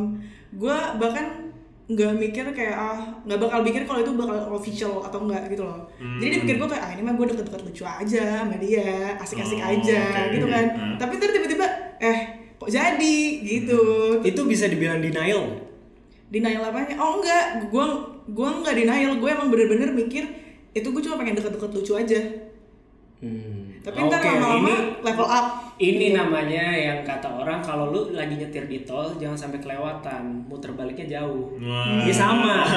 gue 0.53 0.77
bahkan 0.99 1.48
nggak 1.89 2.13
mikir 2.15 2.45
kayak 2.53 2.77
ah 2.77 3.01
nggak 3.25 3.39
bakal 3.39 3.65
mikir 3.65 3.83
kalau 3.83 3.99
itu 3.99 4.13
bakal 4.13 4.37
official 4.53 5.01
atau 5.01 5.25
enggak 5.25 5.49
gitu 5.49 5.65
loh. 5.65 5.89
Jadi 6.21 6.31
dipikir 6.37 6.57
gue 6.57 6.69
kayak 6.69 6.85
ah 6.85 6.91
ini 6.93 7.01
mah 7.01 7.15
gue 7.15 7.27
deket-deket 7.27 7.61
lucu 7.65 7.83
aja 7.83 8.25
sama 8.39 8.57
dia 8.57 9.17
asik-asik 9.17 9.57
Oh, 9.57 9.73
aja 9.73 10.01
oke, 10.21 10.33
gitu 10.33 10.45
oke. 10.45 10.53
kan. 10.53 10.65
Hmm. 10.69 10.95
tapi 10.95 11.13
ntar 11.17 11.31
tiba-tiba 11.31 11.67
eh 11.99 12.19
kok 12.55 12.69
jadi? 12.69 13.19
Gitu. 13.41 13.81
Itu 14.21 14.41
bisa 14.45 14.69
dibilang 14.69 15.01
denial. 15.01 15.65
Denial 16.29 16.61
apanya? 16.63 16.95
Oh 16.99 17.19
enggak 17.19 17.45
gue 17.67 17.85
gue 18.29 18.49
nggak 18.55 18.77
denial. 18.77 19.13
Gue 19.17 19.31
emang 19.31 19.49
bener-bener 19.49 19.89
mikir 19.91 20.29
itu 20.71 20.85
gue 20.85 21.03
cuma 21.03 21.17
pengen 21.17 21.35
deket-deket 21.35 21.71
lucu 21.73 21.93
aja. 21.95 22.21
Hmm. 23.19 23.58
Tapi 23.89 24.05
ntar 24.05 24.21
Oke, 24.21 24.29
lama-lama 24.37 24.69
ini 24.69 24.77
level 25.01 25.29
up. 25.33 25.47
ini 25.81 26.07
namanya 26.13 26.65
yang 26.77 27.01
kata 27.01 27.25
orang 27.41 27.65
kalau 27.65 27.89
lu 27.89 28.13
lagi 28.13 28.37
nyetir 28.37 28.69
di 28.69 28.85
tol 28.85 29.17
jangan 29.17 29.49
sampai 29.49 29.65
kelewatan 29.65 30.45
muter 30.45 30.77
baliknya 30.77 31.25
jauh. 31.25 31.57
Wah. 31.57 32.05
ini 32.05 32.13
sama. 32.13 32.57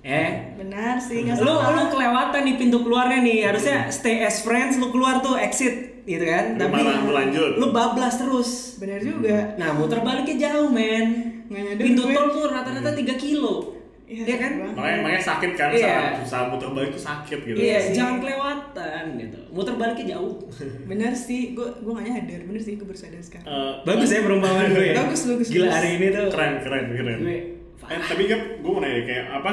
Eh? 0.00 0.56
Benar 0.56 0.96
sih 0.96 1.28
nggak 1.28 1.44
lu 1.44 1.60
salah 1.60 1.76
lu 1.76 1.92
kelewatan 1.92 2.40
nih 2.48 2.56
pintu 2.56 2.80
keluarnya 2.80 3.20
nih 3.20 3.44
harusnya 3.44 3.92
stay 3.92 4.24
as 4.24 4.40
friends 4.40 4.80
lu 4.80 4.88
keluar 4.88 5.20
tuh 5.20 5.36
exit 5.36 6.00
gitu 6.08 6.24
kan? 6.24 6.56
Tapi 6.56 6.72
malah 6.72 7.04
berlanjut. 7.04 7.60
lu 7.60 7.68
bablas 7.68 8.16
terus. 8.16 8.80
Benar 8.80 9.04
juga. 9.04 9.60
Nah 9.60 9.76
muter 9.76 10.00
baliknya 10.00 10.48
jauh 10.48 10.72
men. 10.72 11.36
Pintu 11.52 12.16
tol 12.16 12.32
tuh 12.32 12.48
rata-rata 12.48 12.96
3 12.96 13.12
kilo 13.20 13.79
Iya, 14.10 14.22
Iya 14.24 14.36
kan 14.36 14.52
Bang. 14.56 14.72
makanya 14.74 14.98
makanya 15.00 15.22
sakit 15.24 15.50
kan 15.54 15.68
Iya. 15.70 15.86
saat 15.86 16.12
saat 16.24 16.46
muter 16.48 16.68
balik 16.68 16.90
tuh 16.90 16.98
sakit 17.00 17.38
gitu 17.44 17.54
iya 17.56 17.78
sih. 17.78 17.94
jangan 17.94 18.18
kelewatan 18.18 19.04
gitu 19.16 19.38
muter 19.48 19.74
baliknya 19.76 20.06
jauh 20.12 20.34
bener 20.90 21.12
sih 21.12 21.54
gue 21.54 21.62
gue 21.62 21.92
gak 21.92 22.04
nyadar 22.04 22.40
bener 22.42 22.58
sih 22.60 22.74
gue 22.74 22.82
baru 22.82 22.98
sadar 22.98 23.20
sekarang 23.20 23.46
Eh, 23.46 23.72
bagus 23.84 24.08
ya 24.08 24.20
perumpamaan 24.20 24.66
gue 24.68 24.84
ya 24.84 24.94
Bagus, 24.98 25.20
bagus, 25.24 25.46
gila 25.48 25.62
bagus. 25.64 25.76
hari 25.76 25.90
ini 25.94 26.06
tuh 26.10 26.26
keren 26.28 26.54
keren 26.58 26.84
keren 26.92 27.18
gue 27.20 27.38
Eh, 27.82 27.98
tapi 28.00 28.22
kan 28.24 28.40
gue 28.56 28.66
mau 28.68 28.78
nanya 28.78 29.02
kayak 29.02 29.26
apa 29.32 29.52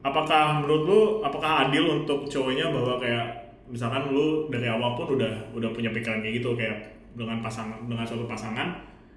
apakah 0.00 0.42
menurut 0.56 0.82
lu 0.84 1.00
apakah 1.20 1.66
adil 1.66 1.84
untuk 1.92 2.24
cowoknya 2.24 2.66
bahwa 2.68 2.96
kayak 2.96 3.26
misalkan 3.66 4.06
lu 4.08 4.48
dari 4.48 4.66
awal 4.66 4.94
pun 4.94 5.12
udah 5.12 5.28
udah 5.52 5.70
punya 5.70 5.90
pikiran 5.90 6.18
kayak 6.18 6.34
gitu 6.36 6.54
kayak 6.54 6.78
dengan 7.12 7.38
pasangan 7.38 7.84
dengan 7.84 8.02
suatu 8.02 8.24
pasangan 8.24 8.70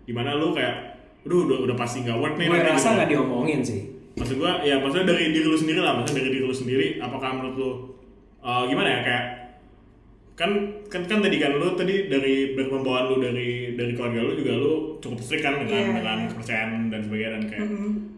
di 0.04 0.12
mana 0.12 0.34
lu 0.34 0.50
kayak 0.52 0.98
Aduh, 1.24 1.48
udah 1.48 1.58
udah 1.64 1.76
pasti 1.78 2.04
nggak 2.04 2.20
work 2.20 2.36
nih 2.36 2.46
gue 2.46 2.58
nanti," 2.58 2.68
rasa 2.70 2.84
gitu. 2.84 2.96
nggak 2.96 3.10
diomongin 3.10 3.60
sih 3.64 3.82
maksud 4.16 4.36
gua 4.36 4.62
ya 4.62 4.78
maksudnya 4.78 5.08
dari 5.08 5.30
diri 5.30 5.44
lu 5.44 5.56
sendiri 5.56 5.80
lah 5.80 5.94
maksudnya 5.96 6.22
dari 6.22 6.32
diri 6.32 6.44
lu 6.44 6.54
sendiri 6.54 6.88
apakah 6.98 7.30
menurut 7.34 7.56
lu 7.56 7.70
uh, 8.40 8.64
gimana 8.64 8.88
ya 8.88 9.00
kayak 9.02 9.24
kan 10.34 10.50
kan 10.88 11.06
kan 11.06 11.20
tadi 11.20 11.38
kan 11.38 11.54
lu 11.54 11.74
tadi 11.74 12.08
dari 12.08 12.36
pembawaan 12.56 13.06
lu 13.08 13.18
dari 13.20 13.50
dari 13.72 13.94
keluarga 13.94 14.20
lu 14.24 14.34
juga 14.36 14.54
lu 14.56 14.72
cukup 14.98 15.20
strict 15.20 15.42
kan 15.42 15.54
dengan 15.60 15.70
Iya, 15.70 15.94
dengan 15.96 16.18
kepercayaan 16.28 16.70
dan 16.88 17.02
sebagainya 17.02 17.32
dan 17.32 17.44
kayak 17.48 17.68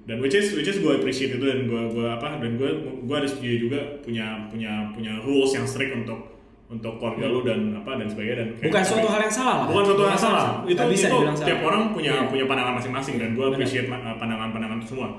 dan 0.06 0.18
which 0.18 0.32
is 0.34 0.48
which 0.54 0.66
is 0.66 0.78
gue 0.78 0.94
appreciate 0.94 1.32
itu 1.32 1.44
dan 1.44 1.66
gue 1.66 1.82
gue 1.90 2.08
apa 2.08 2.40
dan 2.40 2.56
gue 2.56 2.70
gue 3.04 3.16
ada 3.18 3.26
setuju 3.26 3.54
juga 3.62 3.80
punya 4.00 4.48
punya 4.48 4.72
punya 4.92 5.20
rules 5.22 5.52
yang 5.52 5.66
strict 5.66 5.92
untuk 5.94 6.40
untuk 6.66 6.98
keluarga 6.98 7.26
lu 7.28 7.40
dan 7.42 7.72
apa 7.74 7.92
dan 7.96 8.08
sebagainya 8.08 8.38
dan 8.38 8.48
kayak- 8.54 8.64
Bukan 8.66 8.84
suatu 8.86 9.08
hal 9.08 9.22
yang 9.22 9.36
salah 9.36 9.56
lah. 9.56 9.66
bukan 9.70 9.84
suatu 9.86 10.02
hal 10.02 10.10
yang 10.10 10.24
salah 10.24 10.44
itu 10.66 10.82
bisa 10.88 11.08
itu 11.08 11.18
tiap 11.20 11.36
salah. 11.54 11.68
orang 11.68 11.82
punya 11.92 12.14
Iya. 12.16 12.28
punya 12.28 12.46
pandangan 12.46 12.74
masing-masing 12.76 13.16
dan 13.18 13.30
gue 13.34 13.46
appreciate 13.46 13.88
uh, 13.88 14.16
pandangan-pandangan 14.16 14.78
itu 14.80 14.88
semua 14.90 15.10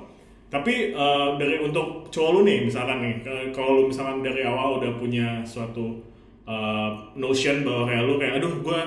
tapi 0.47 0.95
uh, 0.95 1.35
dari 1.35 1.59
untuk 1.59 2.07
cowok 2.07 2.31
lu 2.39 2.41
nih 2.47 2.59
misalkan 2.71 3.03
nih 3.03 3.15
kalau 3.51 3.83
lu 3.83 3.83
misalkan 3.91 4.23
dari 4.23 4.47
awal 4.47 4.79
udah 4.79 4.95
punya 4.95 5.43
suatu 5.43 5.99
uh, 6.47 6.95
notion 7.19 7.67
bahwa 7.67 7.83
kayak 7.91 8.03
lu 8.07 8.15
kayak 8.17 8.35
aduh 8.39 8.55
gue 8.63 8.81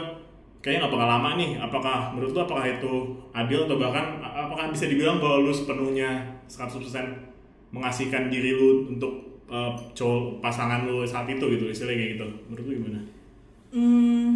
kayaknya 0.64 0.88
nggak 0.88 0.94
bakal 0.96 1.08
lama 1.08 1.30
nih 1.36 1.52
apakah 1.60 1.98
menurut 2.16 2.32
lu 2.32 2.42
apakah 2.44 2.66
itu 2.68 2.94
adil 3.36 3.68
atau 3.68 3.76
bahkan 3.80 4.06
apakah 4.24 4.72
bisa 4.72 4.88
dibilang 4.88 5.20
bahwa 5.20 5.44
lu 5.44 5.52
sepenuhnya 5.52 6.24
100% 6.48 6.80
mengasihkan 7.76 8.32
diri 8.32 8.56
lu 8.56 8.88
untuk 8.92 9.44
uh, 9.52 9.76
cowok 9.92 10.40
pasangan 10.40 10.88
lu 10.88 11.04
saat 11.04 11.28
itu 11.28 11.44
gitu 11.44 11.66
istilahnya 11.68 12.00
kayak 12.00 12.12
gitu 12.16 12.28
menurut 12.48 12.66
lu 12.66 12.74
gimana? 12.84 13.00
Hmm, 13.70 14.32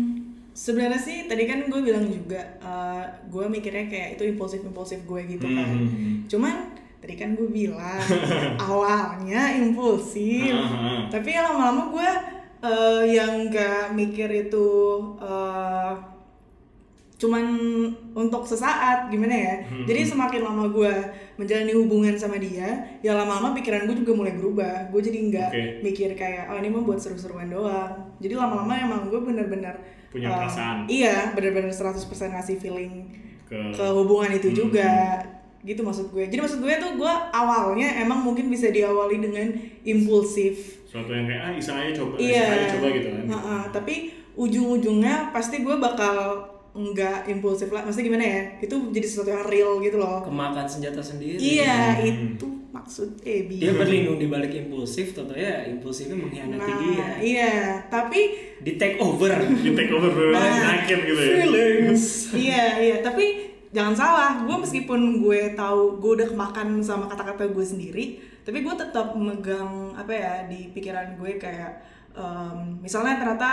sebenarnya 0.54 1.00
sih 1.02 1.26
tadi 1.26 1.44
kan 1.50 1.66
gue 1.66 1.82
bilang 1.82 2.06
juga 2.06 2.40
uh, 2.62 3.04
gue 3.28 3.46
mikirnya 3.50 3.90
kayak 3.90 4.20
itu 4.20 4.24
impulsif 4.30 4.62
impulsif 4.62 5.00
gue 5.04 5.22
gitu 5.28 5.48
kan. 5.48 5.68
Hmm. 5.72 6.24
Cuman 6.30 6.56
tadi 7.04 7.20
kan 7.20 7.36
gue 7.36 7.46
bilang 7.46 8.00
awalnya 8.64 9.52
impulsif, 9.54 10.56
tapi 11.12 11.36
lama-lama 11.36 11.92
gue 11.92 12.10
uh, 12.64 13.04
yang 13.04 13.52
gak 13.52 13.92
mikir 13.92 14.48
itu 14.48 14.64
uh, 15.20 15.92
cuman 17.14 17.44
untuk 18.12 18.44
sesaat 18.44 19.08
gimana 19.08 19.32
ya. 19.32 19.56
Hmm. 19.64 19.84
Jadi 19.84 20.02
semakin 20.06 20.42
lama 20.44 20.68
gue 20.68 20.92
menjalani 21.36 21.72
hubungan 21.72 22.16
sama 22.16 22.36
dia, 22.36 22.84
ya 23.00 23.16
lama-lama 23.16 23.52
pikiran 23.52 23.84
gue 23.84 24.00
juga 24.00 24.12
mulai 24.12 24.36
berubah. 24.36 24.92
Gue 24.92 25.00
jadi 25.00 25.20
nggak 25.28 25.50
Oke. 25.52 25.64
mikir 25.84 26.10
kayak 26.16 26.52
oh 26.52 26.60
ini 26.60 26.68
mah 26.68 26.84
buat 26.84 27.00
seru-seruan 27.00 27.48
doang. 27.48 28.16
Jadi 28.20 28.34
lama-lama 28.36 28.76
emang 28.76 29.02
gue 29.08 29.20
bener-bener 29.20 29.76
Punya 30.08 30.30
uh, 30.30 30.36
perasaan. 30.44 30.78
Iya, 30.88 31.32
bener-bener 31.32 31.72
100% 31.72 32.00
ngasih 32.06 32.60
feeling 32.60 33.08
ke 33.44 33.56
ke 33.72 33.86
hubungan 33.92 34.32
itu 34.32 34.52
Hmm. 34.52 34.58
juga. 34.58 34.92
Gitu 35.64 35.80
maksud 35.80 36.08
gue. 36.10 36.24
Jadi 36.26 36.38
maksud 36.38 36.60
gue 36.60 36.74
tuh 36.76 36.92
gue 36.94 37.14
awalnya 37.32 37.98
emang 37.98 38.20
mungkin 38.22 38.48
bisa 38.48 38.68
diawali 38.70 39.18
dengan 39.18 39.48
impulsif. 39.84 40.84
suatu 40.86 41.10
yang 41.10 41.26
kayak 41.26 41.42
ah 41.42 41.52
iseng 41.52 41.74
aja 41.76 41.92
coba 41.98 42.14
Iya. 42.16 42.38
iseng 42.38 42.54
aja 42.54 42.68
coba 42.70 42.86
gitu 42.92 43.08
kan 43.10 43.26
Heeh, 43.26 43.62
tapi 43.72 43.96
ujung-ujungnya 44.38 45.16
pasti 45.30 45.56
gue 45.60 45.76
bakal 45.76 46.16
nggak 46.72 47.26
impulsif 47.28 47.70
lah. 47.70 47.82
Maksudnya 47.82 48.06
gimana 48.08 48.26
ya? 48.28 48.42
Itu 48.60 48.76
jadi 48.90 49.02
sesuatu 49.04 49.30
yang 49.32 49.42
real 49.44 49.78
gitu 49.80 49.98
loh. 49.98 50.22
Kemakan 50.22 50.66
senjata 50.66 51.00
sendiri. 51.00 51.38
Iya, 51.38 51.98
Hmm. 51.98 52.38
itu 52.38 52.46
maksud 52.72 53.22
Ebi. 53.22 53.58
Dia 53.58 53.74
berlindung 53.74 54.18
di 54.18 54.26
balik 54.26 54.50
impulsif, 54.52 55.14
tentu 55.14 55.34
ya 55.34 55.66
impulsifnya 55.68 56.14
mengkhianati 56.16 56.62
Nah, 56.68 56.78
dia. 56.80 57.08
iya, 57.20 57.52
tapi 57.88 58.22
Di 58.60 58.74
take 58.76 58.98
over. 58.98 59.30
di 59.56 59.70
take 59.72 59.90
over 59.92 60.10
Nah, 60.30 60.82
gitu 60.84 61.10
ya 61.10 61.42
Feelings. 61.42 62.06
iya 62.34 62.64
iya 62.80 62.96
tapi 63.00 63.43
jangan 63.74 63.94
salah 63.94 64.32
gue 64.40 64.56
meskipun 64.56 65.00
gue 65.20 65.54
tahu 65.54 65.98
gue 65.98 66.12
udah 66.16 66.28
kemakan 66.30 66.78
sama 66.80 67.06
kata-kata 67.06 67.44
gue 67.48 67.66
sendiri 67.66 68.06
tapi 68.42 68.60
gue 68.60 68.74
tetap 68.74 69.14
megang 69.14 69.68
apa 69.94 70.12
ya 70.12 70.34
di 70.46 70.70
pikiran 70.70 71.16
gue 71.16 71.36
kayak 71.36 71.82
em, 72.14 72.58
misalnya 72.80 73.18
ternyata 73.18 73.50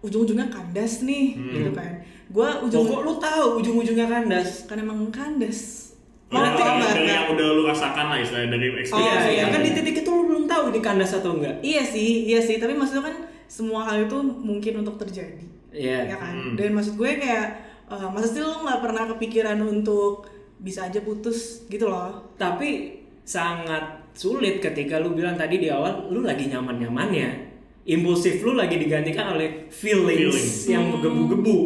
ujung-ujungnya 0.00 0.48
kandas 0.48 1.00
nih 1.00 1.38
gitu 1.38 1.70
kan 1.70 1.92
gue 2.26 2.48
ujung 2.60 2.82
Pokok 2.82 3.00
lu 3.00 3.14
tahu 3.16 3.44
ujung-ujungnya 3.56 4.06
kandas. 4.06 4.66
kan 4.66 4.76
emang 4.76 5.06
kandas 5.08 5.92
Ngerti 6.26 6.58
dari, 6.58 6.72
nggak? 6.72 6.90
dari 6.90 7.04
yang 7.06 7.26
udah 7.28 7.46
lu 7.52 7.62
rasakan 7.62 8.06
lah 8.08 8.18
istilahnya 8.18 8.50
dari 8.50 8.66
Oh, 8.66 8.80
experience 8.80 9.24
iya, 9.28 9.32
iya, 9.38 9.44
kan 9.46 9.60
di 9.60 9.70
titik 9.70 9.96
itu 10.00 10.10
lu 10.10 10.22
belum 10.26 10.44
tahu 10.44 10.72
ini 10.72 10.80
kandas 10.80 11.12
atau 11.12 11.36
enggak. 11.36 11.60
iya 11.62 11.84
sih 11.84 12.24
iya 12.26 12.40
sih 12.40 12.56
tapi 12.56 12.72
maksudnya 12.72 13.04
kan 13.04 13.16
semua 13.46 13.84
hal 13.84 14.02
itu 14.02 14.16
mungkin 14.18 14.80
untuk 14.80 14.96
terjadi 14.96 15.44
Iya. 15.70 16.04
ya 16.06 16.16
kan 16.18 16.34
Hmm. 16.34 16.54
dan 16.54 16.72
maksud 16.72 16.96
gue 16.96 17.10
kayak 17.14 17.46
eh, 17.94 18.08
masa 18.08 18.26
sih 18.26 18.40
lo 18.40 18.60
nggak 18.60 18.80
pernah 18.80 19.04
kepikiran 19.10 19.58
untuk 19.60 20.26
bisa 20.58 20.86
aja 20.86 21.00
putus 21.00 21.66
gitu 21.66 21.86
loh 21.86 22.32
Tapi 22.34 22.96
sangat 23.22 23.82
sulit 24.12 24.58
ketika 24.58 24.96
lu 24.96 25.12
bilang 25.12 25.34
tadi 25.34 25.56
di 25.56 25.68
awal 25.68 26.08
lu 26.08 26.20
lagi 26.20 26.46
nyaman-nyamannya. 26.46 27.52
Impulsif 27.84 28.38
lu 28.40 28.54
lagi 28.54 28.76
digantikan 28.76 29.34
oleh 29.34 29.66
feelings, 29.66 30.14
Feelings. 30.30 30.54
yang 30.68 30.86
Hmm. 30.86 30.92
menggebu-gebu. 30.96 31.58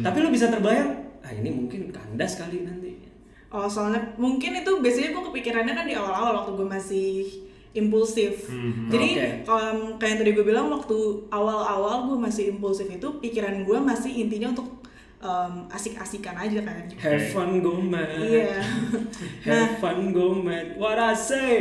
Tapi 0.00 0.16
lu 0.18 0.28
bisa 0.28 0.46
terbayang, 0.46 0.90
ah 1.20 1.30
ini 1.30 1.50
mungkin 1.50 1.86
kandas 1.88 2.34
kali 2.36 2.62
nanti. 2.62 2.90
oh 3.48 3.68
soalnya 3.68 4.00
mungkin 4.16 4.56
itu 4.56 4.80
biasanya 4.80 5.12
gue 5.12 5.22
kepikirannya 5.28 5.70
kan 5.70 5.84
di 5.84 5.92
awal-awal 5.92 6.40
waktu 6.40 6.56
gue 6.56 6.64
masih 6.66 7.08
impulsif 7.72 8.48
Hmm. 8.48 8.88
jadi 8.88 9.08
Oke. 9.12 9.28
kalau 9.44 9.60
kayak 9.96 10.08
yang 10.08 10.18
tadi 10.18 10.30
gue 10.32 10.40
bilang 10.42 10.66
waktu 10.68 10.96
awal-awal 11.28 12.08
gue 12.08 12.18
masih 12.18 12.44
impulsif 12.50 12.88
itu 12.88 13.08
pikiran 13.20 13.60
gue 13.62 13.76
masih 13.76 14.08
intinya 14.08 14.50
untuk 14.50 14.81
em, 15.22 15.54
asik-asikan 15.68 16.34
aja 16.34 16.60
kan 16.60 16.82
Have 16.98 17.26
fun 17.28 17.50
go 17.58 17.78
mad. 17.78 18.10
iya 18.18 18.58
nah 19.46 19.54
Have 19.64 19.78
fun 19.78 20.10
go 20.10 20.34
mad. 20.34 20.74
What 20.74 20.98
I 20.98 21.14
say. 21.14 21.58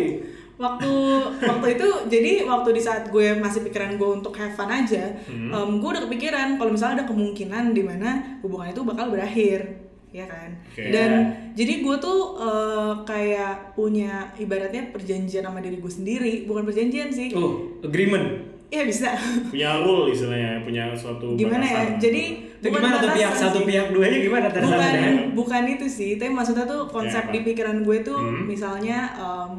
waktu 0.57 0.93
waktu 1.41 1.68
itu 1.74 1.88
jadi 2.05 2.45
waktu 2.45 2.70
di 2.72 2.82
saat 2.82 3.09
gue 3.09 3.34
masih 3.36 3.62
pikiran 3.64 3.97
gue 3.97 4.09
untuk 4.14 4.30
have 4.36 4.53
fun 4.53 4.70
aja 4.70 5.09
em, 5.26 5.49
gue 5.78 5.89
udah 5.89 6.05
kepikiran 6.05 6.53
kalau 6.55 6.70
misalnya 6.70 7.01
ada 7.01 7.09
kemungkinan 7.09 7.74
di 7.74 7.82
mana 7.82 8.09
hubungan 8.41 8.70
itu 8.70 8.82
bakal 8.82 9.09
berakhir 9.09 9.82
ya 10.12 10.28
kan 10.28 10.53
Oke. 10.70 10.91
dan 10.91 11.12
jadi 11.55 11.82
gue 11.82 11.95
tuh 11.97 12.20
eh, 12.38 12.93
kayak 13.01 13.74
punya 13.74 14.30
ibaratnya 14.36 14.91
perjanjian 14.91 15.41
sama 15.41 15.64
diri 15.64 15.80
gue 15.80 15.89
sendiri 15.89 16.34
bukan 16.45 16.62
perjanjian 16.62 17.09
sih 17.09 17.32
Oh, 17.34 17.82
agreement. 17.82 18.51
Iya 18.72 18.84
bisa 18.84 19.10
punya 19.46 19.70
rule 19.78 20.08
istilahnya 20.10 20.64
punya 20.64 20.84
suatu 20.94 21.36
gimana 21.36 21.60
ya 21.62 21.82
jadi 21.98 22.24
Itu 22.56 22.68
gimana 22.70 22.98
tuh 22.98 23.12
pihak 23.12 23.34
satu 23.34 23.60
sih. 23.60 23.68
pihak 23.68 23.88
duanya 23.90 24.18
gimana 24.18 24.46
bukan 24.46 24.56
tanda-tandanya? 24.58 25.12
bukan 25.34 25.64
itu 25.70 25.86
sih 25.88 26.12
tapi 26.16 26.32
maksudnya 26.32 26.64
tuh 26.64 26.88
konsep 26.88 27.20
Ya, 27.22 27.32
di 27.32 27.40
pikiran 27.44 27.82
gue 27.82 27.98
tuh 28.00 28.16
Hmm. 28.16 28.46
misalnya 28.46 29.12
em, 29.14 29.54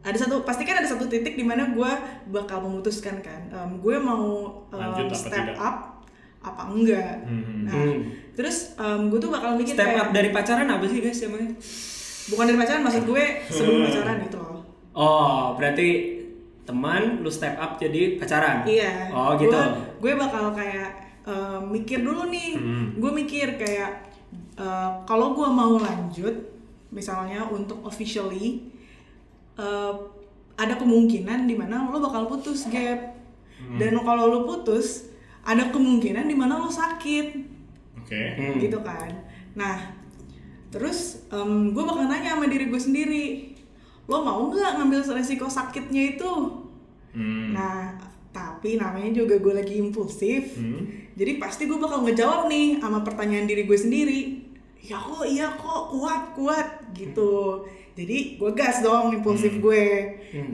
ada 0.00 0.12
satu 0.14 0.40
pasti 0.42 0.62
kan 0.62 0.76
ada 0.76 0.86
satu 0.86 1.04
titik 1.04 1.34
di 1.34 1.42
mana 1.42 1.70
gue 1.70 1.90
bakal 2.28 2.60
memutuskan 2.60 3.16
kan 3.18 3.48
em, 3.48 3.70
gue 3.76 3.96
mau 3.98 4.52
Lanjut 4.68 5.08
apa 5.08 5.16
step 5.16 5.32
tidak? 5.46 5.56
up 5.58 5.76
apa 6.40 6.62
enggak 6.68 7.14
Hmm. 7.24 7.64
nah 7.64 7.72
Hmm. 7.72 7.98
terus 8.34 8.76
em, 8.76 9.08
gue 9.08 9.18
tuh 9.18 9.30
bakal 9.30 9.54
mikir 9.54 9.72
Step 9.72 9.88
kayak 9.88 10.02
up 10.02 10.08
dari 10.10 10.28
pacaran 10.28 10.68
apa 10.68 10.84
sih 10.84 11.00
guys 11.00 11.18
emangnya? 11.18 11.56
bukan 12.28 12.44
dari 12.44 12.58
pacaran 12.58 12.82
maksud 12.82 13.02
gue 13.04 13.24
sebelum 13.48 13.78
pacaran 13.84 14.16
gitu 14.22 14.36
loh 14.36 14.60
Oh, 14.92 15.54
berarti 15.54 16.17
teman 16.68 17.24
lu 17.24 17.32
step 17.32 17.56
up 17.56 17.80
jadi 17.80 18.20
pacaran. 18.20 18.68
Iya. 18.68 19.08
Oh, 19.08 19.32
gitu. 19.40 19.48
Gue, 19.48 20.12
gue 20.12 20.20
bakal 20.20 20.52
kayak 20.52 20.90
eh, 21.24 21.60
mikir 21.64 22.04
dulu 22.04 22.28
nih. 22.28 22.60
Hmm. 22.60 22.86
Gue 23.00 23.08
mikir 23.16 23.56
kayak 23.56 24.12
eh, 24.60 24.90
kalau 25.08 25.32
gue 25.32 25.48
mau 25.48 25.80
lanjut, 25.80 26.36
misalnya 26.92 27.48
untuk 27.48 27.80
officially, 27.88 28.68
eh, 29.56 29.94
ada 30.60 30.74
kemungkinan 30.76 31.48
di 31.48 31.56
mana 31.56 31.88
lo 31.88 32.04
bakal 32.04 32.28
putus 32.28 32.68
gap. 32.68 33.16
Hmm. 33.56 33.80
Dan 33.80 33.96
kalau 34.04 34.28
lo 34.28 34.38
putus, 34.44 35.08
ada 35.48 35.72
kemungkinan 35.72 36.28
di 36.28 36.36
mana 36.36 36.60
lo 36.60 36.68
sakit, 36.68 37.26
oke 37.96 38.20
Hmm. 38.36 38.60
gitu 38.60 38.78
kan. 38.84 39.08
Nah, 39.56 39.96
terus 40.68 41.24
gue 41.72 41.82
bakal 41.82 42.04
nanya 42.04 42.36
sama 42.36 42.44
diri 42.44 42.68
gue 42.68 42.76
sendiri, 42.76 43.47
lo 44.08 44.24
mau 44.24 44.48
nggak 44.48 44.80
ngambil 44.80 45.04
resiko 45.12 45.46
sakitnya 45.46 46.16
itu? 46.16 46.32
Hmm. 47.12 47.52
Nah, 47.52 47.94
tapi 48.32 48.80
namanya 48.80 49.12
juga 49.12 49.36
gue 49.36 49.54
lagi 49.60 49.76
impulsif. 49.76 50.56
Hmm. 50.56 51.12
Jadi 51.12 51.36
pasti 51.36 51.68
gue 51.68 51.76
bakal 51.76 52.08
ngejawab 52.08 52.48
nih 52.48 52.80
sama 52.80 53.04
pertanyaan 53.04 53.44
diri 53.44 53.68
gue 53.68 53.78
sendiri. 53.78 54.20
Ya 54.78 54.96
kok, 54.96 55.26
iya 55.26 55.52
kok, 55.58 55.92
kuat, 55.92 56.22
kuat 56.32 56.68
gitu. 56.96 57.66
Jadi 57.98 58.38
gue 58.38 58.50
gas 58.54 58.80
dong 58.80 59.10
impulsif 59.10 59.58
gue. 59.58 59.84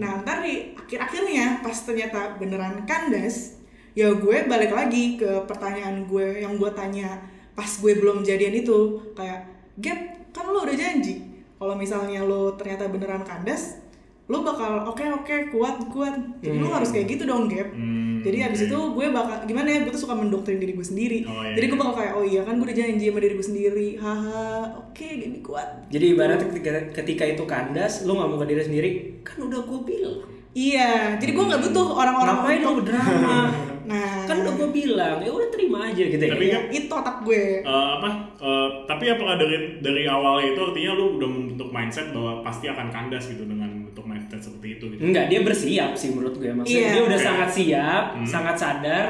Nah, 0.01 0.25
ntar 0.25 0.41
di 0.41 0.73
akhir-akhirnya 0.75 1.61
pas 1.61 1.77
ternyata 1.77 2.41
beneran 2.41 2.89
kandas, 2.89 3.61
ya 3.93 4.17
gue 4.17 4.49
balik 4.49 4.73
lagi 4.73 5.21
ke 5.21 5.45
pertanyaan 5.45 6.09
gue 6.09 6.41
yang 6.41 6.57
gue 6.57 6.73
tanya 6.73 7.21
pas 7.53 7.69
gue 7.69 7.93
belum 8.01 8.25
jadian 8.25 8.57
itu. 8.57 8.97
Kayak, 9.13 9.45
Gap, 9.77 10.01
kan 10.33 10.49
lo 10.49 10.65
udah 10.65 10.73
janji. 10.73 11.34
Kalau 11.65 11.81
misalnya 11.81 12.21
lo 12.21 12.53
ternyata 12.61 12.93
beneran 12.93 13.25
kandas, 13.25 13.81
lo 14.29 14.45
bakal 14.45 14.85
oke 14.85 15.01
oke 15.01 15.49
kuat 15.49 15.89
kuat. 15.89 16.13
Jadi 16.45 16.61
lo 16.61 16.69
harus 16.69 16.93
kayak 16.93 17.09
gitu 17.17 17.25
dong, 17.25 17.49
Gap. 17.49 17.73
Hmm, 17.73 18.21
Jadi 18.21 18.45
abis 18.45 18.69
itu 18.69 18.77
gue 18.77 19.07
bakal 19.09 19.49
gimana 19.49 19.73
ya 19.73 19.81
gue 19.81 19.89
tuh 19.97 20.05
suka 20.05 20.13
mendoktrin 20.13 20.61
diri 20.61 20.77
gue 20.77 20.85
sendiri. 20.85 21.25
Oh, 21.25 21.41
iya, 21.41 21.57
Jadi 21.57 21.65
gue 21.73 21.77
iya. 21.81 21.81
bakal 21.81 21.95
kayak 21.97 22.13
oh 22.21 22.25
iya 22.29 22.41
kan 22.45 22.61
gue 22.61 22.69
udah 22.69 22.77
janji 22.77 23.05
sama 23.09 23.21
diri 23.25 23.35
gue 23.41 23.49
sendiri. 23.49 23.89
Haha, 23.97 24.77
oke 24.77 25.09
gini 25.09 25.39
kuat. 25.41 25.69
Jadi 25.89 26.05
ibaratnya 26.13 26.47
ketika, 26.53 26.71
ketika 27.01 27.25
itu 27.33 27.45
kandas, 27.49 28.05
lu 28.05 28.13
ngomong 28.13 28.45
ke 28.45 28.47
diri 28.53 28.63
sendiri, 28.69 28.91
kan 29.25 29.49
udah 29.49 29.65
gue 29.65 29.81
bilang. 29.89 30.21
Iya, 30.53 31.17
jadi 31.17 31.33
gue 31.33 31.45
nggak 31.49 31.63
butuh 31.65 31.87
orang-orang 31.97 32.61
lu 32.61 32.69
untuk 32.77 32.93
drama? 32.93 33.37
Nah. 33.85 34.25
Kan 34.25 34.37
udah 34.41 34.55
gue 34.55 34.69
bilang, 34.71 35.17
ya 35.19 35.29
udah 35.29 35.49
terima 35.49 35.79
aja 35.87 36.03
gitu 36.03 36.19
ya. 36.19 36.33
Tapi 36.33 36.45
Iya, 36.45 36.59
itu 36.71 36.89
otak 36.89 37.17
gue. 37.21 37.45
Eh, 37.61 37.89
apa 37.95 38.09
eh, 38.35 38.69
tapi 38.85 39.05
apakah 39.07 39.35
dari 39.37 39.57
dari 39.79 40.03
awalnya 40.05 40.53
itu 40.53 40.61
artinya 40.63 40.93
lu 40.93 41.05
udah 41.17 41.29
membentuk 41.29 41.69
mindset 41.69 42.11
bahwa 42.11 42.41
pasti 42.41 42.67
akan 42.67 42.89
kandas 42.89 43.25
gitu 43.27 43.45
dengan 43.45 43.71
bentuk 43.85 44.05
mindset 44.05 44.41
seperti 44.41 44.69
itu 44.75 44.85
gitu 44.93 45.01
Enggak, 45.05 45.25
dia 45.29 45.41
bersiap 45.41 45.91
sih 45.95 46.09
menurut 46.11 46.35
gue. 46.35 46.51
Maksudnya 46.51 46.81
Iya. 46.81 46.91
dia 46.93 47.03
udah 47.05 47.19
Oke. 47.19 47.27
sangat 47.27 47.49
siap, 47.51 48.05
Hmm. 48.15 48.27
sangat 48.27 48.57
sadar 48.57 49.05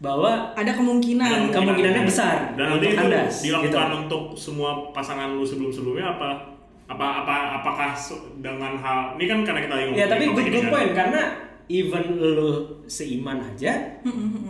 bahwa 0.00 0.32
Ada 0.54 0.72
kemungkinan. 0.72 1.28
Ada 1.28 1.52
kemungkinannya 1.52 2.02
besar 2.04 2.36
dan 2.54 2.64
nanti 2.66 2.76
untuk 2.80 2.88
itu 2.88 2.98
kandas, 2.98 3.34
dilakukan 3.44 3.68
gitu. 3.86 3.98
untuk 4.00 4.22
semua 4.34 4.70
pasangan 4.90 5.36
lu 5.36 5.44
sebelum 5.44 5.68
sebelumnya 5.68 6.06
apa 6.10 6.30
apa 6.90 7.22
apa 7.22 7.36
apakah 7.62 7.94
dengan 8.40 8.74
hal 8.74 9.14
ini 9.14 9.24
kan 9.24 9.46
karena 9.46 9.60
kita 9.62 9.74
lagi 9.76 9.90
ya 9.94 10.06
tapi 10.10 10.24
good, 10.26 10.42
good 10.42 10.66
ini 10.66 10.66
point 10.66 10.90
kan. 10.90 11.06
karena 11.06 11.22
even 11.70 12.18
lu 12.18 12.50
seiman 12.84 13.38
aja 13.38 13.70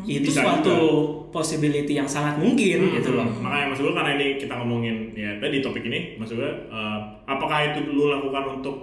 itu 0.02 0.24
Bisa 0.24 0.40
suatu 0.40 0.72
juga. 0.72 1.30
possibility 1.30 1.92
yang 1.92 2.08
sangat 2.08 2.34
mungkin 2.34 2.80
Hmm, 2.82 2.96
gitu 2.96 3.12
loh. 3.12 3.28
makanya 3.36 3.66
maksud 3.68 3.84
gue 3.84 3.94
karena 3.94 4.10
ini 4.16 4.26
kita 4.36 4.54
ngomongin 4.56 4.96
ya 5.12 5.36
tadi 5.36 5.60
topik 5.60 5.84
ini 5.84 6.16
maksud 6.16 6.34
gue 6.34 6.48
eh, 6.66 6.98
apakah 7.24 7.58
itu 7.66 7.84
lu 7.86 8.08
lakukan 8.08 8.56
untuk 8.56 8.76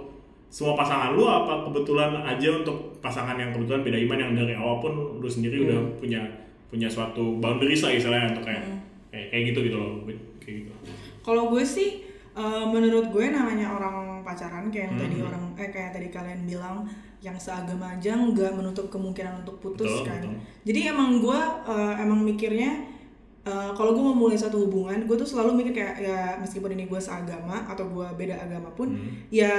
semua 0.48 0.72
pasangan 0.72 1.12
lu 1.12 1.24
apa 1.24 1.60
kebetulan 1.62 2.14
aja 2.16 2.48
untuk 2.56 2.96
pasangan 2.98 3.34
yang 3.34 3.50
kebetulan 3.50 3.82
beda 3.82 3.98
iman 4.00 4.18
yang 4.18 4.32
dari 4.34 4.54
awal 4.54 4.78
pun 4.78 4.92
lu 5.16 5.28
sendiri 5.28 5.60
udah 5.62 5.76
Hmm. 5.76 5.98
punya 5.98 6.22
punya 6.68 6.86
suatu 6.86 7.36
boundaries 7.36 7.80
lah 7.80 7.90
istilahnya 7.90 8.30
untuk 8.30 8.44
kayak 8.44 8.62
Hmm. 8.62 8.80
kayak, 9.08 9.26
kayak 9.28 9.42
gitu 9.46 9.58
gitu 9.64 9.76
loh 9.76 9.92
kayak 10.38 10.56
gitu 10.62 10.72
Kalau 11.20 11.50
gue 11.50 11.60
sih, 11.60 12.00
eh, 12.32 12.64
menurut 12.66 13.08
gue 13.08 13.26
namanya 13.28 13.68
orang 13.70 13.96
pacaran 14.22 14.68
kayak 14.68 14.88
yang 14.88 14.94
Hmm. 14.94 15.02
tadi 15.02 15.16
orang 15.20 15.42
eh 15.54 15.68
kayak 15.68 15.90
tadi 15.92 16.08
kalian 16.08 16.40
bilang 16.44 16.88
yang 17.18 17.34
seagama 17.34 17.98
aja 17.98 18.14
nggak 18.14 18.54
menutup 18.54 18.86
kemungkinan 18.88 19.42
untuk 19.42 19.58
putus 19.58 19.90
Betul, 19.90 20.06
kan. 20.06 20.22
betul. 20.22 20.38
Jadi 20.64 20.80
emang 20.86 21.18
gue 21.18 21.40
eh, 21.66 21.94
emang 21.98 22.20
mikirnya 22.22 22.70
eh, 23.42 23.70
kalau 23.74 23.90
gue 23.90 24.04
mau 24.04 24.14
mulai 24.14 24.38
satu 24.38 24.62
hubungan, 24.62 25.02
gue 25.02 25.16
tuh 25.16 25.26
selalu 25.26 25.58
mikir 25.58 25.72
kayak 25.74 25.94
ya 25.98 26.20
meskipun 26.38 26.70
ini 26.72 26.86
gue 26.86 27.00
seagama 27.00 27.66
atau 27.66 27.88
gue 27.88 28.06
beda 28.14 28.38
agama 28.38 28.68
pun, 28.70 28.92
ya 29.28 29.50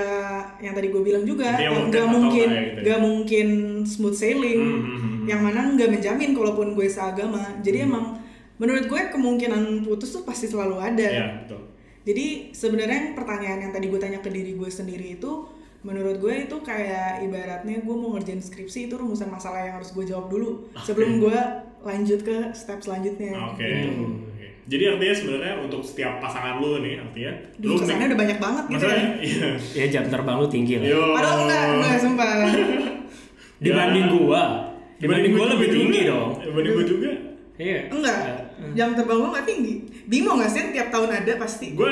yang 0.61 0.71
tadi 0.71 0.87
gue 0.87 1.01
bilang 1.01 1.25
juga 1.25 1.57
nggak 1.57 1.89
atau 1.89 2.07
mungkin 2.07 2.47
enggak 2.47 2.77
gitu 2.79 2.89
ya. 2.89 2.97
mungkin 3.01 3.47
smooth 3.83 4.15
sailing, 4.15 4.61
Hmm, 4.61 4.79
hmm, 4.79 4.99
hmm. 5.01 5.25
yang 5.27 5.41
mana 5.41 5.59
nggak 5.73 5.89
menjamin 5.89 6.31
kalaupun 6.31 6.77
gue 6.77 6.87
seagama. 6.87 7.59
Jadi 7.59 7.77
emang 7.83 8.15
menurut 8.55 8.85
gue 8.85 9.01
kemungkinan 9.09 9.83
putus 9.83 10.11
tuh 10.11 10.23
pasti 10.23 10.47
selalu 10.47 10.75
ada. 10.79 11.03
ya 11.03 11.25
betul 11.43 11.63
Jadi 12.07 12.55
sebenarnya 12.55 13.13
pertanyaan 13.13 13.59
yang 13.63 13.73
tadi 13.75 13.85
gue 13.85 13.99
tanya 13.99 14.19
ke 14.19 14.31
diri 14.31 14.55
gue 14.55 14.69
sendiri 14.71 15.19
itu 15.19 15.31
menurut 15.81 16.17
gue 16.17 16.33
itu 16.41 16.55
kayak 16.59 17.23
ibaratnya 17.23 17.79
gue 17.79 17.95
mau 17.95 18.11
ngerjain 18.11 18.37
skripsi 18.37 18.79
itu 18.85 18.95
rumusan 18.95 19.27
masalah 19.27 19.61
yang 19.61 19.75
harus 19.75 19.89
gue 19.89 20.03
jawab 20.03 20.27
dulu 20.27 20.67
sebelum 20.77 21.19
gue 21.19 21.39
lanjut 21.81 22.19
ke 22.19 22.35
step 22.51 22.79
selanjutnya. 22.79 23.31
oke 23.45 23.63
gitu. 23.63 24.03
Oke. 24.27 24.47
jadi 24.67 24.83
artinya 24.91 25.15
sebenarnya 25.15 25.53
untuk 25.59 25.81
setiap 25.81 26.19
pasangan 26.19 26.59
lu 26.59 26.79
nih 26.79 26.99
artinya 26.99 27.31
Duh, 27.55 27.73
kesannya 27.73 28.05
udah 28.07 28.19
banyak 28.19 28.37
banget 28.37 28.63
gitu 28.65 28.73
maksudnya 28.75 28.99
ya. 28.99 29.07
iya 29.21 29.47
Ya 29.73 29.85
jam 29.89 30.05
terbang 30.05 30.35
lu 30.35 30.47
tinggi 30.47 30.73
lah. 30.75 30.85
Yo. 30.85 31.01
Padahal 31.11 31.37
enggak, 31.41 31.63
enggak 31.73 31.95
sumpah. 31.97 32.27
Dibanding 33.59 34.07
gua, 34.09 34.41
dibanding 34.97 35.31
gua 35.31 35.45
lebih 35.49 35.67
juga. 35.67 35.75
tinggi 35.77 36.01
dong. 36.05 36.29
dibanding 36.37 36.73
gua 36.73 36.85
juga 36.85 37.11
Iya. 37.57 37.79
Enggak. 37.89 38.19
Jam 38.71 38.89
terbang 38.93 39.17
gue 39.17 39.29
gak 39.33 39.43
tinggi. 39.45 39.73
Bingung 40.05 40.39
gak 40.39 40.47
sih 40.47 40.71
tiap 40.71 40.87
tahun 40.89 41.11
ada 41.13 41.31
pasti. 41.35 41.71
gua 41.73 41.91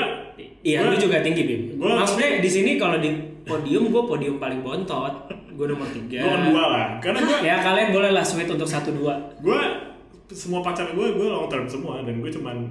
Iya, 0.60 0.80
gua- 0.82 0.90
lu 0.90 0.96
juga 0.98 1.20
tinggi, 1.20 1.42
Bim. 1.44 1.62
Gua- 1.76 1.96
Maksudnya 1.98 2.40
di 2.40 2.48
sini 2.48 2.70
kalau 2.74 2.96
di 2.96 3.12
podium 3.48 3.88
gua 3.88 4.04
podium 4.06 4.36
paling 4.36 4.60
bontot. 4.60 5.14
Gua 5.50 5.66
nomor 5.66 5.88
tiga. 5.88 6.20
gua 6.20 6.34
kedua 6.38 6.64
lah 6.68 6.86
karena 6.98 7.18
gua 7.20 7.36
Ya 7.40 7.56
kalian 7.58 7.88
boleh 7.90 8.10
lah 8.10 8.22
sweet 8.22 8.46
untuk 8.46 8.68
satu 8.68 8.92
dua. 8.92 9.16
gue 9.38 9.58
semua 10.28 10.60
pacar 10.60 10.92
gue 10.92 11.06
gue 11.10 11.24
long 11.26 11.48
term 11.48 11.64
semua 11.64 12.04
dan 12.04 12.20
gue 12.20 12.28
cuman 12.28 12.68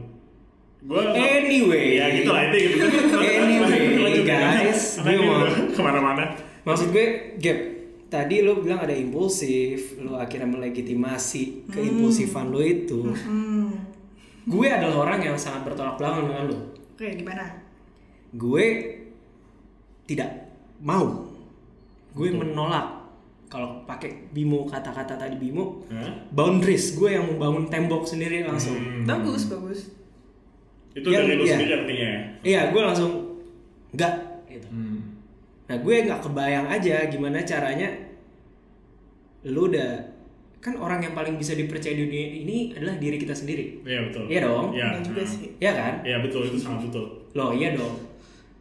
gue 0.80 1.02
Anyway. 1.10 1.98
ya 1.98 2.06
gitu 2.14 2.30
lah 2.30 2.48
itu 2.48 2.78
gitu 2.78 2.86
Anyway, 3.18 4.22
guys, 4.30 4.82
gue 5.04 5.18
mau- 5.18 5.50
ke 5.68 5.82
mana-mana 5.82 6.38
Maksud 6.62 6.92
gue, 6.92 7.06
Gap, 7.38 7.60
tadi 8.08 8.40
lu 8.40 8.62
bilang 8.62 8.78
ada 8.78 8.92
impulsif, 8.92 9.98
lu 9.98 10.14
akhirnya 10.14 10.46
melegitimasi 10.48 11.66
keimpulsifan 11.66 12.52
lu 12.52 12.60
itu. 12.60 13.08
Hmm. 13.08 13.72
Gue 14.44 14.68
adalah 14.68 15.08
orang 15.08 15.24
yang 15.24 15.36
sangat 15.36 15.64
bertolak 15.64 15.96
belakang 15.96 16.28
dengan 16.28 16.44
lu. 16.46 16.58
Oke, 16.94 17.08
gimana? 17.16 17.58
Gue 18.30 18.66
tidak 20.06 20.47
mau. 20.80 21.26
Gue 22.12 22.30
menolak 22.30 22.98
kalau 23.48 23.82
pakai 23.84 24.28
Bimo 24.30 24.66
kata-kata 24.66 25.16
tadi 25.16 25.36
Bimo, 25.36 25.86
Hah? 25.88 26.12
boundaries 26.30 26.94
gue 26.94 27.10
yang 27.10 27.26
membangun 27.26 27.66
tembok 27.66 28.04
sendiri 28.04 28.44
langsung. 28.44 28.76
Hmm. 28.76 29.06
Bagus, 29.06 29.48
bagus. 29.48 29.80
itu 30.92 31.06
Yang- 31.08 31.24
dari 31.24 31.36
lu 31.36 31.44
iya. 31.44 31.54
sendiri 31.54 31.74
artinya 31.76 32.08
ya 32.08 32.20
Iya, 32.44 32.62
gue 32.68 32.82
langsung 32.82 33.12
enggak 33.92 34.14
gitu. 34.48 34.66
Hmm. 34.68 35.00
Nah 35.64 35.78
gue 35.78 35.96
nggak 36.02 36.22
kebayang 36.22 36.68
aja 36.68 37.06
gimana 37.06 37.38
caranya 37.40 37.86
lu 39.46 39.70
udah 39.70 40.18
kan 40.58 40.74
orang 40.76 41.00
yang 41.00 41.14
paling 41.14 41.38
bisa 41.38 41.54
dipercaya 41.54 41.94
di 41.94 42.02
dunia 42.02 42.28
ini 42.36 42.58
adalah 42.74 42.98
diri 42.98 43.16
kita 43.16 43.32
sendiri. 43.32 43.78
iya 43.86 44.04
betul 44.04 44.26
Iya 44.26 44.40
dong. 44.44 44.74
iya 44.74 44.86
Iya 44.90 45.00
juga 45.06 45.22
nah. 45.22 45.30
sih. 45.30 45.46
Iya 45.56 45.72
kan? 45.72 45.94
iya 46.02 46.18
betul 46.20 46.42
itu 46.44 46.58
sangat 46.58 46.90
betul 46.90 47.06
Loh 47.32 47.52
iya 47.54 47.70
dong. 47.72 47.94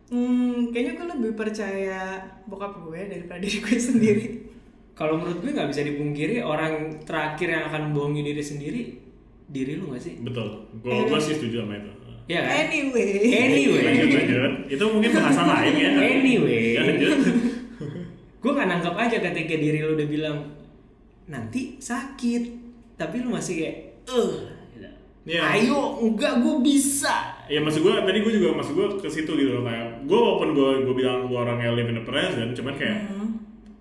Hmm, 0.06 0.70
kayaknya 0.70 0.92
gue 0.94 1.06
lebih 1.12 1.32
percaya 1.34 2.14
bokap 2.44 2.78
gue 2.80 3.00
daripada 3.06 3.38
diri 3.38 3.58
gue 3.58 3.74
sendiri. 3.76 4.26
Kalau 4.94 5.18
menurut 5.18 5.38
gue 5.38 5.50
nggak 5.50 5.68
bisa 5.68 5.82
dipungkiri 5.82 6.40
orang 6.40 7.02
terakhir 7.02 7.48
yang 7.50 7.64
akan 7.66 7.90
membohongi 7.90 8.22
diri 8.24 8.40
sendiri 8.40 8.82
diri 9.46 9.76
lu 9.76 9.94
gak 9.94 10.02
sih? 10.02 10.18
betul 10.18 10.66
gue 10.74 10.90
gue 11.06 11.20
sih 11.20 11.36
setuju 11.36 11.62
sama 11.62 11.76
itu 11.76 11.90
Iya 12.26 12.40
kan? 12.42 12.50
Anyway. 12.66 13.10
Anyway. 13.30 13.82
lanjut 13.84 14.08
lanjut 14.10 14.52
itu 14.66 14.84
mungkin 14.90 15.10
bahasan 15.12 15.46
lain 15.46 15.74
ya 15.76 15.90
Anyway. 15.94 16.64
Ya, 16.74 16.80
lanjut 16.82 17.10
gue 18.36 18.50
nggak 18.50 18.68
nangkep 18.68 18.94
aja 18.96 19.16
ketika 19.20 19.54
diri 19.54 19.78
lu 19.82 19.94
udah 19.94 20.08
bilang 20.08 20.36
nanti 21.26 21.78
sakit 21.78 22.42
tapi 22.94 23.22
lu 23.22 23.30
masih 23.30 23.54
kayak 23.60 23.76
eh 24.06 24.30
Iya. 25.26 25.42
ayo 25.58 25.98
enggak 26.00 26.38
gue 26.38 26.54
bisa 26.62 27.35
Ya 27.46 27.58
maksud 27.58 27.80
gue 27.80 27.94
tadi 27.96 28.18
gue 28.18 28.32
juga 28.32 28.48
maksud 28.52 28.72
gue 28.72 28.86
ke 28.98 29.08
situ 29.08 29.30
gitu 29.30 29.50
loh 29.52 29.62
kayak 29.62 30.02
gue 30.02 30.18
walaupun 30.18 30.50
gue 30.50 30.70
gue 30.82 30.94
bilang 30.94 31.24
gue 31.24 31.38
orang 31.38 31.58
yang 31.58 31.72
live 31.72 31.88
in 31.88 31.96
the 31.96 32.04
present 32.04 32.50
cuman 32.52 32.74
kayak 32.74 32.98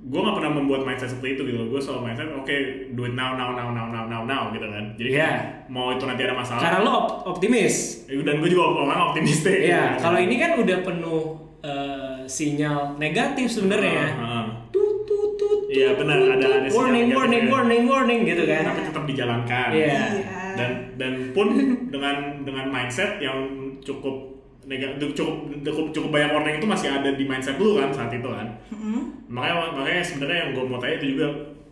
gue 0.06 0.20
gak 0.22 0.36
pernah 0.36 0.52
membuat 0.54 0.82
mindset 0.84 1.10
seperti 1.10 1.34
itu 1.34 1.42
gitu 1.44 1.58
loh 1.58 1.68
gue 1.68 1.80
selalu 1.80 2.02
mindset 2.04 2.30
oke 2.32 2.56
do 2.92 3.02
it 3.04 3.14
now 3.14 3.34
now 3.34 3.52
now 3.52 3.70
now 3.70 3.88
now 3.88 4.06
now 4.06 4.22
now 4.24 4.44
gitu 4.50 4.62
kan 4.64 4.94
jadi 4.96 5.10
kayak 5.12 5.34
mau 5.68 5.90
itu 5.90 6.04
nanti 6.04 6.22
ada 6.22 6.36
masalah 6.36 6.62
karena 6.62 6.80
lo 6.80 6.92
op- 6.96 7.14
optimis 7.28 8.06
Eh, 8.06 8.22
dan 8.22 8.38
gue 8.38 8.46
juga 8.48 8.70
orang 8.80 9.10
optimistik 9.10 9.66
Iya, 9.66 9.98
kalau 9.98 10.20
ini 10.20 10.36
kan 10.36 10.52
udah 10.56 10.78
penuh 10.80 11.22
eh, 11.60 12.22
sinyal 12.28 12.94
negatif 12.96 13.50
sebenarnya. 13.50 14.06
Ah, 14.14 14.22
ah. 14.22 14.46
Tut 14.70 15.02
tut 15.04 15.34
tut. 15.36 15.60
Iya, 15.68 15.94
benar, 15.96 16.18
ada- 16.32 16.38
ada 16.56 16.70
sinyal 16.70 16.78
warning 16.78 17.02
negatif 17.04 17.18
warning 17.18 17.42
ya. 17.42 17.50
warning 17.50 17.84
warning 17.88 18.20
gitu 18.24 18.44
kan. 18.46 18.62
tapi 18.64 18.80
tetap 18.84 19.04
dijalankan 19.04 19.68
Iya. 19.72 19.90
Iya. 19.90 20.45
Dan 20.58 20.72
dan 20.96 21.14
pun 21.32 21.48
dengan 21.94 22.42
dengan 22.44 22.66
mindset 22.72 23.20
yang 23.20 23.46
cukup 23.80 24.34
negatif 24.66 25.14
cukup 25.14 25.46
cukup 25.62 25.86
cukup 25.94 26.10
banyak 26.10 26.32
warning 26.34 26.58
itu 26.58 26.66
masih 26.66 26.90
ada 26.90 27.14
di 27.14 27.24
mindset 27.24 27.62
lu 27.62 27.78
kan 27.78 27.94
saat 27.94 28.10
itu 28.10 28.26
kan 28.26 28.50
Mm-mm. 28.74 29.30
makanya 29.30 29.78
makanya 29.78 30.02
sebenarnya 30.02 30.40
yang 30.42 30.52
gue 30.58 30.64
mau 30.66 30.82
tanya 30.82 30.96
itu 30.98 31.08
juga 31.14 31.28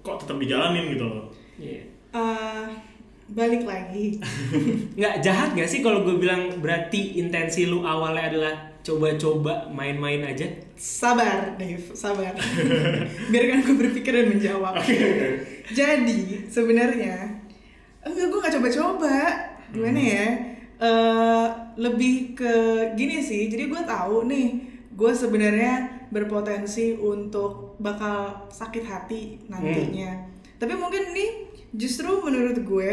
kok 0.06 0.22
tetap 0.22 0.38
dijalanin 0.38 0.94
gitu 0.94 1.06
loh 1.10 1.26
Iya. 1.54 1.86
Eh, 2.14 2.66
balik 3.30 3.64
lagi. 3.66 4.18
Nggak 5.00 5.16
jahat 5.22 5.50
nggak 5.54 5.70
sih 5.70 5.86
kalau 5.86 6.02
gue 6.02 6.18
bilang 6.18 6.50
berarti 6.62 7.18
intensi 7.18 7.70
lu 7.70 7.86
awalnya 7.86 8.30
adalah 8.30 8.54
coba-coba 8.84 9.70
main-main 9.72 10.20
aja? 10.26 10.44
Sabar, 10.76 11.56
Dave, 11.56 11.94
sabar. 11.96 12.34
Biarkan 13.32 13.60
gue 13.64 13.76
berpikir 13.80 14.12
dan 14.12 14.28
menjawab. 14.28 14.76
Jadi 15.72 16.50
sebenarnya 16.52 17.43
enggak 18.04 18.28
gue 18.28 18.40
gak 18.40 18.54
coba-coba. 18.60 19.16
Gimana 19.72 20.00
ya? 20.00 20.28
Eh, 20.78 21.48
lebih 21.78 22.36
ke 22.36 22.54
gini 22.94 23.20
sih. 23.20 23.48
Jadi 23.48 23.68
gue 23.68 23.82
tahu 23.84 24.28
nih, 24.28 24.48
gue 24.92 25.12
sebenarnya 25.12 25.74
berpotensi 26.10 26.94
untuk 26.94 27.80
bakal 27.80 28.48
sakit 28.50 28.84
hati 28.84 29.22
nantinya. 29.48 30.30
Tapi 30.58 30.74
mungkin 30.76 31.12
ini 31.12 31.26
justru 31.74 32.22
menurut 32.22 32.60
gue 32.60 32.90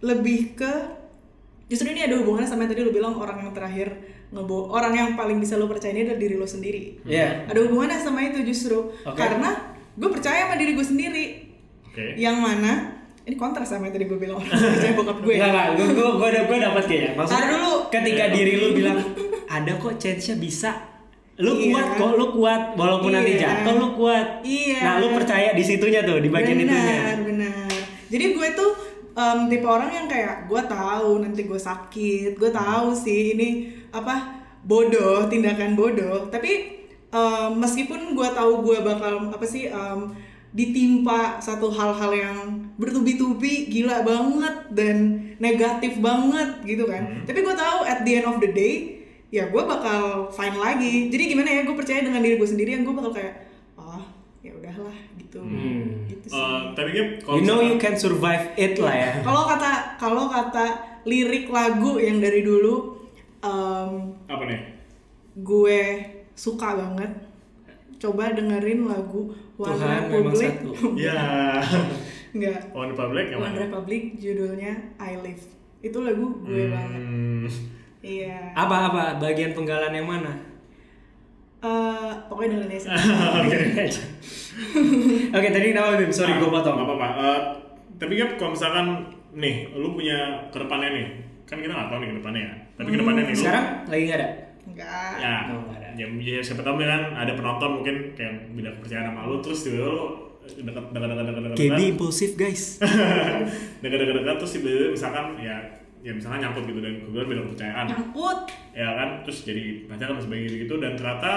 lebih 0.00 0.54
ke 0.54 0.72
justru 1.66 1.90
ini 1.90 2.04
ada 2.04 2.20
hubungannya 2.20 2.46
sama 2.46 2.62
yang 2.62 2.70
tadi 2.70 2.84
lu 2.84 2.92
bilang 2.92 3.16
orang 3.16 3.40
yang 3.42 3.52
terakhir 3.56 3.88
ngebo 4.30 4.68
orang 4.68 4.92
yang 4.92 5.08
paling 5.16 5.40
bisa 5.40 5.56
lu 5.56 5.64
percaya 5.66 5.90
ini 5.90 6.04
adalah 6.04 6.20
diri 6.20 6.34
lu 6.36 6.44
sendiri 6.44 7.00
Iya. 7.02 7.48
ada 7.48 7.58
hubungannya 7.64 7.98
sama 7.98 8.20
itu 8.20 8.44
justru 8.44 8.92
Oke. 9.02 9.16
karena 9.16 9.72
gue 9.96 10.06
percaya 10.06 10.44
sama 10.44 10.54
diri 10.54 10.76
gue 10.76 10.84
sendiri 10.84 11.24
oke 11.88 12.04
yang 12.20 12.36
mana 12.36 13.00
ini 13.24 13.34
kontras 13.34 13.68
sama 13.68 13.88
yang 13.88 13.94
tadi 13.94 14.04
gue 14.04 14.18
bilang 14.18 14.36
orang 14.38 14.52
percaya 14.52 14.92
bokap 14.92 15.18
gue 15.18 15.32
Enggak 15.34 15.48
enggak, 15.48 15.66
gue 15.72 15.86
gue 15.90 16.08
gue 16.14 16.30
gue 16.44 16.58
dapat 16.60 16.82
kayaknya. 16.84 17.10
Maksudnya 17.14 17.46
dulu. 17.50 17.72
ketika 17.88 18.24
diri 18.28 18.52
lu 18.54 18.68
bilang 18.72 18.98
ada 19.46 19.72
kok 19.74 19.94
chance-nya 19.96 20.36
bisa. 20.36 20.70
Lu 21.34 21.50
Iya. 21.52 21.66
kuat 21.68 21.86
kok, 21.96 22.12
lu 22.14 22.26
kuat 22.32 22.62
walaupun 22.74 23.10
nanti 23.10 23.32
Iya. 23.34 23.40
jatuh 23.42 23.74
lu 23.74 23.88
kuat. 23.94 24.26
Iya. 24.40 24.78
Nah, 24.80 24.94
lu 24.98 25.06
percaya 25.10 25.50
di 25.50 25.62
situnya 25.62 26.00
tuh, 26.02 26.18
di 26.18 26.28
bagian 26.28 26.58
benar 26.58 26.78
itunya. 26.78 27.00
benar 27.18 27.68
jadi 28.06 28.24
gue 28.30 28.48
tuh 28.54 28.70
em, 29.12 29.38
tipe 29.48 29.64
orang 29.64 29.90
yang 29.90 30.06
kayak 30.06 30.44
gue 30.44 30.62
tahu 30.62 31.10
nanti 31.18 31.42
gue 31.42 31.58
sakit 31.58 32.30
gue 32.32 32.50
tahu 32.52 32.94
sih 32.94 33.34
ini 33.34 33.48
apa 33.90 34.38
bodoh 34.62 35.26
tindakan 35.26 35.74
bodoh 35.74 36.28
tapi 36.28 36.78
em, 37.08 37.50
meskipun 37.54 38.14
gue 38.14 38.28
tahu 38.30 38.62
gue 38.62 38.78
bakal 38.80 39.28
apa 39.28 39.42
sih 39.42 39.66
em, 39.66 40.14
ditimpa 40.54 41.38
satu 41.38 41.66
hal-hal 41.68 42.12
yang 42.14 42.38
bertubi-tubi 42.76 43.66
gila 43.66 44.00
banget 44.00 44.70
dan 44.70 44.96
negatif 45.36 45.98
banget 45.98 46.62
gitu 46.62 46.86
kan. 46.86 47.22
Tapi 47.22 47.42
gue 47.42 47.54
tahu 47.54 47.78
at 47.82 48.02
the 48.02 48.12
end 48.14 48.26
of 48.26 48.38
the 48.38 48.48
day 48.48 49.02
ya 49.28 49.50
gue 49.50 49.58
bakal 49.60 50.30
fine 50.30 50.54
lagi. 50.54 51.10
Jadi 51.10 51.22
gimana 51.28 51.50
ya 51.50 51.60
gue 51.62 51.74
percaya 51.74 52.00
dengan 52.00 52.22
diri 52.22 52.38
gue 52.38 52.46
sendiri 52.46 52.70
yang 52.72 52.86
gue 52.86 52.94
bakal 52.94 53.10
kayak 53.10 53.50
oh 53.74 53.98
ya 54.40 54.54
udahlah 54.54 54.94
gitu. 55.18 55.42
Gitu 56.06 56.26
sih 56.30 56.38
Eh, 56.38 56.62
tapi 56.72 56.90
kan 56.92 57.06
kalau 57.20 57.34
You 57.34 57.42
know 57.42 57.58
you 57.58 57.76
can 57.76 57.98
survive 57.98 58.54
it 58.54 58.78
lah 58.78 58.94
ya. 58.94 59.10
kalau 59.20 59.42
kata 59.44 59.70
kalau 59.98 60.30
kata 60.30 60.66
lirik 61.02 61.50
lagu 61.50 61.98
yang 61.98 62.16
dari 62.16 62.40
dulu 62.40 63.02
em, 63.42 63.90
apa 64.24 64.42
nih? 64.46 64.60
gue 65.34 65.80
suka 66.32 66.78
banget 66.78 67.10
coba 68.04 68.24
dengerin 68.30 68.84
lagu 68.84 69.32
One 69.56 69.72
Tuhan 69.72 70.02
Republic 70.06 70.52
ya 71.06 71.20
enggak 72.30 72.60
One 72.70 72.90
Republic 72.90 73.24
yang 73.28 73.40
One 73.40 73.56
Republic 73.56 74.02
judulnya 74.14 74.72
I 74.98 75.16
Live 75.16 75.44
itu 75.80 75.98
lagu 75.98 76.26
gue 76.42 76.68
banget 76.68 77.00
Hmm. 77.00 77.44
iya 78.00 78.52
Apa 78.54 78.88
apa 78.88 79.02
bagian 79.18 79.52
penggalan 79.52 79.88
yang 79.90 80.04
mana? 80.06 80.32
Eh, 81.60 82.12
pokoknya 82.26 82.56
dengerin 82.58 82.72
aja. 82.74 82.88
Oke 83.38 83.56
aja. 83.78 84.02
Oke 85.36 85.48
tadi 85.50 85.72
nama 85.72 85.92
Bim, 85.94 86.08
sorry 86.08 86.32
gue 86.34 86.44
potong. 86.46 86.76
Gak 86.76 86.84
apa-apa. 86.84 87.08
Eh, 87.18 87.40
tapi 87.94 88.14
kan 88.14 88.28
kalau 88.34 88.52
misalkan 88.52 88.86
nih, 89.34 89.72
lu 89.72 89.92
punya 89.92 90.16
ke 90.48 90.56
depannya 90.58 90.88
nih, 90.90 91.06
kan 91.42 91.56
kita 91.58 91.68
nggak 91.70 91.88
tahu 91.88 91.98
nih 91.98 92.08
ke 92.10 92.16
depannya 92.18 92.42
ya. 92.42 92.52
Tapi 92.74 92.88
ke 92.90 92.98
depannya 92.98 93.22
nih, 93.22 93.30
lu- 93.30 93.40
Sekarang 93.40 93.64
lagi 93.86 94.02
nggak 94.02 94.18
ada. 94.18 94.28
enggak 94.64 95.12
ya, 95.16 95.34
Oh. 95.46 95.73
Ya, 95.94 96.06
ya 96.06 96.42
siapa 96.42 96.62
tahu 96.62 96.78
kan 96.82 97.14
ada 97.14 97.32
penonton 97.34 97.80
mungkin 97.80 97.96
kayak 98.14 98.52
beda 98.54 98.70
kepercayaan 98.78 99.14
sama 99.14 99.30
lu, 99.30 99.38
terus 99.40 99.58
tiba-tiba 99.66 99.90
lu 99.90 100.06
dekat 100.44 100.84
dekat 100.92 101.08
dekat 101.08 101.24
dekat 101.24 101.42
dekat 101.42 101.58
KB 101.58 101.80
impulsif 101.96 102.30
guys. 102.36 102.78
dekat 103.82 103.98
dekat 104.02 104.14
dekat 104.20 104.36
terus 104.36 104.52
tiba-tiba 104.58 104.88
misalkan 104.92 105.24
ya 105.40 105.56
ya 106.04 106.12
misalkan 106.12 106.44
nyangkut 106.44 106.64
gitu 106.68 106.80
dan 106.84 106.92
kemudian 107.00 107.26
beda 107.32 107.42
kepercayaan. 107.48 107.84
Nyangkut? 107.88 108.40
Ya 108.76 108.88
kan 108.92 109.08
terus 109.24 109.38
jadi 109.48 109.88
pacaran 109.88 110.20
dan 110.20 110.22
sebagainya 110.22 110.58
gitu 110.68 110.74
dan 110.76 110.92
ternyata 111.00 111.32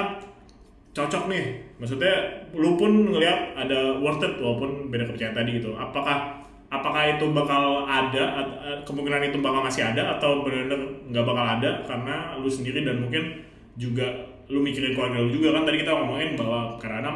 cocok 0.91 1.23
nih. 1.31 1.45
Maksudnya 1.79 2.15
lu 2.51 2.75
pun 2.75 2.91
ngelihat 3.13 3.55
ada 3.55 3.95
worth 4.03 4.25
it 4.27 4.35
walaupun 4.43 4.91
beda 4.91 5.07
kepercayaan 5.07 5.37
tadi 5.39 5.63
gitu. 5.63 5.71
Apakah 5.79 6.43
apakah 6.67 7.15
itu 7.15 7.31
bakal 7.31 7.87
ada 7.87 8.43
kemungkinan 8.83 9.31
itu 9.31 9.39
bakal 9.39 9.63
masih 9.63 9.87
ada 9.87 10.19
atau 10.19 10.43
benar-benar 10.43 10.81
nggak 11.07 11.23
bakal 11.23 11.45
ada 11.47 11.69
karena 11.87 12.35
lu 12.35 12.49
sendiri 12.51 12.83
dan 12.83 12.99
mungkin 12.99 13.39
juga 13.79 14.03
lu 14.47 14.59
mikirin 14.63 14.95
keluarga 14.95 15.19
lu 15.19 15.29
juga 15.29 15.55
kan 15.55 15.63
tadi 15.67 15.77
kita 15.83 15.91
ngomongin 15.91 16.39
bahwa 16.39 16.79
karena 16.79 17.11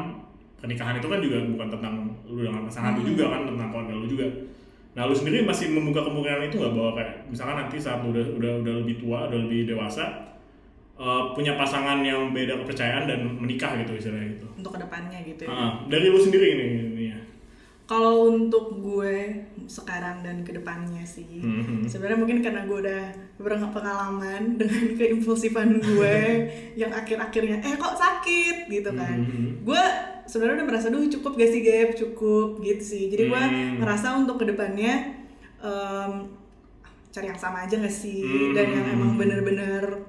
pernikahan 0.59 0.99
itu 0.99 1.07
kan 1.07 1.19
juga 1.23 1.37
bukan 1.47 1.67
tentang 1.73 1.93
lu 2.27 2.39
dengan 2.43 2.63
pasangan 2.67 2.93
lu 2.99 3.03
juga 3.07 3.25
kan 3.31 3.41
tentang 3.47 3.67
keluarga 3.71 3.93
lu 3.95 4.07
juga 4.07 4.27
Nah 4.91 5.07
lu 5.07 5.15
sendiri 5.15 5.47
masih 5.47 5.71
membuka 5.71 6.03
kemungkinan 6.03 6.51
itu 6.51 6.59
nggak 6.59 6.75
bahwa 6.75 6.91
kayak 6.99 7.23
misalkan 7.31 7.63
nanti 7.63 7.79
saat 7.79 8.03
lu 8.03 8.11
udah 8.11 8.25
udah 8.35 8.51
udah 8.59 8.73
lebih 8.83 8.99
tua, 8.99 9.23
udah 9.31 9.39
lebih 9.47 9.71
dewasa, 9.71 10.03
eh, 10.99 11.23
punya 11.31 11.55
pasangan 11.55 12.03
yang 12.03 12.35
beda 12.35 12.59
kepercayaan 12.59 13.07
dan 13.07 13.23
menikah 13.39 13.71
gitu 13.79 13.95
istilahnya 13.95 14.35
gitu. 14.35 14.47
untuk 14.59 14.75
ke 14.75 14.79
depannya 14.83 15.19
gitu 15.23 15.47
ya 15.47 15.49
Ah, 15.49 15.71
dari 15.87 16.11
lu 16.11 16.19
sendiri 16.19 16.47
ini, 16.59 16.65
ini 16.91 17.03
ya. 17.07 17.19
kalau 17.87 18.35
untuk 18.35 18.83
gue 18.83 19.15
sekarang 19.65 20.21
dan 20.21 20.41
ke 20.41 20.51
depannya 20.51 21.03
sih 21.03 21.27
Mhm. 21.37 21.85
sebenarnya 21.85 22.17
mungkin 22.17 22.39
karena 22.39 22.63
gue 22.63 22.77
udah 22.79 23.03
berpengalaman 23.37 24.41
dengan 24.59 24.85
keimpulsifan 24.95 25.77
gue 25.77 26.17
yang 26.81 26.89
akhir-akhirnya 26.89 27.59
eh 27.59 27.75
kok 27.75 27.93
sakit 27.93 28.65
gitu 28.67 28.89
kan 28.91 29.17
Mhm. 29.19 29.61
gue 29.61 29.83
sebenarnya 30.23 30.57
udah 30.57 30.67
merasa 30.67 30.87
duh 30.87 31.03
cukup 31.09 31.35
gak 31.35 31.49
sih 31.49 31.61
Gap 31.61 31.89
cukup 31.93 32.49
gitu 32.59 32.83
sih 32.83 33.03
jadi 33.07 33.27
gue 33.27 33.41
Hmm. 33.41 33.77
ngerasa 33.77 34.15
untuk 34.15 34.37
ke 34.37 34.47
depannya 34.47 35.17
em, 35.59 36.13
cari 37.07 37.27
yang 37.27 37.35
sama 37.35 37.63
aja 37.63 37.75
gak 37.75 37.91
sih 37.91 38.23
Hmm. 38.23 38.53
dan 38.53 38.65
yang 38.71 38.85
emang 38.89 39.11
bener-bener 39.15 40.07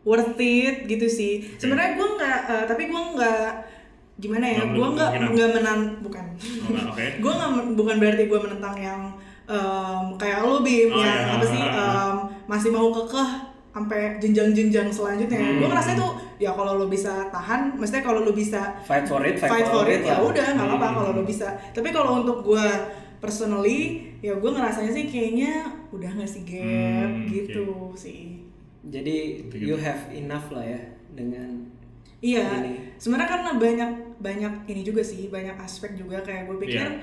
worth 0.00 0.38
it 0.38 0.86
gitu 0.86 1.04
sih 1.06 1.44
sebenarnya 1.54 1.94
gue 1.94 2.08
nggak 2.10 2.38
eh, 2.48 2.64
tapi 2.64 2.82
gue 2.86 3.02
nggak 3.12 3.50
gimana 4.18 4.44
ya 4.44 4.62
gue 4.66 4.86
nggak 4.88 5.10
nggak 5.30 5.48
menan 5.54 5.78
bukan 6.00 6.26
Oh, 6.68 6.94
gue 6.94 7.32
nggak 7.32 7.50
bukan 7.72 7.96
berarti 7.96 8.22
gue 8.24 8.38
menentang 8.40 8.74
yang 8.76 9.00
em, 9.44 10.04
kayak 10.14 10.42
lo 10.42 10.60
bim 10.60 10.88
Oh, 10.88 10.98
yang 10.98 11.18
iya. 11.20 11.34
apa 11.34 11.44
sih 11.44 11.62
em, 11.62 12.14
masih 12.44 12.70
mau 12.70 12.90
kekeh 12.90 13.30
sampai 13.68 14.18
jenjang-jenjang 14.18 14.88
selanjutnya 14.88 15.38
Hmm. 15.38 15.58
gue 15.58 15.68
ngerasa 15.68 15.90
itu 15.92 16.06
ya 16.36 16.50
kalau 16.50 16.74
lo 16.74 16.86
bisa 16.86 17.26
tahan 17.28 17.72
maksudnya 17.72 18.02
kalau 18.02 18.20
lo 18.20 18.32
bisa 18.32 18.74
Fight 18.82 19.06
for 19.06 19.22
it, 19.22 19.38
fight, 19.38 19.64
for 19.64 19.86
it, 19.86 20.02
ya 20.02 20.18
lah. 20.18 20.26
udah 20.26 20.46
nggak 20.48 20.66
apa-apa 20.66 20.86
Hmm. 20.88 20.96
kalau 20.96 21.10
lo 21.12 21.22
bisa 21.22 21.48
tapi 21.70 21.88
kalau 21.88 22.10
untuk 22.18 22.42
gue 22.44 22.66
personally 23.18 23.80
ya 24.18 24.34
gue 24.34 24.46
ngerasanya 24.48 24.90
sih 24.90 25.04
kayaknya 25.06 25.52
udah 25.88 26.10
nggak 26.12 26.26
sih 26.28 26.42
gap 26.42 27.06
Hmm, 27.08 27.26
gitu 27.26 27.66
sih 27.94 28.42
Jadi 28.80 29.44
Gitu-gitu. 29.44 29.68
you 29.68 29.76
have 29.76 30.00
enough 30.10 30.48
lah 30.48 30.64
ya 30.64 30.80
dengan 31.12 31.66
Iya, 32.18 32.42
sebenarnya 32.98 33.30
karena 33.30 33.50
banyak 33.62 33.90
banyak 34.18 34.52
ini 34.66 34.82
juga 34.82 35.02
sih, 35.06 35.30
banyak 35.30 35.54
aspek 35.62 35.94
juga 35.94 36.18
kayak 36.26 36.50
gue 36.50 36.56
pikir 36.66 36.82
Iya. 36.82 36.98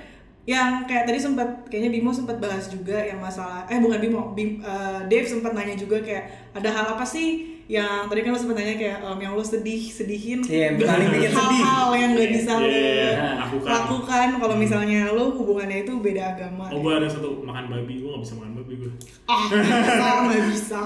yang 0.45 0.85
kayak 0.85 1.07
tadi 1.09 1.17
sempat 1.17 1.65
kayaknya 1.71 1.89
Bimo 1.95 2.11
sempat 2.13 2.37
bahas 2.37 2.67
juga 2.69 2.99
yang 3.01 3.17
masalah 3.23 3.65
eh 3.71 3.79
bukan 3.81 3.97
Bimo, 4.03 4.21
Bim, 4.35 4.59
eh, 4.61 4.99
Dave 5.09 5.25
sempat 5.25 5.55
nanya 5.55 5.73
juga 5.73 6.03
kayak 6.03 6.53
ada 6.53 6.69
hal 6.69 6.85
apa 6.99 7.05
sih 7.07 7.54
yang 7.67 8.05
tadi 8.05 8.21
kan 8.21 8.29
lo 8.29 8.37
sempat 8.37 8.55
nanya 8.55 8.75
kayak 8.75 8.97
em, 8.99 9.19
yang 9.19 9.33
lo 9.33 9.41
sedih 9.41 9.81
sedihin 9.83 10.39
Iya, 10.39 10.63
yang 10.67 10.75
paling 10.79 11.09
bikin 11.09 11.31
sedih. 11.33 11.41
hal-hal 11.59 11.89
yang 11.95 12.09
gak 12.13 12.29
bisa 12.31 12.51
Iya, 12.51 12.55
lo 12.55 12.67
iya, 12.67 12.91
iya. 12.93 13.29
Lakukan. 13.35 13.67
lakukan 13.67 14.27
kalau 14.37 14.55
misalnya 14.55 15.01
lo 15.09 15.23
hubungannya 15.33 15.77
itu 15.81 15.93
beda 15.97 16.23
agama. 16.31 16.65
Oh 16.67 16.79
gue 16.79 16.93
ada 16.93 17.07
satu 17.07 17.41
makan 17.41 17.65
babi, 17.67 17.93
gue 17.97 18.07
nggak 18.07 18.21
bisa 18.21 18.33
makan 18.35 18.51
babi 18.55 18.73
gue. 18.77 18.91
Ah, 19.25 19.45
bisa 19.49 20.07
nggak 20.21 20.43
bisa. 20.47 20.83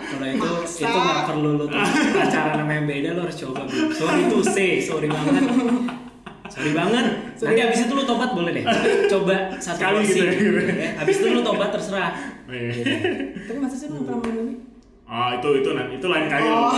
kalau 0.00 0.26
itu 0.26 0.48
Maksa. 0.48 0.80
itu 0.82 0.98
nggak 0.98 1.24
perlu 1.26 1.50
lu 1.52 1.64
tuh 1.64 1.80
pacaran 2.14 2.54
sama 2.56 2.72
yang 2.72 2.86
beda 2.86 3.08
lo 3.10 3.20
harus 3.22 3.36
coba 3.38 3.60
sorry 3.92 4.22
tuh 4.26 4.42
say 4.42 4.70
sorry 4.78 5.08
banget 5.08 5.44
sorry 6.46 6.72
banget 6.72 7.06
nanti 7.36 7.60
abis 7.62 7.78
itu 7.82 7.92
lu 7.92 8.04
tobat 8.04 8.30
boleh 8.32 8.52
deh 8.54 8.64
coba 9.06 9.34
satu 9.58 9.80
porsi 9.82 10.16
gitu 10.16 10.60
ya. 10.64 10.96
abis 10.96 11.14
itu 11.18 11.26
lu 11.28 11.40
tobat 11.42 11.68
terserah 11.70 12.12
Oh, 12.46 12.54
iya. 12.54 12.72
Tapi 13.42 13.58
masa 13.58 13.74
sih 13.74 13.86
lo 13.86 13.98
nggak 13.98 14.06
pernah 14.06 14.20
makan 14.22 14.34
babi? 14.38 14.54
Ah 15.06 15.38
itu 15.38 15.48
itu 15.62 15.70
itu 15.70 16.06
lain 16.10 16.26
kali. 16.26 16.46
Oh. 16.50 16.74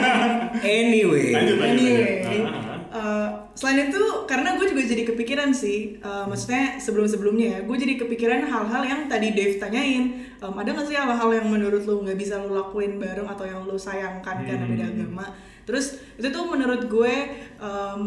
anyway 0.80 1.28
Lanjut 1.28 1.56
lanjut. 1.60 1.84
Anyway, 1.84 2.24
lanjut. 2.24 2.48
Ah, 2.48 2.56
ah, 2.56 2.64
ah. 2.64 2.78
uh, 2.90 3.28
selain 3.52 3.92
itu 3.92 4.00
karena 4.24 4.56
gue 4.56 4.66
juga 4.72 4.82
jadi 4.88 5.02
kepikiran 5.04 5.52
sih, 5.52 6.00
uh, 6.00 6.24
maksudnya 6.24 6.80
sebelum-sebelumnya 6.80 7.46
ya, 7.46 7.58
gue 7.68 7.76
jadi 7.76 7.94
kepikiran 8.00 8.48
hal-hal 8.48 8.82
yang 8.88 9.00
tadi 9.06 9.36
Dave 9.36 9.60
tanyain, 9.60 10.24
um, 10.40 10.56
ada 10.56 10.72
nggak 10.72 10.86
sih 10.88 10.96
hal-hal 10.96 11.28
yang 11.36 11.46
menurut 11.52 11.84
lo 11.84 12.00
nggak 12.00 12.16
bisa 12.16 12.40
lo 12.40 12.56
lakuin 12.56 12.96
bareng 12.96 13.28
atau 13.28 13.44
yang 13.44 13.60
lo 13.68 13.76
sayangkan 13.76 14.42
karena 14.42 14.64
beda 14.64 14.84
Hmm. 14.88 14.92
agama? 14.96 15.26
Terus 15.68 16.00
itu 16.16 16.28
tuh 16.32 16.48
menurut 16.48 16.88
gue 16.88 17.14
um, 17.60 18.02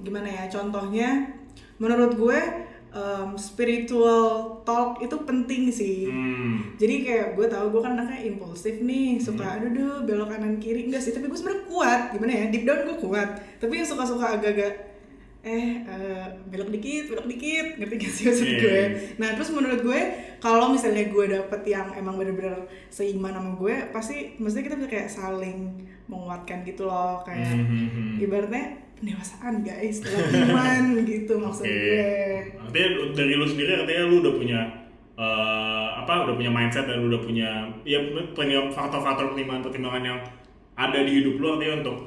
gimana 0.00 0.28
ya? 0.30 0.44
Contohnya, 0.48 1.34
menurut 1.82 2.14
gue 2.14 2.38
um, 2.92 3.34
spiritual 3.36 4.24
talk 4.62 4.98
itu 4.98 5.16
penting 5.18 5.68
sih. 5.68 6.06
Hmm. 6.06 6.76
jadi 6.76 6.94
kayak 7.00 7.26
gue 7.32 7.46
tahu 7.46 7.66
gue 7.70 7.80
kan 7.80 7.92
anaknya 7.94 8.20
impulsif 8.26 8.78
nih 8.78 9.16
suka 9.16 9.44
aduh 9.56 9.70
duh 9.70 9.96
belok 10.02 10.28
kanan 10.30 10.56
kiri. 10.56 10.86
Enggak 10.86 11.00
sih 11.00 11.10
tapi 11.10 11.26
gue 11.26 11.34
sebenarnya 11.34 11.64
kuat. 11.64 12.00
Gimana 12.10 12.32
ya? 12.32 12.44
Deep 12.48 12.64
down 12.64 12.84
gue 12.84 12.96
kuat. 12.98 13.28
Tapi 13.56 13.72
yang 13.74 13.86
suka 13.86 14.04
suka 14.04 14.26
agak-agak 14.32 14.92
eh 15.42 15.74
eh, 15.82 16.22
belok 16.46 16.70
dikit 16.70 17.04
belok 17.08 17.26
dikit. 17.26 17.66
Ngerti 17.74 17.94
gak 17.96 18.12
sih 18.12 18.24
maksud 18.26 18.46
Iya. 18.46 18.58
gue? 18.58 18.82
nah 19.16 19.28
terus 19.32 19.50
menurut 19.50 19.80
gue 19.80 20.00
kalau 20.38 20.70
misalnya 20.70 21.02
gue 21.04 21.24
dapet 21.28 21.60
yang 21.66 21.90
emang 21.92 22.14
bener-bener 22.14 22.62
seiman 22.88 23.32
sama 23.32 23.56
gue 23.56 23.74
pasti 23.90 24.36
maksudnya 24.36 24.64
kita 24.64 24.76
bisa 24.76 24.88
kayak 24.88 25.08
saling 25.08 25.58
menguatkan 26.06 26.62
gitu 26.62 26.84
loh 26.84 27.22
kayak 27.22 27.58
Hmm. 27.58 28.18
ibaratnya 28.18 28.81
pendewasaan 29.02 29.54
guys 29.60 29.98
dalam 29.98 30.30
iman 30.46 30.82
gitu 31.10 31.34
maksud 31.34 31.64
Oke. 31.64 31.74
gue 31.74 32.06
Artinya 32.62 32.88
dari 33.12 33.34
lu 33.34 33.44
sendiri 33.44 33.72
artinya 33.76 34.02
lu 34.06 34.16
udah 34.22 34.34
punya 34.34 34.60
eh, 35.12 35.88
apa 35.98 36.12
udah 36.24 36.34
punya 36.34 36.48
mindset 36.48 36.86
dan 36.86 37.02
lu 37.02 37.10
udah 37.10 37.20
punya 37.20 37.50
ya 37.82 37.98
punya 38.30 38.70
faktor-faktor 38.70 39.34
pertimbangan-pertimbangan 39.34 40.02
yang 40.04 40.18
ada 40.72 40.98
di 41.02 41.18
hidup 41.18 41.34
lu 41.36 41.46
artinya 41.52 41.82
untuk 41.82 41.98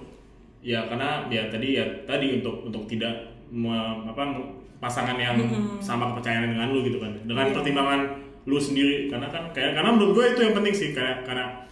ya 0.59 0.87
karena 0.87 1.27
ya 1.27 1.45
tadi 1.45 1.75
ya 1.75 1.85
tadi 2.03 2.39
untuk 2.39 2.63
untuk 2.63 2.87
tidak 2.87 3.13
me- 3.51 4.01
apa 4.05 4.23
pasangan 4.75 5.15
yang 5.15 5.37
sama 5.77 6.09
kepercayaan 6.09 6.49
dengan 6.49 6.71
lu 6.71 6.81
gitu 6.81 6.97
kan 6.97 7.11
dengan 7.21 7.45
Iya. 7.45 7.53
pertimbangan 7.53 7.99
lu 8.45 8.57
sendiri 8.57 9.05
karena 9.07 9.27
kan 9.27 9.51
kayak 9.51 9.75
karena 9.75 9.89
menurut 9.91 10.11
gue 10.15 10.25
itu 10.31 10.41
yang 10.41 10.55
penting 10.55 10.73
sih 10.73 10.89
kayak 10.91 11.21
karena 11.21 11.65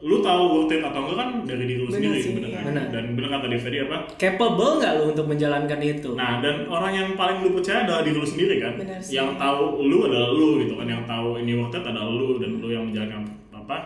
lu 0.00 0.16
tahu 0.20 0.42
worth 0.54 0.70
it 0.70 0.78
atau 0.78 1.00
enggak 1.00 1.16
kan 1.16 1.28
dari 1.42 1.64
diri 1.64 1.80
lu 1.80 1.86
Bener 1.86 1.98
sendiri 1.98 2.18
sih, 2.20 2.30
bener 2.32 2.50
kan? 2.52 2.62
Bener. 2.64 2.84
dan 2.88 3.04
bener 3.12 3.28
kata 3.28 3.46
Dev 3.48 3.60
tadi 3.60 3.78
apa 3.80 3.96
capable 4.14 4.72
nggak 4.78 4.92
lu 4.94 5.04
untuk 5.10 5.26
menjalankan 5.26 5.80
itu 5.80 6.10
Nah, 6.14 6.38
dan 6.38 6.56
orang 6.66 6.92
yang 6.92 7.08
paling 7.12 7.38
lu 7.40 7.50
percaya 7.52 7.82
adalah 7.82 8.00
diri 8.00 8.14
lu 8.14 8.22
sendiri 8.24 8.56
kan. 8.58 8.72
Benar 8.76 8.98
sih. 8.98 9.12
Yang 9.12 9.30
tahu 9.36 9.60
lu 9.82 9.98
adalah 10.04 10.30
lu 10.30 10.48
gitu 10.60 10.74
kan, 10.74 10.86
yang 10.86 11.02
tahu 11.04 11.28
ini 11.36 11.52
worth 11.52 11.72
it 11.72 11.82
adalah 11.82 12.06
lu 12.08 12.38
dan 12.38 12.50
lu 12.56 12.68
yang 12.68 12.84
menjalankan 12.84 13.22
apa 13.52 13.76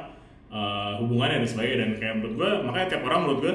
eh, 0.48 0.92
hubungannya 0.98 1.36
dan 1.38 1.48
sebagainya 1.48 1.78
dan 1.78 1.90
kayak 1.96 2.14
menurut 2.14 2.34
gua 2.36 2.50
makanya 2.62 2.86
tiap 2.90 3.02
orang 3.02 3.20
menurut 3.22 3.40
gua 3.40 3.54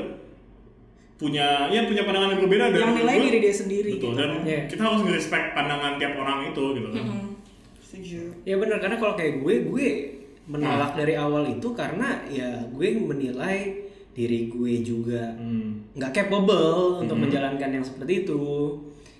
punya 1.15 1.47
ya 1.67 1.81
punya 1.83 2.03
pandangan 2.03 2.29
yang 2.31 2.41
berbeda 2.41 2.65
dan 2.67 2.77
Yang 2.79 2.93
nilai 2.95 3.15
gua- 3.15 3.25
diri 3.27 3.39
dia 3.39 3.53
sendiri 3.55 3.89
Betul 3.91 4.01
gitu 4.03 4.07
dan 4.15 4.29
kan. 4.31 4.41
Iya. 4.43 4.59
kita 4.65 4.81
harus 4.83 5.01
respect 5.07 5.45
pandangan 5.53 5.91
tiap 5.95 6.13
orang 6.15 6.39
itu 6.47 6.63
gitu 6.73 6.89
kan. 6.91 7.03
Hmm, 7.03 7.29
setuju 7.79 8.21
Ya 8.43 8.55
benar 8.55 8.77
karena 8.77 8.95
kalau 8.95 9.13
kayak 9.13 9.33
gue, 9.39 9.55
gue 9.67 9.87
menolak 10.47 10.95
dari 10.95 11.13
awal 11.13 11.43
itu 11.45 11.75
karena 11.75 12.23
ya 12.27 12.47
gue 12.71 12.87
menilai 12.97 13.83
diri 14.11 14.47
gue 14.47 14.81
juga 14.81 15.35
Hmm. 15.35 15.85
nggak 15.93 16.09
capable 16.11 17.03
untuk 17.03 17.19
menjalankan 17.19 17.69
yang 17.69 17.85
seperti 17.85 18.23
itu. 18.23 18.73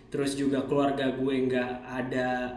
Terus 0.08 0.34
juga 0.34 0.64
keluarga 0.64 1.12
gue 1.14 1.36
nggak 1.46 1.72
ada 1.84 2.48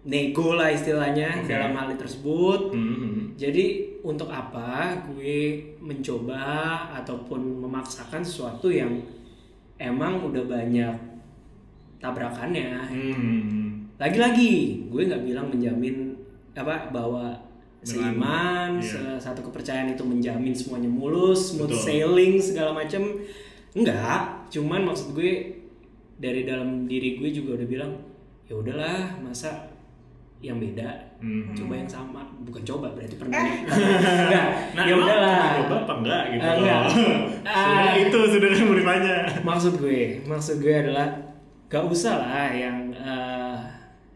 nego 0.00 0.56
lah 0.56 0.72
istilahnya 0.72 1.44
Oke. 1.44 1.50
dalam 1.50 1.76
hal 1.76 1.92
tersebut. 1.92 2.72
Hmm, 2.72 2.94
hmm. 2.96 3.16
Jadi 3.36 3.64
untuk 4.00 4.32
apa 4.32 4.96
gue 5.10 5.60
mencoba 5.76 6.40
ataupun 6.96 7.60
memaksakan 7.60 8.24
sesuatu 8.24 8.72
yang 8.72 8.96
emang 9.76 10.24
udah 10.24 10.44
banyak 10.46 10.94
tabrakannya 12.00 12.80
Hmm. 12.88 13.84
lagi-lagi 14.00 14.88
gue 14.88 15.02
nggak 15.04 15.20
bilang 15.20 15.52
menjamin 15.52 16.09
apa 16.60 16.90
bahwa 16.90 17.32
seiman 17.80 18.76
iya. 18.76 18.84
se- 18.84 19.18
satu 19.18 19.40
kepercayaan 19.42 19.90
itu 19.90 20.02
menjamin 20.02 20.52
semuanya 20.52 20.86
mulus 20.86 21.52
smooth 21.52 21.68
Betul. 21.68 21.80
sailing 21.82 22.34
segala 22.36 22.70
macam 22.72 23.02
enggak 23.72 24.20
cuman 24.48 24.84
maksud 24.84 25.12
gue 25.12 25.56
dari 26.16 26.44
dalam 26.44 26.84
diri 26.84 27.16
gue 27.16 27.30
juga 27.30 27.56
udah 27.56 27.66
bilang 27.66 27.92
ya 28.44 28.54
udahlah 28.54 29.16
masa 29.18 29.70
yang 30.38 30.56
beda 30.56 31.08
Hmm. 31.20 31.52
coba 31.52 31.76
yang 31.76 31.84
sama 31.84 32.24
bukan 32.40 32.64
coba 32.64 32.88
berarti 32.90 33.12
pernah 33.14 33.36
enggak 34.24 34.46
Nah, 34.72 34.84
ya 34.84 34.94
udahlah 34.94 35.40
coba 35.58 35.74
apa 35.78 35.92
enggak 35.94 36.22
gitu? 36.30 36.40
Ah, 36.42 36.54
enggak. 36.54 36.82
Sudah 37.44 37.84
Ah. 37.84 37.92
itu 37.94 38.18
sudah 38.26 38.48
mau 38.58 38.72
ditanya. 38.74 39.16
maksud 39.40 39.72
gue 39.76 40.00
maksud 40.24 40.56
gue 40.58 40.74
adalah 40.74 41.12
gak 41.68 41.84
usah 41.86 42.16
lah 42.18 42.48
yang 42.50 42.88
eh, 42.90 43.56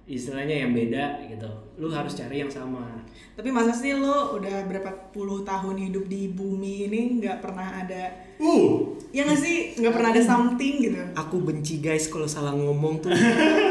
istilahnya 0.05 0.69
yang 0.69 0.77
beda 0.77 1.25
gitu. 1.33 1.49
Lu 1.81 1.89
harus 1.89 2.13
cari 2.13 2.45
yang 2.45 2.53
sama. 2.53 3.01
Tapi 3.35 3.49
masa 3.49 3.73
sih 3.73 3.97
lo 3.97 4.37
udah 4.37 4.69
berapa 4.69 4.91
puluh 5.11 5.43
tahun 5.43 5.81
hidup 5.89 6.05
di 6.07 6.31
bumi 6.31 6.87
ini 6.87 7.01
nggak 7.25 7.41
pernah 7.41 7.83
ada? 7.83 8.13
Uh, 8.37 8.95
ya 9.11 9.25
nggak 9.25 9.41
sih? 9.41 9.75
Nggak 9.81 9.95
pernah 9.97 10.11
ada 10.13 10.23
something 10.23 10.75
gitu. 10.85 11.01
aku 11.17 11.37
benci 11.41 11.81
guys 11.81 12.07
kalau 12.13 12.29
salah 12.29 12.53
ngomong 12.53 13.01
tuh. 13.01 13.11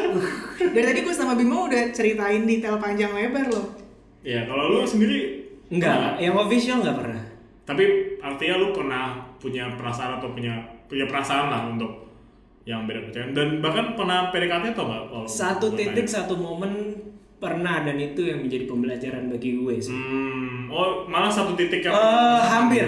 Dari 0.73 0.86
tadi 0.86 0.99
gue 1.05 1.15
sama 1.15 1.38
Bimo 1.38 1.69
udah 1.69 1.93
ceritain 1.93 2.43
detail 2.49 2.81
panjang 2.81 3.13
lebar 3.13 3.47
loh. 3.53 3.67
ya 4.23 4.47
kalau 4.49 4.71
lu 4.73 4.88
sendiri? 4.88 5.45
Enggak 5.69 6.17
yang 6.17 6.36
official 6.36 6.81
nggak 6.81 6.97
pernah. 6.97 7.23
Tapi 7.63 7.84
artinya 8.19 8.55
lu 8.59 8.67
pernah 8.75 9.03
punya 9.39 9.71
perasaan 9.75 10.19
atau 10.19 10.31
punya 10.31 10.55
punya 10.88 11.07
perasaan 11.07 11.47
lah 11.51 11.61
untuk 11.71 12.02
yang 12.64 12.84
beda 12.84 12.99
kepercayaan 13.01 13.32
dan 13.32 13.47
bahkan 13.59 13.91
pernah 13.91 14.30
PDKT 14.30 14.72
atau 14.72 14.86
enggak? 14.86 15.03
Oh, 15.09 15.26
satu 15.26 15.68
titik 15.72 15.93
tanya. 16.01 16.16
satu 16.16 16.34
momen 16.34 16.72
pernah 17.36 17.84
dan 17.84 17.97
itu 17.97 18.24
yang 18.24 18.39
menjadi 18.39 18.64
pembelajaran 18.66 19.28
bagi 19.28 19.51
gue 19.57 19.76
sih 19.78 19.91
Hmm, 19.91 20.68
oh 20.68 21.03
malah 21.05 21.28
satu 21.28 21.51
titik 21.53 21.82
yang 21.82 21.91
Eh, 21.91 22.39
hampir 22.41 22.88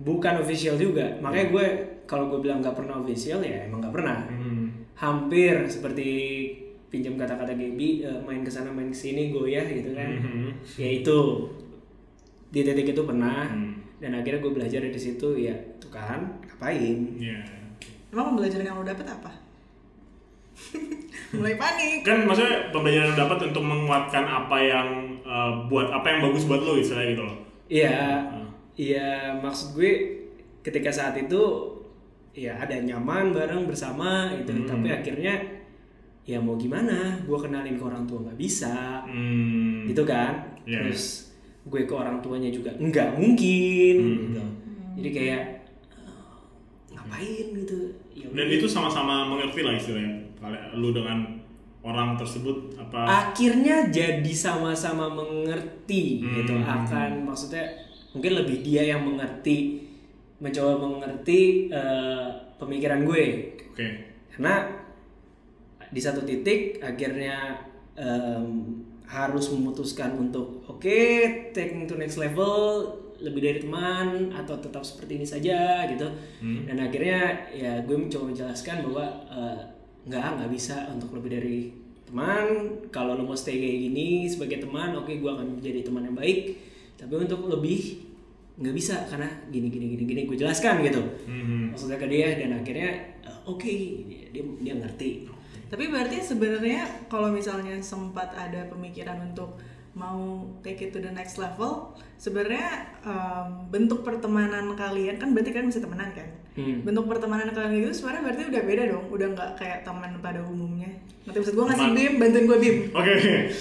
bukan 0.00 0.40
official 0.40 0.74
juga 0.74 1.04
makanya 1.18 1.46
gue 1.48 1.66
kalau 2.04 2.26
gue 2.26 2.40
bilang 2.40 2.58
nggak 2.58 2.72
pernah 2.74 2.96
official 2.96 3.38
ya 3.40 3.68
emang 3.68 3.78
nggak 3.78 3.92
pernah 3.92 4.24
Hmm. 4.24 4.88
hampir 4.94 5.52
seperti 5.66 6.08
pinjam 6.86 7.14
kata-kata 7.14 7.52
Gaby 7.52 8.02
eh, 8.02 8.18
main 8.20 8.40
ke 8.40 8.48
sana 8.48 8.68
main 8.68 8.88
ke 8.88 8.96
sini 8.96 9.28
goyah 9.28 9.62
gitu 9.64 9.92
kan 9.92 10.10
Mhm. 10.10 10.48
ya 10.74 10.88
itu 10.96 11.18
di 12.48 12.60
titik 12.64 12.90
itu 12.90 13.02
pernah 13.04 13.46
Hmm. 13.46 13.84
dan 14.00 14.16
akhirnya 14.16 14.40
gue 14.40 14.52
belajar 14.54 14.80
dari 14.80 14.96
situ 14.96 15.36
ya 15.36 15.52
tuh 15.76 15.92
kan 15.92 16.40
ngapain 16.42 16.98
Iya. 17.14 17.36
Emang 18.10 18.24
pembelajaran 18.28 18.64
yang 18.64 18.76
lo 18.76 18.84
dapet 18.84 19.06
apa? 19.06 19.30
Mulai 21.32 21.54
panik. 21.54 22.02
Kan 22.02 22.26
maksudnya 22.26 22.68
pembelajaran 22.68 23.08
yang 23.08 23.18
dapat 23.18 23.38
untuk 23.44 23.62
menguatkan 23.62 24.24
apa 24.24 24.56
yang 24.58 24.88
eh, 25.20 25.52
buat 25.66 25.88
apa 25.88 26.06
yang 26.08 26.20
bagus 26.22 26.44
buat 26.44 26.60
lo 26.60 26.74
istilahnya 26.76 27.10
gitu 27.12 27.24
loh. 27.24 27.36
iya 27.68 28.18
Ah. 28.26 28.50
iya 28.74 29.08
maksud 29.36 29.72
gue 29.72 29.92
ketika 30.60 30.90
saat 30.90 31.14
itu 31.14 31.38
ya 32.32 32.50
ada 32.52 32.74
nyaman 32.76 33.30
bareng 33.30 33.62
bersama 33.64 34.26
gitu 34.34 34.50
Hmm. 34.52 34.66
tapi 34.66 34.90
akhirnya 34.90 35.38
ya 36.24 36.36
mau 36.36 36.54
gimana 36.54 37.14
gue 37.20 37.38
kenalin 37.38 37.74
ke 37.74 37.84
orang 37.84 38.02
tua 38.04 38.18
nggak 38.20 38.34
bisa 38.36 39.06
Hmm. 39.06 39.86
gitu 39.86 40.02
kan 40.02 40.34
Iya, 40.62 40.82
terus 40.82 41.30
gue 41.62 41.80
ke 41.80 41.94
orang 41.94 42.18
tuanya 42.18 42.50
juga 42.50 42.70
nggak 42.72 43.08
mungkin 43.14 43.94
Hmm. 43.96 44.18
gitu 44.26 44.42
jadi 44.98 45.08
kayak 45.12 45.42
ngapain 47.10 47.46
gitu 47.56 47.78
ya 48.14 48.26
Dan 48.30 48.46
itu 48.48 48.66
sama-sama 48.66 49.26
mengerti 49.26 49.60
lah 49.60 49.74
istilahnya. 49.74 50.14
Lu 50.72 50.90
dengan 50.90 51.42
orang 51.80 52.14
tersebut 52.14 52.76
apa? 52.76 53.32
akhirnya 53.32 53.88
jadi 53.88 54.30
sama-sama 54.30 55.10
mengerti 55.10 56.20
Hmm. 56.20 56.36
gitu 56.38 56.52
akan 56.56 57.24
maksudnya 57.24 57.64
mungkin 58.12 58.36
lebih 58.36 58.60
dia 58.60 58.84
yang 58.86 59.02
mengerti 59.02 59.80
mencoba 60.36 60.76
mengerti 60.78 61.68
eh, 61.68 62.26
pemikiran 62.56 63.02
gue 63.02 63.24
Oke. 63.66 63.86
karena 64.30 64.68
di 65.88 65.98
satu 65.98 66.22
titik 66.22 66.78
akhirnya 66.80 67.64
em, 67.96 68.76
harus 69.04 69.50
memutuskan 69.50 70.14
untuk 70.14 70.62
oke 70.64 71.00
taking 71.50 71.84
to 71.84 71.96
next 71.96 72.14
level 72.14 72.84
lebih 73.20 73.40
dari 73.44 73.58
teman 73.60 74.32
atau 74.32 74.56
tetap 74.58 74.82
seperti 74.82 75.20
ini 75.20 75.26
saja 75.28 75.84
gitu. 75.88 76.08
Hmm. 76.40 76.64
dan 76.64 76.76
akhirnya 76.80 77.48
ya 77.52 77.72
gue 77.84 77.96
mencoba 77.96 78.32
menjelaskan 78.32 78.76
bahwa 78.88 79.04
eh, 79.28 79.60
nggak 80.08 80.24
nggak 80.40 80.50
bisa 80.50 80.88
untuk 80.92 81.12
lebih 81.16 81.30
dari 81.36 81.58
teman. 82.08 82.46
Kalau 82.90 83.14
lo 83.14 83.22
mau 83.22 83.38
stay 83.38 83.60
kayak 83.60 83.78
gini 83.86 84.26
sebagai 84.26 84.64
teman 84.64 84.96
oke 84.96 85.12
gue 85.12 85.30
akan 85.30 85.60
menjadi 85.60 85.86
teman 85.86 86.08
yang 86.08 86.16
baik. 86.16 86.56
Tapi 86.96 87.12
untuk 87.16 87.46
lebih 87.46 88.10
nggak 88.60 88.74
bisa 88.76 89.08
karena 89.08 89.28
gini 89.48 89.68
gini 89.68 89.86
gini 89.94 90.04
gini. 90.08 90.20
Gue 90.26 90.36
jelaskan 90.40 90.82
gitu. 90.84 91.00
Mhm. 91.28 91.72
maksudnya 91.76 91.98
ke 92.02 92.08
dia 92.10 92.34
dan 92.34 92.50
akhirnya 92.60 92.90
eh, 93.22 93.38
oke 93.46 93.74
dia 94.32 94.42
dia 94.42 94.74
ngerti. 94.74 95.28
Tapi 95.70 95.86
berarti 95.86 96.18
sebenarnya 96.18 97.06
kalau 97.06 97.30
misalnya 97.30 97.78
sempat 97.78 98.34
ada 98.34 98.66
pemikiran 98.66 99.22
untuk 99.22 99.54
mau 100.00 100.20
take 100.60 100.80
it 100.80 100.90
to 100.90 100.98
the 100.98 101.10
next 101.10 101.36
level, 101.36 101.92
sebenarnya 102.16 102.68
em, 103.02 103.68
bentuk 103.68 104.00
pertemanan 104.00 104.72
kalian 104.74 105.20
kan 105.20 105.30
berarti 105.30 105.52
kan 105.52 105.68
masih 105.68 105.80
temenan 105.80 106.08
kan? 106.10 106.28
Hmm. 106.50 106.80
Bentuk 106.80 107.04
pertemanan 107.06 107.52
kalian 107.52 107.84
itu 107.84 107.92
sebenarnya 107.94 108.22
berarti 108.24 108.42
udah 108.48 108.62
beda 108.64 108.82
dong, 108.88 109.04
udah 109.08 109.26
nggak 109.30 109.50
kayak 109.54 109.78
teman 109.82 110.16
pada 110.18 110.40
umumnya. 110.42 110.88
Nanti 111.20 111.36
maksud 111.36 111.52
gue 111.52 111.64
ngasih 111.64 111.84
Teman. 111.84 111.98
bim, 112.00 112.12
bantuin 112.16 112.44
gue 112.46 112.58
bim. 112.58 112.76
Oke. 112.98 113.12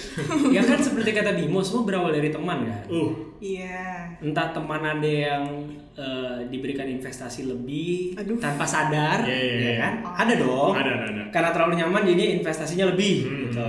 ya 0.55 0.61
kan 0.63 0.79
seperti 0.79 1.09
kata 1.11 1.31
Bimo 1.33 1.59
semua 1.59 1.83
berawal 1.83 2.11
dari 2.11 2.31
teman 2.31 2.63
kan 2.63 2.81
Uh. 2.87 3.11
Iya. 3.39 4.19
entah 4.19 4.51
teman 4.51 4.79
ada 4.81 5.05
yang 5.07 5.43
eh, 5.93 6.39
diberikan 6.47 6.83
investasi 6.85 7.47
lebih 7.47 8.15
Aduh. 8.15 8.35
tanpa 8.35 8.63
sadar 8.63 9.23
Iya, 9.23 9.31
iya, 9.31 9.47
ya 9.47 9.59
iya. 9.61 9.75
kan 9.77 9.93
ada 10.17 10.33
dong 10.35 10.71
Ada, 10.73 10.91
ada, 10.93 11.05
ada. 11.09 11.23
karena 11.29 11.49
terlalu 11.49 11.73
nyaman 11.77 12.03
jadi 12.05 12.23
investasinya 12.35 12.85
lebih 12.89 13.15
Hmm. 13.21 13.39
gitu 13.45 13.63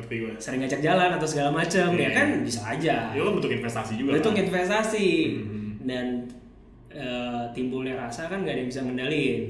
Ngerti 0.00 0.14
gue. 0.18 0.32
sering 0.36 0.60
ngajak 0.60 0.80
jalan 0.80 1.10
atau 1.12 1.24
segala 1.24 1.50
macam 1.52 1.88
Iya. 1.90 2.00
ya 2.00 2.10
kan 2.10 2.28
bisa 2.40 2.60
aja 2.66 2.96
Itu 3.10 3.22
kan 3.22 3.32
bentuk 3.36 3.52
investasi 3.52 3.92
juga. 3.94 4.10
itu 4.14 4.24
kan? 4.26 4.36
investasi 4.40 5.08
Hmm. 5.36 5.70
dan 5.82 6.06
eh, 6.90 7.44
timbulnya 7.52 7.94
rasa 7.96 8.26
kan 8.26 8.40
gak 8.40 8.50
ada 8.50 8.60
yang 8.60 8.68
bisa 8.68 8.80
ngendalin 8.80 9.40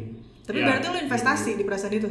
Tapi 0.43 0.57
Iya. 0.57 0.67
berarti 0.67 0.87
lo 0.87 0.99
investasi 1.01 1.51
di 1.55 1.65
perasaan 1.65 1.95
itu. 1.95 2.11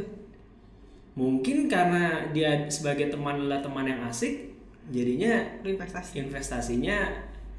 mungkin 1.11 1.67
karena 1.67 2.03
dia 2.29 2.49
sebagai 2.67 3.09
teman 3.09 3.35
adalah 3.37 3.59
teman 3.59 3.83
yang 3.83 3.99
asik 4.01 4.55
jadinya 4.87 5.35
Lo 5.59 5.69
investasi. 5.69 6.23
investasinya 6.23 6.97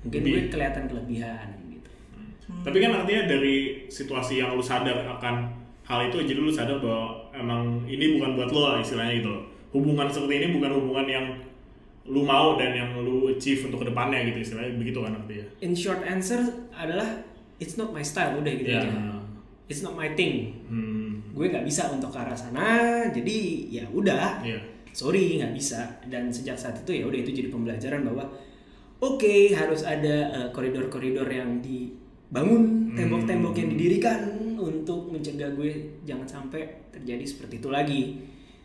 mungkin 0.01 0.20
Lebih. 0.22 0.33
gue 0.33 0.51
kelihatan 0.51 0.85
kelebihan 0.87 1.47
gitu 1.68 1.91
Tapi 2.62 2.76
kan 2.78 2.91
artinya 2.97 3.22
dari 3.28 3.57
situasi 3.87 4.41
yang 4.41 4.53
lu 4.53 4.61
sadar 4.61 5.07
akan 5.09 5.35
hal 5.83 6.01
itu, 6.05 6.18
jadi 6.24 6.39
lu 6.39 6.49
sadar 6.49 6.78
bahwa 6.78 7.31
emang 7.33 7.62
ini 7.85 8.14
bukan 8.14 8.35
buat 8.35 8.49
lo 8.49 8.61
lah 8.64 8.76
istilahnya 8.78 9.14
gitu 9.16 9.28
loh. 9.28 9.43
Hubungan 9.71 10.07
seperti 10.07 10.35
ini 10.37 10.47
bukan 10.53 10.71
hubungan 10.75 11.07
yang 11.07 11.27
lu 12.05 12.23
mau 12.23 12.59
dan 12.59 12.75
yang 12.75 12.91
lu 12.99 13.29
achieve 13.29 13.62
untuk 13.62 13.83
ke 13.83 13.87
depannya 13.87 14.18
gitu 14.27 14.43
istilahnya 14.43 14.75
begitu 14.75 14.99
kan 14.99 15.14
artinya. 15.14 15.47
in 15.61 15.73
short 15.73 16.03
answer 16.03 16.43
adalah 16.73 17.07
it's 17.57 17.77
not 17.77 17.93
my 17.93 18.01
style 18.01 18.35
udah 18.35 18.51
gitu 18.51 18.66
Ya. 18.66 18.83
aja 18.83 18.91
it's 19.68 19.81
not 19.81 19.95
my 19.95 20.11
thing 20.11 20.59
Hmm. 20.66 21.23
gue 21.31 21.47
nggak 21.47 21.62
bisa 21.62 21.87
untuk 21.89 22.11
ke 22.11 22.18
arah 22.18 22.35
sana 22.35 22.66
jadi 23.07 23.37
ya 23.71 23.85
udah 23.87 24.43
Iya. 24.43 24.59
sorry 24.91 25.39
nggak 25.39 25.55
bisa 25.55 25.87
dan 26.05 26.27
sejak 26.27 26.57
saat 26.57 26.81
itu 26.81 26.91
ya 26.91 27.05
udah 27.05 27.21
itu 27.21 27.31
jadi 27.31 27.47
pembelajaran 27.49 28.03
bahwa 28.03 28.27
oke 28.99 29.35
harus 29.53 29.85
ada 29.85 30.16
eh, 30.35 30.49
koridor-koridor 30.51 31.27
yang 31.27 31.62
dibangun, 31.62 32.91
tembok-tembok 32.93 33.55
yang 33.55 33.68
didirikan 33.71 34.18
untuk 34.57 35.09
mencegah 35.09 35.53
gue 35.53 35.71
jangan 36.03 36.27
sampai 36.27 36.64
terjadi 36.91 37.23
seperti 37.23 37.55
itu 37.57 37.68
lagi. 37.68 38.03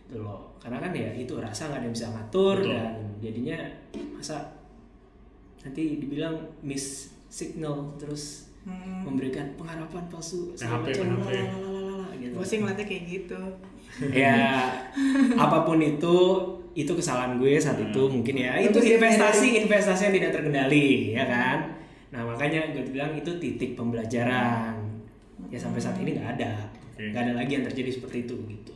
Itu 0.06 0.22
loh. 0.22 0.54
Karena 0.62 0.78
kan 0.82 0.92
ya 0.94 1.10
itu 1.14 1.34
rasa 1.38 1.70
nggak 1.70 1.80
ada 1.82 1.86
yang 1.86 1.96
bisa 1.96 2.08
ngatur 2.10 2.56
Betul. 2.62 2.72
dan 2.74 2.94
jadinya 3.22 3.58
masa 4.14 4.38
nanti 5.62 5.98
dibilang 5.98 6.36
miss 6.62 7.10
signal 7.28 7.94
terus 7.98 8.46
Hmm. 8.66 9.06
memberikan 9.06 9.46
pengharapan 9.54 10.10
palsu 10.10 10.50
PHP, 10.58 10.90
segala 10.90 11.22
macam, 11.22 11.46
lalalala, 11.62 12.10
gitu. 12.18 12.34
Gue 12.34 12.42
sih 12.42 12.58
ngeliatnya 12.58 12.86
kayak 12.90 13.04
gitu. 13.06 13.38
ya 14.10 14.66
apa 15.38 15.64
pun 15.64 15.78
itu 15.78 16.16
itu 16.74 16.92
kesalahan 16.92 17.38
gue 17.38 17.56
saat 17.56 17.78
itu 17.78 18.02
mungkin 18.10 18.36
ya 18.36 18.58
itu 18.58 18.76
ya, 18.82 18.98
investasi 18.98 19.64
investasi 19.64 20.10
yang 20.10 20.16
tidak 20.18 20.32
terkendali 20.36 21.16
ya 21.16 21.24
kan 21.24 21.78
nah 22.12 22.28
makanya 22.28 22.76
gue 22.76 22.84
bilang 22.92 23.16
itu 23.16 23.32
titik 23.40 23.78
pembelajaran 23.80 24.76
ya 25.48 25.56
sampai 25.56 25.80
saat 25.80 25.96
ini 26.04 26.20
nggak 26.20 26.36
ada 26.36 26.52
nggak 27.00 27.22
ada 27.24 27.34
lagi 27.40 27.52
yang 27.56 27.64
terjadi 27.70 28.02
seperti 28.02 28.28
itu 28.28 28.36
gitu 28.52 28.75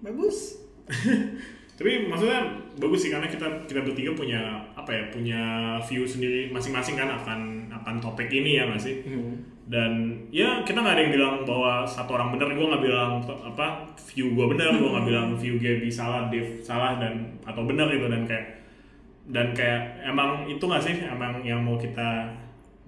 Bagus. 0.00 0.60
Tapi 1.80 2.12
maksudnya 2.12 2.44
bagus 2.76 3.08
sih 3.08 3.08
karena 3.08 3.24
kita 3.24 3.64
kita 3.64 3.80
bertiga 3.80 4.12
punya 4.12 4.60
apa 4.76 4.92
ya 4.92 5.04
punya 5.08 5.40
view 5.88 6.04
sendiri 6.04 6.52
masing-masing 6.52 6.92
kan 6.92 7.08
akan 7.08 7.72
akan 7.72 7.96
topik 8.04 8.28
ini 8.28 8.60
ya 8.60 8.68
nggak 8.68 8.84
sih? 8.84 9.00
Hmm. 9.00 9.40
Dan 9.64 9.92
ya 10.28 10.60
kita 10.60 10.76
nggak 10.76 10.92
ada 10.92 11.02
yang 11.08 11.14
bilang 11.16 11.34
bahwa 11.48 11.88
satu 11.88 12.20
orang 12.20 12.36
benar, 12.36 12.52
gue 12.52 12.68
nggak 12.68 12.84
bilang 12.84 13.24
apa 13.24 13.86
view 14.12 14.36
gue 14.36 14.46
benar, 14.52 14.76
gue 14.76 14.90
nggak 14.92 15.06
bilang 15.14 15.28
view 15.40 15.56
Gaby 15.56 15.88
salah, 15.88 16.28
Dev 16.28 16.60
salah 16.60 17.00
dan 17.00 17.40
atau 17.48 17.64
benar 17.64 17.88
gitu 17.88 18.12
dan 18.12 18.28
kayak 18.28 18.60
dan 19.30 19.56
kayak 19.56 20.04
emang 20.04 20.44
itu 20.52 20.60
nggak 20.60 20.84
sih 20.84 21.00
emang 21.00 21.40
yang 21.46 21.64
mau 21.64 21.80
kita 21.80 22.28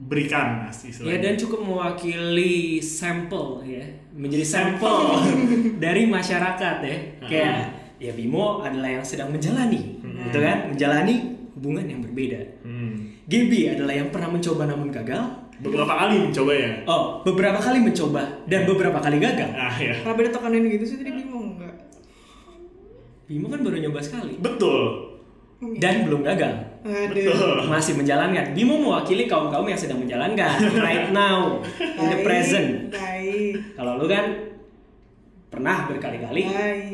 berikan 0.01 0.67
sih 0.73 0.91
ya 1.05 1.21
dan 1.21 1.39
cukup 1.39 1.63
mewakili 1.63 2.83
sampel 2.83 3.63
ya. 3.63 3.85
Menjadi 4.13 4.45
sampel 4.45 4.97
dari 5.85 6.09
masyarakat 6.09 6.77
ya. 6.83 6.97
Kayak 7.23 7.57
ya 8.03 8.13
Bimo 8.17 8.65
adalah 8.65 8.99
yang 8.99 9.05
sedang 9.05 9.31
menjalani 9.31 10.03
gitu 10.03 10.39
kan? 10.43 10.73
Menjalani 10.73 11.15
hubungan 11.55 11.87
yang 11.87 12.01
berbeda. 12.03 12.41
Hmm. 12.67 13.15
Gaby 13.29 13.79
adalah 13.79 13.95
yang 13.95 14.09
pernah 14.11 14.29
mencoba 14.33 14.67
namun 14.67 14.91
gagal. 14.91 15.23
Beberapa 15.63 15.95
kali 15.95 16.17
mencoba 16.27 16.53
ya. 16.59 16.71
Oh, 16.91 17.23
beberapa 17.23 17.61
kali 17.63 17.79
mencoba 17.79 18.23
dan 18.51 18.67
beberapa 18.67 18.99
kali 18.99 19.23
gagal. 19.23 19.51
Ah 19.55 19.77
ya. 19.79 19.95
Kenapa 20.03 20.19
dia 20.27 20.33
tekanin 20.35 20.67
gitu 20.67 20.85
sih 20.89 20.97
tadi 20.99 21.15
bingung 21.15 21.55
enggak? 21.55 21.75
Bimo 23.31 23.47
kan 23.47 23.63
baru 23.63 23.79
nyoba 23.79 24.03
sekali. 24.03 24.35
Betul 24.43 25.12
dan 25.79 25.95
belum 26.11 26.21
gagal. 26.27 26.53
Aduh. 26.83 27.15
betul. 27.15 27.57
Masih 27.71 27.95
menjalankan. 27.95 28.51
Bimo 28.51 28.75
mewakili 28.83 29.31
kaum-kaum 29.31 29.67
yang 29.71 29.79
sedang 29.79 30.03
menjalankan 30.03 30.59
right 30.83 31.15
now 31.15 31.63
in 31.79 32.07
the 32.11 32.21
present. 32.27 32.91
Baik. 32.91 33.79
Kalau 33.79 34.03
lu 34.03 34.07
kan 34.11 34.25
pernah 35.53 35.87
berkali-kali. 35.87 36.43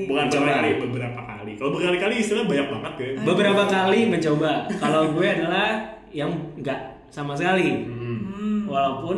Bukan 0.04 0.24
Mencoba. 0.28 0.44
cuma 0.44 0.50
kali 0.60 0.70
beberapa 0.82 1.20
kali. 1.24 1.52
Kalau 1.56 1.70
berkali-kali 1.72 2.14
istilah 2.20 2.44
banyak 2.44 2.68
banget 2.68 2.92
ya. 3.00 3.08
beberapa 3.24 3.62
kali 3.64 4.00
mencoba. 4.12 4.52
Kalau 4.76 5.02
gue 5.16 5.26
adalah 5.26 5.68
yang 6.12 6.30
enggak 6.58 7.08
sama 7.08 7.32
sekali. 7.32 7.88
Hmm. 7.88 8.68
Walaupun 8.68 9.16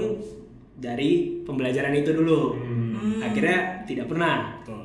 dari 0.78 1.42
pembelajaran 1.42 1.90
itu 1.98 2.14
dulu. 2.14 2.54
Hmm. 2.54 3.18
Akhirnya 3.24 3.82
tidak 3.88 4.06
pernah. 4.06 4.62
Betul. 4.62 4.79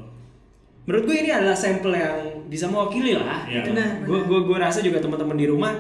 Menurut 0.86 1.04
gue 1.04 1.18
ini 1.18 1.30
adalah 1.30 1.54
sampel 1.54 1.92
yang 1.92 2.18
bisa 2.46 2.66
mewakili 2.66 3.14
lah. 3.14 3.42
Iya. 3.44 3.62
gitu. 3.62 3.74
Benar, 3.74 3.90
Gue 4.04 4.20
gue 4.24 4.40
gue 4.46 4.58
rasa 4.58 4.80
juga 4.80 4.98
teman-teman 4.98 5.34
di 5.34 5.46
rumah 5.46 5.74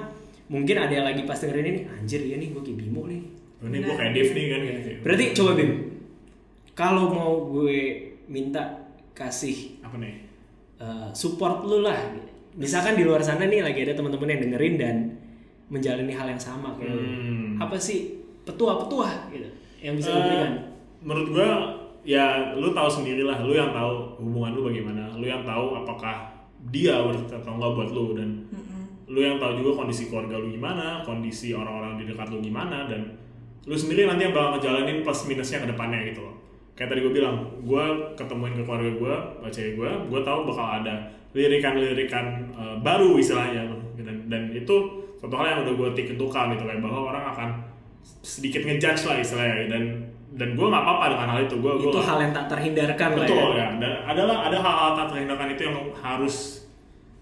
mungkin 0.45 0.77
ada 0.77 0.89
yang 0.91 1.03
lagi 1.03 1.21
pas 1.23 1.37
dengerin 1.37 1.65
ini 1.67 1.81
anjir 1.87 2.21
ya 2.21 2.35
nih 2.35 2.49
gue 2.49 2.61
kayak 2.61 2.77
Bimo 2.77 3.05
nih. 3.05 3.21
Oh, 3.55 3.65
Ini 3.65 3.77
gue 3.79 3.93
kayak 3.93 4.11
Dev 4.11 4.29
nih 4.31 4.45
kan 4.45 4.59
gitu. 4.61 4.89
Berarti 5.01 5.23
coba 5.33 5.51
Bim, 5.53 5.71
kalau 6.73 7.05
mau 7.09 7.31
gue 7.51 7.77
minta 8.25 8.61
kasih 9.11 9.79
apa 9.79 9.95
nih? 9.95 10.13
uh, 10.77 11.09
support 11.11 11.63
lu 11.63 11.81
lah. 11.81 11.97
Misalkan 12.53 12.95
di 12.95 13.03
luar 13.03 13.19
sana 13.19 13.45
nih 13.45 13.61
lagi 13.61 13.79
ada 13.81 13.93
teman-teman 13.93 14.27
yang 14.27 14.41
dengerin 14.43 14.75
dan 14.75 14.95
menjalani 15.65 16.13
hal 16.13 16.27
yang 16.27 16.39
sama 16.39 16.73
kayak 16.75 16.93
lu. 16.93 17.01
Hmm. 17.01 17.49
Apa 17.57 17.75
sih 17.75 18.15
petua-petua 18.41 19.29
gitu 19.29 19.49
yang 19.81 19.95
bisa 19.95 20.09
lu 20.09 20.17
Eh, 20.17 20.23
berikan? 20.23 20.51
menurut 21.01 21.27
gua 21.31 21.49
ya 22.05 22.53
lu 22.53 22.71
tahu 22.71 22.87
sendirilah. 22.87 23.41
Lu 23.43 23.51
yang 23.51 23.73
tahu 23.73 24.21
hubungan 24.21 24.53
lu 24.53 24.61
bagaimana. 24.69 25.11
Lu 25.17 25.25
yang 25.25 25.41
tahu 25.41 25.83
apakah 25.83 26.31
dia 26.69 27.01
worth 27.01 27.27
atau 27.27 27.57
enggak 27.57 27.71
buat 27.73 27.89
lu. 27.91 28.05
Dan 28.15 28.29
lu 29.09 29.19
yang 29.19 29.41
tahu 29.41 29.59
juga 29.59 29.83
kondisi 29.83 30.09
keluarga 30.09 30.41
lu 30.41 30.49
gimana 30.49 31.05
kondisi 31.05 31.53
orang-orang 31.53 31.97
di 31.99 32.03
dekat 32.07 32.29
lu 32.29 32.39
gimana. 32.39 32.85
Dan 32.85 33.17
lu 33.65 33.73
sendiri 33.73 34.05
nanti 34.05 34.29
yang 34.29 34.33
bakal 34.37 34.61
ngejalanin 34.61 35.01
plus 35.01 35.25
minusnya 35.25 35.65
ke 35.65 35.67
depannya 35.73 35.99
gitu 36.13 36.21
loh. 36.21 36.35
Kayak 36.77 36.93
tadi 36.93 36.99
gue 37.01 37.13
bilang 37.17 37.35
gue 37.65 37.85
ketemuin 38.13 38.53
ke 38.53 38.63
keluarga 38.67 38.91
gue 38.93 39.15
cewek 39.49 39.73
gue 39.79 39.89
gue 40.11 40.21
tahu 40.21 40.39
bakal 40.45 40.67
ada 40.83 41.09
lirikan-lirikan 41.33 42.53
eh, 42.53 42.77
baru 42.85 43.17
istilahnya. 43.17 43.65
Dan, 43.97 44.29
dan 44.29 44.53
itu 44.53 45.01
suatu 45.17 45.33
hal 45.41 45.47
yang 45.49 45.59
udah 45.65 45.73
gue 45.73 45.89
tiketkan 45.97 46.53
gitu 46.53 46.63
kayak 46.69 46.85
bahwa 46.85 47.09
orang 47.09 47.25
akan 47.33 47.49
sedikit 48.21 48.61
ngejudge 48.61 49.09
lah 49.09 49.17
istilahnya. 49.17 49.65
Dan 49.65 49.83
dan 50.35 50.49
gue 50.51 50.67
nggak 50.67 50.83
apa-apa 50.83 51.05
dengan 51.15 51.27
hal 51.31 51.39
itu. 51.47 51.55
Gue 51.63 51.73
itu 51.79 51.99
hal 52.03 52.17
yang 52.19 52.33
tak 52.35 52.45
terhindarkan 52.51 53.09
lah 53.15 53.19
betul 53.23 53.49
ya. 53.55 53.59
ya. 53.59 53.67
Dan 53.79 53.91
adalah 54.03 54.37
ada 54.51 54.57
hal-hal 54.59 54.89
tak 54.99 55.07
terhindarkan 55.15 55.47
itu 55.55 55.61
yang 55.63 55.77
harus 55.95 56.35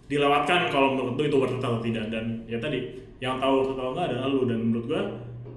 dilewatkan 0.09 0.59
kalau 0.73 0.97
menurut 0.97 1.13
lu 1.15 1.23
itu 1.29 1.37
worth 1.37 1.55
it 1.55 1.61
atau 1.61 1.79
tidak. 1.79 2.09
Dan 2.09 2.41
ya 2.49 2.57
tadi 2.57 2.79
yang 3.21 3.37
tahu 3.37 3.61
worth 3.61 3.71
it 3.73 3.77
atau 3.77 3.91
enggak 3.93 4.05
adalah 4.09 4.27
lu. 4.33 4.41
Dan 4.49 4.59
menurut 4.65 4.85
gua 4.89 5.01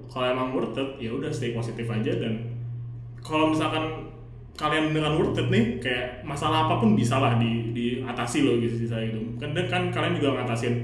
kalau 0.05 0.25
emang 0.29 0.47
worth 0.53 0.77
it 0.77 0.89
ya 1.01 1.09
udah 1.09 1.33
stay 1.33 1.57
positif 1.57 1.89
aja. 1.89 2.13
Dan 2.13 2.33
kalau 3.25 3.49
misalkan 3.49 4.05
kalian 4.53 4.93
dengan 4.93 5.17
worth 5.17 5.41
it 5.41 5.49
nih 5.49 5.81
kayak 5.81 6.21
masalah 6.21 6.69
apa 6.69 6.77
pun 6.77 6.93
bisa 6.93 7.17
lah 7.17 7.41
di 7.41 7.73
diatasi 7.73 8.45
loh 8.45 8.57
gitu 8.57 8.73
sisa 8.73 8.97
itu 9.05 9.37
kan 9.37 9.53
dan 9.53 9.69
kan 9.69 9.93
kalian 9.93 10.17
juga 10.17 10.41
ngatasin 10.41 10.81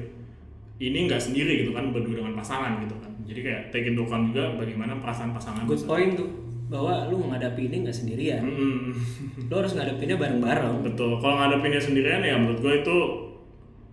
ini 0.77 1.09
nggak 1.09 1.17
sendiri 1.17 1.65
gitu 1.65 1.73
kan 1.73 1.89
berdua 1.89 2.21
dengan 2.21 2.33
pasangan 2.37 2.81
gitu 2.81 2.97
kan. 2.97 3.13
Jadi 3.23 3.39
kayak 3.39 3.61
take 3.71 3.87
into 3.93 4.03
account 4.03 4.29
juga 4.29 4.57
bagaimana 4.57 4.99
perasaan 4.99 5.31
pasangan 5.31 5.63
Good 5.65 5.85
point 5.89 6.13
tuh 6.17 6.52
bahwa 6.73 7.05
lu 7.05 7.21
menghadapi 7.21 7.69
ini 7.69 7.85
nggak 7.85 7.93
sendirian. 7.93 8.41
Mm-mm. 8.41 8.97
Lu 9.45 9.53
harus 9.53 9.77
ngadepinnya 9.77 10.17
bareng-bareng. 10.17 10.81
Betul. 10.81 11.21
Kalau 11.21 11.35
ngadepinnya 11.37 11.77
sendirian 11.77 12.25
ya 12.25 12.33
menurut 12.33 12.59
gue 12.59 12.73
itu 12.81 12.97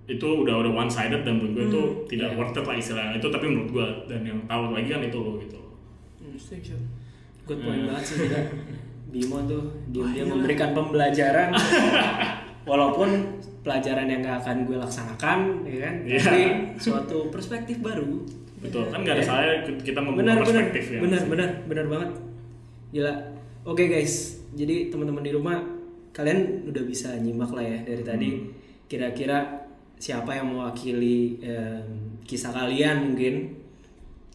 itu 0.09 0.27
udah 0.27 0.55
udah 0.59 0.73
one 0.75 0.91
sided 0.91 1.23
dan 1.23 1.39
menurut 1.39 1.53
gue 1.55 1.65
itu 1.69 1.83
tidak 2.11 2.33
iya. 2.33 2.39
worth 2.41 2.57
it 2.57 2.65
lah 2.65 2.75
istilahnya 2.75 3.15
itu 3.15 3.29
tapi 3.31 3.47
menurut 3.47 3.71
gue 3.71 3.87
dan 4.09 4.21
yang 4.25 4.39
tahu 4.49 4.73
lagi 4.73 4.89
kan 4.89 5.01
itu 5.05 5.19
lo 5.21 5.33
gitu. 5.39 5.61
Hmm, 6.19 6.35
setuju. 6.35 6.75
Good 7.45 7.61
point 7.61 7.85
banget 7.85 8.03
sih 8.03 8.17
juga. 8.25 8.41
Bimo 9.13 9.39
tuh 9.45 9.63
dia 9.91 10.03
dia 10.07 10.23
iyalah. 10.23 10.31
memberikan 10.33 10.71
pembelajaran 10.71 11.51
walaupun 12.71 13.09
pelajaran 13.61 14.07
yang 14.07 14.23
gak 14.23 14.39
akan 14.41 14.57
gue 14.65 14.77
laksanakan 14.79 15.39
ya 15.67 15.79
kan 15.83 15.95
Iya. 16.07 16.21
tapi 16.23 16.43
suatu 16.79 17.27
perspektif 17.29 17.83
baru 17.83 18.23
Betul. 18.61 18.87
Kan 18.87 19.03
nggak 19.03 19.15
ada 19.17 19.23
Iya. 19.23 19.27
salahnya 19.27 19.55
kita 19.83 19.99
membuka 19.99 20.21
benar 20.23 20.37
benar 20.37 20.47
perspektif 20.47 20.85
ya. 20.89 20.99
benar 21.03 21.23
benar 21.27 21.49
benar 21.67 21.87
banget 21.91 22.11
gila 22.91 23.15
oke 23.63 23.83
guys 23.83 24.43
jadi 24.53 24.91
teman-teman 24.91 25.23
di 25.23 25.31
rumah 25.31 25.59
kalian 26.11 26.67
udah 26.67 26.83
bisa 26.83 27.15
nyimak 27.17 27.51
lah 27.51 27.63
ya 27.63 27.79
dari 27.83 28.03
tadi 28.03 28.29
Hmm. 28.31 28.51
kira-kira 28.91 29.39
siapa 29.95 30.35
yang 30.35 30.51
mewakili 30.51 31.39
em, 31.39 31.87
kisah 32.25 32.51
kalian 32.51 33.13
mungkin 33.13 33.55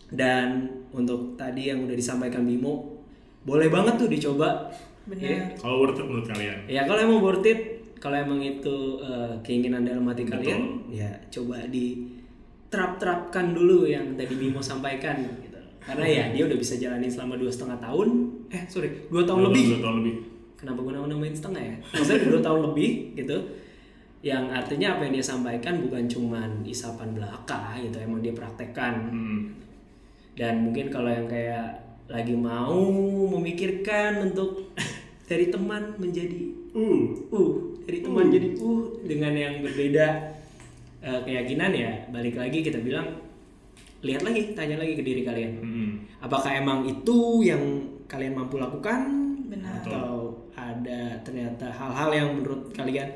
dan 0.09 0.69
untuk 0.89 1.35
tadi 1.35 1.67
yang 1.67 1.83
udah 1.83 1.91
disampaikan 1.91 2.45
Bimo 2.45 2.95
boleh 3.43 3.67
banget 3.67 3.99
tuh 3.99 4.07
dicoba 4.07 4.71
Benar. 5.05 5.21
Ya. 5.21 5.37
Kalau 5.53 5.85
worth 5.85 6.01
it 6.01 6.05
menurut 6.09 6.25
kalian? 6.25 6.57
Ya 6.65 6.81
kalau 6.81 6.97
emang 6.97 7.21
worth 7.21 7.45
it, 7.45 7.61
kalau 8.01 8.17
emang 8.17 8.41
itu 8.41 8.97
eh, 8.97 9.37
keinginan 9.45 9.85
dalam 9.85 10.01
hati 10.09 10.25
Betul. 10.25 10.33
kalian, 10.41 10.61
ya 10.89 11.13
coba 11.29 11.61
diterap-terapkan 11.69 13.53
dulu 13.53 13.85
yang 13.85 14.17
tadi 14.17 14.33
Bimo 14.33 14.65
sampaikan. 14.65 15.21
Karena 15.85 16.05
ya 16.05 16.23
dia 16.29 16.43
udah 16.43 16.57
bisa 16.57 16.73
jalanin 16.75 17.07
selama 17.07 17.37
dua 17.37 17.47
setengah 17.47 17.77
tahun, 17.77 18.07
eh 18.49 18.63
sorry 18.65 18.89
dua 19.07 19.21
tahun 19.21 19.39
Dua- 19.39 19.47
lebih. 19.49 19.63
Dua 19.69 19.81
tahun 19.81 19.95
lebih. 20.01 20.15
Kenapa 20.55 20.79
gue 20.81 20.91
namain 20.95 21.35
setengah 21.35 21.61
ya? 21.61 21.75
Maksudnya 21.93 22.19
dua 22.27 22.41
tahun 22.41 22.61
lebih 22.65 22.91
gitu. 23.13 23.37
Yang 24.19 24.43
artinya 24.51 24.87
apa 24.91 25.01
yang 25.05 25.13
dia 25.13 25.25
sampaikan 25.27 25.73
bukan 25.79 26.03
cuman 26.05 26.49
isapan 26.65 27.13
belaka 27.13 27.77
gitu, 27.77 27.97
emang 27.99 28.19
dia 28.19 28.33
praktekkan 28.33 28.93
Hmm. 29.05 29.41
dan 30.33 30.65
mungkin 30.65 30.89
kalau 30.89 31.07
yang 31.07 31.29
kayak 31.29 31.77
lagi 32.05 32.33
mau 32.33 32.73
memikirkan 33.29 34.25
untuk 34.25 34.73
dari 35.29 35.47
teman 35.47 35.93
menjadi 35.95 36.53
Uh. 36.75 37.07
uh 37.31 37.51
dari 37.85 38.01
teman 38.01 38.27
jadi 38.27 38.51
uh 38.57 38.83
dengan 39.05 39.31
yang 39.31 39.61
berbeda 39.61 40.07
eh, 40.99 41.19
keyakinan 41.21 41.71
ya 41.71 42.03
balik 42.09 42.35
lagi 42.35 42.59
kita 42.59 42.77
bilang 42.77 43.07
lihat 44.05 44.21
lagi 44.21 44.53
tanya 44.53 44.77
lagi 44.77 44.93
ke 44.93 45.01
diri 45.01 45.25
kalian 45.25 45.51
Hmm. 45.59 45.91
apakah 46.21 46.53
emang 46.53 46.85
itu 46.85 47.41
yang 47.41 47.61
kalian 48.05 48.37
mampu 48.37 48.61
lakukan 48.61 49.09
Benar. 49.49 49.81
atau 49.81 50.29
ada 50.53 51.17
ternyata 51.25 51.65
hal-hal 51.67 52.09
yang 52.13 52.29
menurut 52.37 52.69
kalian 52.69 53.09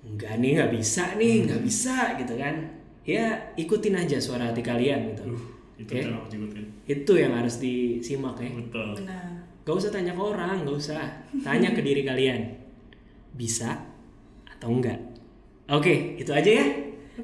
enggak 0.00 0.36
nih 0.36 0.60
nggak 0.60 0.72
bisa 0.72 1.16
nih 1.16 1.48
nggak 1.48 1.62
bisa 1.64 2.16
gitu 2.16 2.36
kan 2.36 2.54
ya 3.04 3.32
ikutin 3.56 3.96
aja 3.96 4.20
suara 4.20 4.52
hati 4.52 4.60
kalian 4.60 5.16
gitu. 5.16 5.24
Uh, 5.34 5.42
itu 5.80 5.92
Oke. 5.96 6.00
yang 6.04 6.12
aku 6.14 6.26
ikutin. 6.36 6.64
Itu 6.84 7.12
yang 7.16 7.32
harus 7.32 7.56
disimak 7.56 8.36
ya. 8.36 8.52
Betul. 8.52 9.00
Benar. 9.00 9.24
Gak 9.64 9.76
usah 9.76 9.88
tanya 9.88 10.12
ke 10.12 10.20
orang, 10.20 10.68
gak 10.68 10.76
usah. 10.76 11.00
Tanya 11.40 11.72
ke 11.72 11.80
diri 11.80 12.04
kalian. 12.04 12.52
Bisa 13.32 13.80
atau 14.44 14.68
enggak? 14.76 15.00
Oke, 15.72 16.20
itu 16.20 16.28
aja 16.32 16.50
ya. 16.50 16.66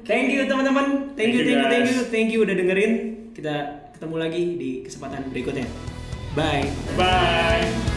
Thank 0.05 0.35
you 0.35 0.45
teman-teman. 0.45 1.15
Thank 1.17 1.33
you, 1.33 1.41
Thank 1.41 1.41
you, 1.41 1.43
thank 1.43 1.57
you, 1.57 1.69
thank 1.69 1.87
you, 1.89 1.97
guys. 1.97 2.11
thank 2.13 2.27
you 2.29 2.39
udah 2.45 2.55
dengerin. 2.55 2.91
Kita 3.33 3.55
ketemu 3.97 4.15
lagi 4.21 4.43
di 4.57 4.69
kesempatan 4.85 5.33
berikutnya. 5.33 5.65
Bye. 6.37 6.69
Bye. 6.93 7.96